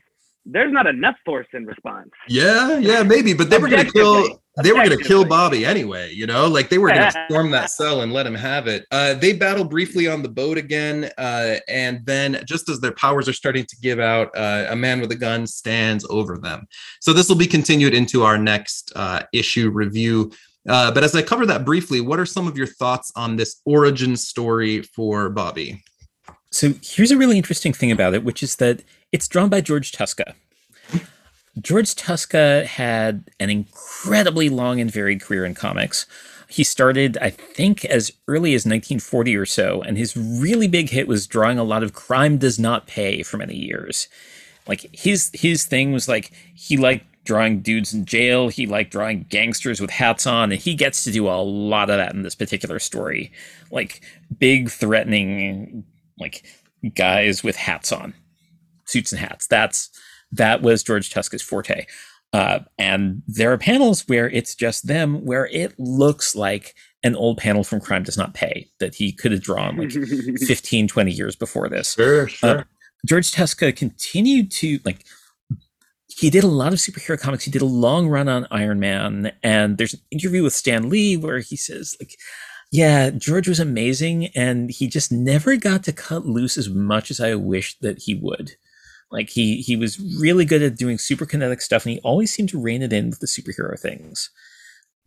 [0.49, 2.09] there's not enough force in response.
[2.29, 4.41] Yeah, yeah, maybe, but they were going to kill.
[4.63, 6.11] They were going to kill Bobby anyway.
[6.13, 8.85] You know, like they were going to storm that cell and let him have it.
[8.89, 13.27] Uh, they battle briefly on the boat again, uh, and then just as their powers
[13.27, 16.65] are starting to give out, uh, a man with a gun stands over them.
[17.01, 20.31] So this will be continued into our next uh, issue review.
[20.67, 23.61] Uh, but as I cover that briefly, what are some of your thoughts on this
[23.65, 25.83] origin story for Bobby?
[26.51, 29.91] So here's a really interesting thing about it, which is that it's drawn by George
[29.91, 30.33] Tuska.
[31.59, 36.05] George Tuska had an incredibly long and varied career in comics.
[36.47, 41.07] He started, I think, as early as 1940 or so, and his really big hit
[41.07, 44.07] was drawing a lot of crime does not pay for many years.
[44.67, 49.25] Like his his thing was like he liked drawing dudes in jail, he liked drawing
[49.29, 52.35] gangsters with hats on, and he gets to do a lot of that in this
[52.35, 53.31] particular story.
[53.71, 54.01] Like
[54.37, 55.85] big threatening
[56.19, 56.43] like
[56.95, 58.13] guys with hats on
[58.87, 59.47] suits and hats.
[59.47, 59.89] That's
[60.31, 61.85] that was George Tuska's forte.
[62.33, 67.37] Uh, and there are panels where it's just them, where it looks like an old
[67.37, 69.91] panel from Crime Does Not Pay that he could have drawn like
[70.39, 71.93] 15, 20 years before this.
[71.93, 72.59] Sure, uh, sure.
[72.59, 72.63] Uh,
[73.05, 75.05] George Tuska continued to like
[76.17, 77.43] he did a lot of superhero comics.
[77.43, 81.15] He did a long run on Iron Man, and there's an interview with Stan Lee
[81.15, 82.17] where he says, like,
[82.71, 87.19] yeah, George was amazing, and he just never got to cut loose as much as
[87.19, 88.53] I wished that he would.
[89.11, 92.49] Like he he was really good at doing super kinetic stuff, and he always seemed
[92.49, 94.29] to rein it in with the superhero things.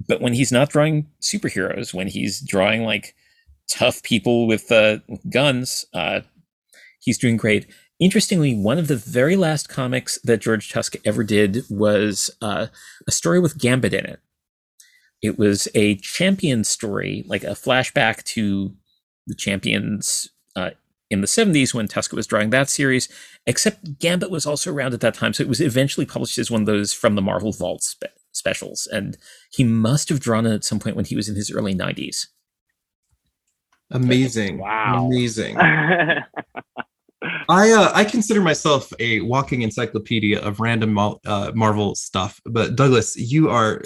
[0.09, 3.15] But when he's not drawing superheroes, when he's drawing like
[3.71, 4.99] tough people with, uh,
[5.31, 6.21] guns, uh,
[7.01, 7.67] he's doing great.
[7.99, 12.69] Interestingly, one of the very last comics that George Tuska ever did was uh,
[13.07, 14.21] a story with Gambit in it.
[15.23, 18.75] It was a champion story, like a flashback to
[19.27, 20.71] the champions uh,
[21.11, 23.09] in the 70s when Tuska was drawing that series,
[23.47, 25.33] except Gambit was also around at that time.
[25.33, 28.87] So it was eventually published as one of those from the Marvel Vault spe- specials.
[28.93, 29.19] And
[29.51, 32.29] he must have drawn it at some point when he was in his early 90s.
[33.91, 34.59] Amazing.
[34.59, 35.07] Wow.
[35.07, 35.57] Amazing.
[37.51, 43.15] I uh, I consider myself a walking encyclopedia of random uh, Marvel stuff, but Douglas,
[43.17, 43.83] you are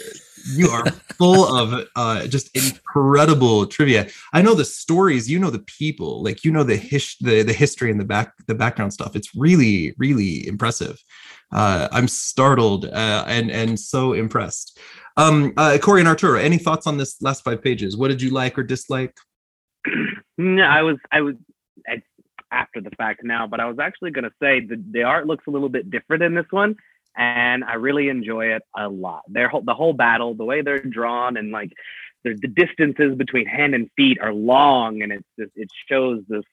[0.46, 0.84] you are
[1.18, 4.08] full of uh, just incredible trivia.
[4.32, 7.52] I know the stories, you know the people, like you know the his- the the
[7.52, 9.16] history and the back the background stuff.
[9.16, 11.02] It's really really impressive.
[11.52, 14.78] Uh, I'm startled uh, and and so impressed.
[15.16, 17.96] Um, uh, Corey and Arturo, any thoughts on this last five pages?
[17.96, 19.16] What did you like or dislike?
[20.38, 21.36] no, I was I was
[22.54, 25.44] after the fact now, but I was actually going to say the the art looks
[25.46, 26.76] a little bit different in this one,
[27.16, 29.22] and I really enjoy it a lot.
[29.28, 31.72] Their whole the whole battle, the way they're drawn, and like
[32.24, 36.44] the, distances between hand and feet are long, and it's just, it shows this.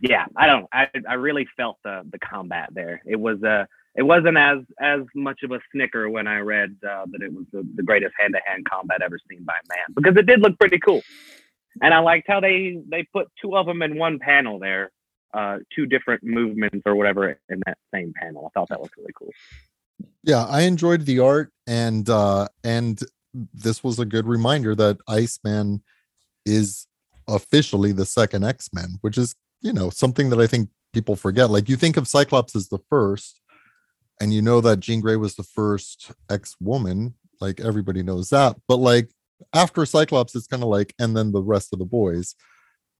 [0.00, 0.66] Yeah, I don't.
[0.72, 3.02] I I really felt the the combat there.
[3.06, 3.50] It was a.
[3.50, 3.64] Uh,
[3.96, 7.44] it wasn't as as much of a snicker when I read uh, that it was
[7.52, 10.58] the, the greatest hand to hand combat ever seen by man because it did look
[10.58, 11.00] pretty cool
[11.82, 14.90] and I liked how they they put two of them in one panel there,
[15.34, 18.46] uh, two different movements or whatever in that same panel.
[18.46, 19.30] I thought that was really cool.
[20.22, 23.00] Yeah, I enjoyed the art, and uh, and
[23.52, 25.82] this was a good reminder that Iceman
[26.46, 26.86] is
[27.28, 31.50] officially the second X Men, which is you know something that I think people forget.
[31.50, 33.40] Like you think of Cyclops as the first,
[34.20, 37.14] and you know that Jean Grey was the first X woman.
[37.40, 39.10] Like everybody knows that, but like
[39.52, 42.34] after Cyclops, it's kind of like, and then the rest of the boys.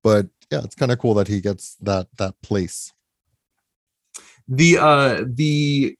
[0.02, 2.92] But yeah, it's kind of cool that he gets that that place.
[4.48, 5.96] The uh the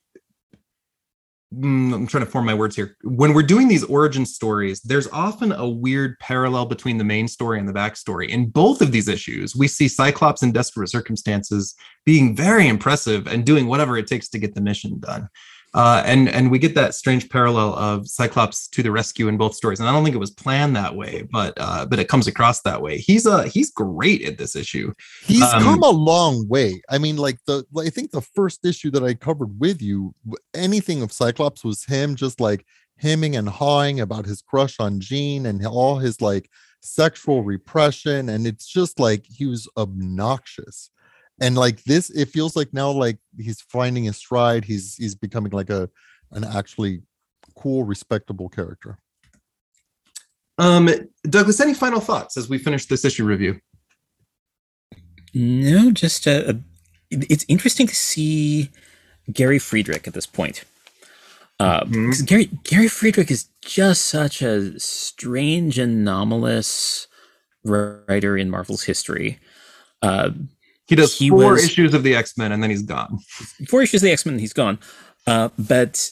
[1.53, 2.95] mm, I'm trying to form my words here.
[3.03, 7.59] When we're doing these origin stories, there's often a weird parallel between the main story
[7.59, 8.29] and the backstory.
[8.29, 13.45] In both of these issues, we see Cyclops in desperate circumstances being very impressive and
[13.45, 15.27] doing whatever it takes to get the mission done.
[15.75, 19.53] Uh, and and we get that strange parallel of Cyclops to the rescue in both
[19.53, 19.81] stories.
[19.81, 22.61] And I don't think it was planned that way, but uh, but it comes across
[22.61, 22.97] that way.
[22.97, 24.93] He's uh he's great at this issue.
[25.25, 26.81] He's um, come a long way.
[26.89, 30.15] I mean, like the I think the first issue that I covered with you,
[30.53, 32.65] anything of Cyclops was him just like
[32.97, 36.49] hemming and hawing about his crush on Jean and all his like
[36.79, 40.89] sexual repression, and it's just like he was obnoxious
[41.39, 45.51] and like this it feels like now like he's finding his stride he's he's becoming
[45.51, 45.89] like a
[46.31, 47.01] an actually
[47.57, 48.97] cool respectable character
[50.57, 50.89] um
[51.23, 53.59] douglas any final thoughts as we finish this issue review
[55.33, 56.59] no just a, a
[57.11, 58.69] it's interesting to see
[59.31, 60.63] gary friedrich at this point
[61.59, 62.25] uh, mm-hmm.
[62.25, 67.07] Gary Gary Friedrich is just such a strange, anomalous
[67.63, 69.39] writer in Marvel's history.
[70.01, 70.31] Uh,
[70.87, 73.19] he does he four was, issues of the X Men and then he's gone.
[73.67, 74.79] Four issues of the X Men, he's gone.
[75.27, 76.11] Uh, but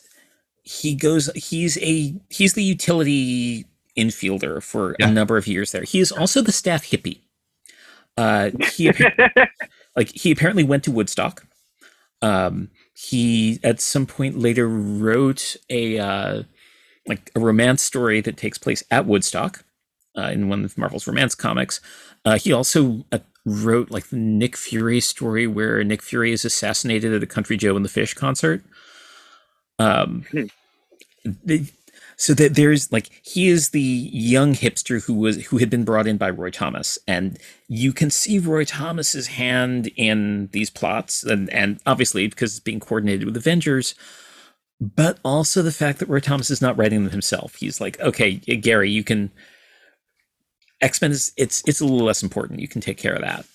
[0.63, 1.29] he goes.
[1.35, 3.65] He's a he's the utility
[3.97, 5.07] infielder for yeah.
[5.07, 5.83] a number of years there.
[5.83, 7.19] He is also the staff hippie.
[8.17, 8.91] Uh, he
[9.95, 11.45] like he apparently went to Woodstock.
[12.21, 16.43] Um, he at some point later wrote a uh,
[17.07, 19.63] like a romance story that takes place at Woodstock
[20.17, 21.81] uh, in one of Marvel's romance comics.
[22.25, 27.13] Uh, he also uh, wrote like the Nick Fury story where Nick Fury is assassinated
[27.13, 28.63] at a Country Joe and the Fish concert.
[29.79, 30.43] Um, hmm.
[31.43, 31.65] they,
[32.15, 36.07] so that there's like he is the young hipster who was who had been brought
[36.07, 37.37] in by Roy Thomas, and
[37.67, 42.79] you can see Roy Thomas's hand in these plots, and and obviously because it's being
[42.79, 43.95] coordinated with Avengers.
[44.79, 47.55] But also the fact that Roy Thomas is not writing them himself.
[47.55, 49.31] He's like, okay, Gary, you can
[50.83, 52.59] X Men is it's it's a little less important.
[52.59, 53.45] You can take care of that.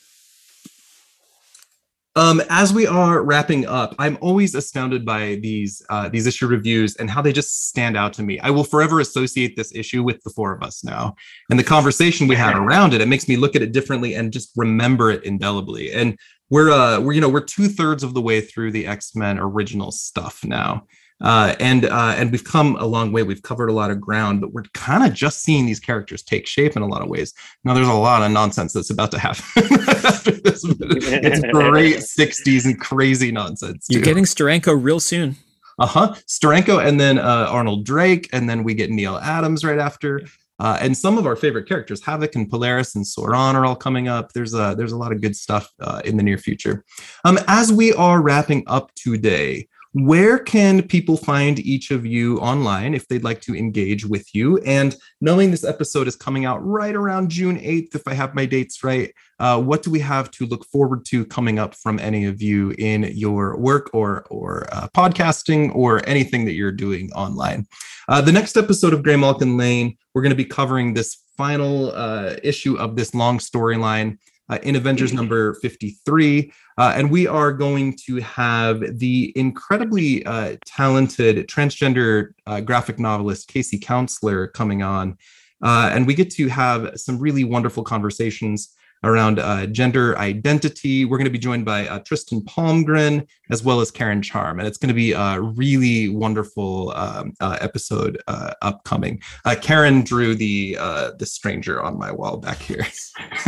[2.17, 6.97] Um, as we are wrapping up, I'm always astounded by these uh, these issue reviews
[6.97, 8.41] and how they just stand out to me.
[8.41, 11.15] I will forever associate this issue with the four of us now,
[11.49, 13.01] and the conversation we had around it.
[13.01, 15.93] It makes me look at it differently and just remember it indelibly.
[15.93, 16.19] And
[16.51, 19.39] we're uh, we're you know we're two thirds of the way through the X Men
[19.39, 20.87] original stuff now.
[21.21, 23.23] Uh, and uh, and we've come a long way.
[23.25, 26.47] We've covered a lot of ground, but we're kind of just seeing these characters take
[26.47, 27.35] shape in a lot of ways.
[27.65, 29.45] Now, there's a lot of nonsense that's about to happen
[29.89, 30.65] after this.
[30.65, 33.87] It's great '60s and crazy nonsense.
[33.87, 33.95] Too.
[33.95, 35.37] You're getting Steranko real soon.
[35.81, 36.15] Uh huh.
[36.27, 40.23] Steranko, and then uh, Arnold Drake, and then we get Neal Adams right after.
[40.61, 44.09] Uh, and some of our favorite characters, Havoc and Polaris and Sauron, are all coming
[44.09, 44.33] up.
[44.33, 46.85] There's a there's a lot of good stuff uh, in the near future.
[47.25, 52.95] Um, as we are wrapping up today, where can people find each of you online
[52.95, 54.59] if they'd like to engage with you?
[54.59, 58.45] And knowing this episode is coming out right around June 8th, if I have my
[58.45, 62.27] dates right, uh, what do we have to look forward to coming up from any
[62.27, 67.67] of you in your work or, or uh, podcasting or anything that you're doing online?
[68.09, 72.35] Uh, the next episode of Graymalkin Lane, we're going to be covering this final uh,
[72.43, 76.53] issue of this long storyline uh, in Avengers number 53.
[76.77, 83.49] Uh, and we are going to have the incredibly uh, talented transgender uh, graphic novelist
[83.49, 85.17] Casey Counselor coming on.
[85.63, 91.05] Uh, and we get to have some really wonderful conversations around uh, gender identity.
[91.05, 94.69] We're going to be joined by uh, Tristan Palmgren as well as Karen Charm, and
[94.69, 99.21] it's going to be a really wonderful um, uh, episode uh, upcoming.
[99.45, 102.85] Uh, Karen drew the uh, the stranger on my wall back here.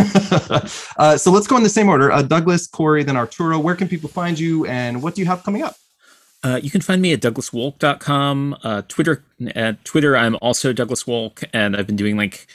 [1.17, 3.59] so let's go in the same order: Douglas, Corey, then Arturo.
[3.59, 5.77] Where can people find you, and what do you have coming up?
[6.43, 8.57] Uh, you can find me at douglaswolk.com.
[8.63, 9.23] Uh, Twitter,
[9.55, 12.47] at Twitter, I'm also Douglas Wolk, and I've been doing like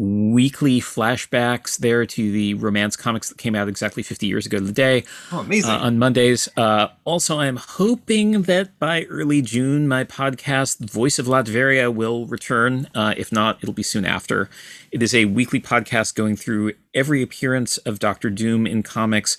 [0.00, 5.04] weekly flashbacks there to the romance comics that came out exactly 50 years ago today.
[5.30, 5.70] Oh, amazing.
[5.70, 6.48] Uh, on Mondays.
[6.56, 12.88] Uh, also, I'm hoping that by early June, my podcast, Voice of Latveria, will return.
[12.94, 14.48] Uh, if not, it'll be soon after.
[14.90, 19.36] It is a weekly podcast going through every appearance of Doctor Doom in comics.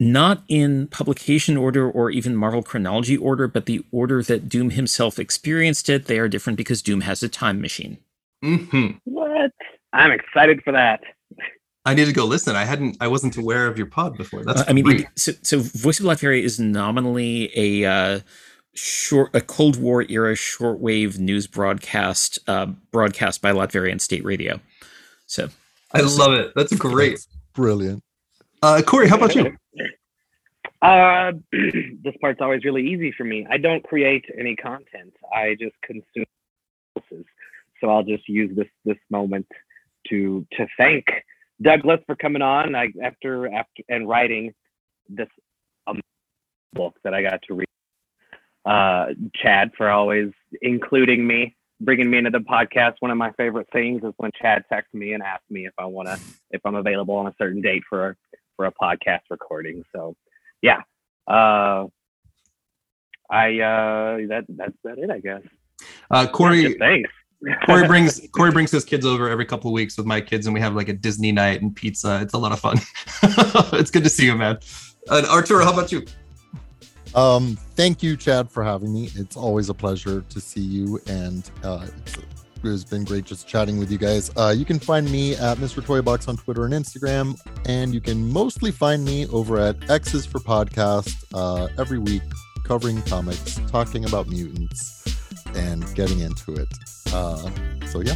[0.00, 5.20] Not in publication order or even Marvel chronology order, but the order that Doom himself
[5.20, 6.06] experienced it.
[6.06, 7.98] They are different because Doom has a time machine.
[8.42, 8.96] Mm-hmm.
[9.04, 9.52] What?
[9.92, 11.00] I'm excited for that.
[11.84, 12.56] I need to go listen.
[12.56, 14.44] I hadn't, I wasn't aware of your pod before.
[14.44, 18.20] That's, uh, I mean, so, so Voice of Latveria is nominally a uh,
[18.74, 24.60] short, a Cold War era shortwave news broadcast, uh, broadcast by Latvian State Radio.
[25.26, 25.48] So
[25.94, 26.52] I love it.
[26.54, 27.12] That's great.
[27.12, 28.02] That's brilliant.
[28.62, 29.56] Uh, Corey, how about you?
[30.82, 33.46] Uh, this part's always really easy for me.
[33.50, 35.14] I don't create any content.
[35.30, 36.24] I just consume.
[37.80, 39.46] So I'll just use this this moment
[40.10, 41.06] to to thank
[41.62, 42.74] Douglas for coming on.
[42.74, 44.54] I, after after and writing
[45.08, 45.28] this
[45.86, 46.00] um,
[46.72, 47.66] book that I got to read.
[48.64, 52.94] Uh, Chad for always including me, bringing me into the podcast.
[53.00, 55.86] One of my favorite things is when Chad texts me and asks me if I
[55.86, 56.20] want to
[56.50, 58.16] if I'm available on a certain date for
[58.56, 59.82] for a podcast recording.
[59.94, 60.14] So
[60.60, 60.82] yeah,
[61.26, 61.86] uh,
[63.30, 65.42] I uh, that that's about it, I guess.
[66.10, 67.10] Uh, Corey, thanks.
[67.66, 70.54] Corey brings Corey brings his kids over every couple of weeks with my kids, and
[70.54, 72.20] we have like a Disney night and pizza.
[72.22, 72.78] It's a lot of fun.
[73.78, 74.58] it's good to see you, man.
[75.08, 76.04] And Arturo, how about you?
[77.14, 79.10] Um, thank you, Chad, for having me.
[79.14, 81.86] It's always a pleasure to see you, and uh,
[82.62, 84.30] it has been great just chatting with you guys.
[84.36, 85.82] Uh, you can find me at Mr.
[85.82, 90.38] Toybox on Twitter and Instagram, and you can mostly find me over at X's for
[90.38, 92.22] Podcast uh, every week,
[92.64, 94.99] covering comics, talking about mutants,
[95.56, 96.68] and getting into it.
[97.12, 97.50] Uh,
[97.86, 98.14] so yeah.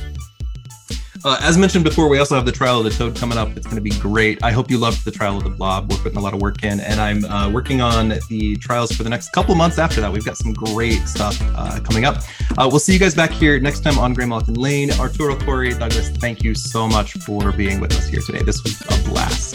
[1.24, 3.48] Uh, as mentioned before, we also have the Trial of the Toad coming up.
[3.56, 4.42] It's going to be great.
[4.42, 5.90] I hope you loved the Trial of the Blob.
[5.90, 9.04] We're putting a lot of work in, and I'm uh, working on the trials for
[9.04, 10.12] the next couple months after that.
[10.12, 12.16] We've got some great stuff uh, coming up.
[12.58, 14.90] Uh, we'll see you guys back here next time on Graymalkin Lane.
[14.92, 18.42] Arturo Corey, Douglas, thank you so much for being with us here today.
[18.42, 19.54] This was a blast.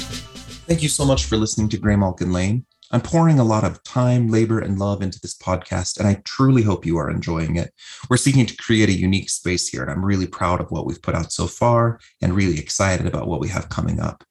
[0.66, 2.66] Thank you so much for listening to Graymalkin Lane.
[2.92, 6.64] I'm pouring a lot of time, labor, and love into this podcast, and I truly
[6.64, 7.72] hope you are enjoying it.
[8.10, 11.02] We're seeking to create a unique space here, and I'm really proud of what we've
[11.02, 14.24] put out so far and really excited about what we have coming up.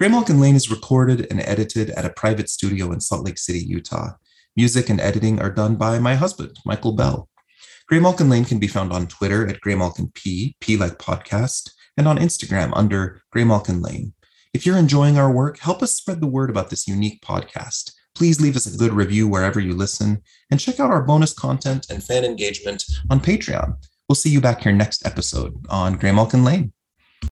[0.00, 4.12] Graymalkin Lane is recorded and edited at a private studio in Salt Lake City, Utah.
[4.56, 7.28] Music and editing are done by my husband, Michael Bell.
[7.92, 12.16] Graymalkin Lane can be found on Twitter at Graymalkin P, P like podcast, and on
[12.16, 14.14] Instagram under Graymalkin Lane.
[14.54, 17.92] If you're enjoying our work, help us spread the word about this unique podcast.
[18.18, 20.20] Please leave us a good review wherever you listen
[20.50, 23.76] and check out our bonus content and fan engagement on Patreon.
[24.08, 26.72] We'll see you back here next episode on Graham Graymalkin Lane.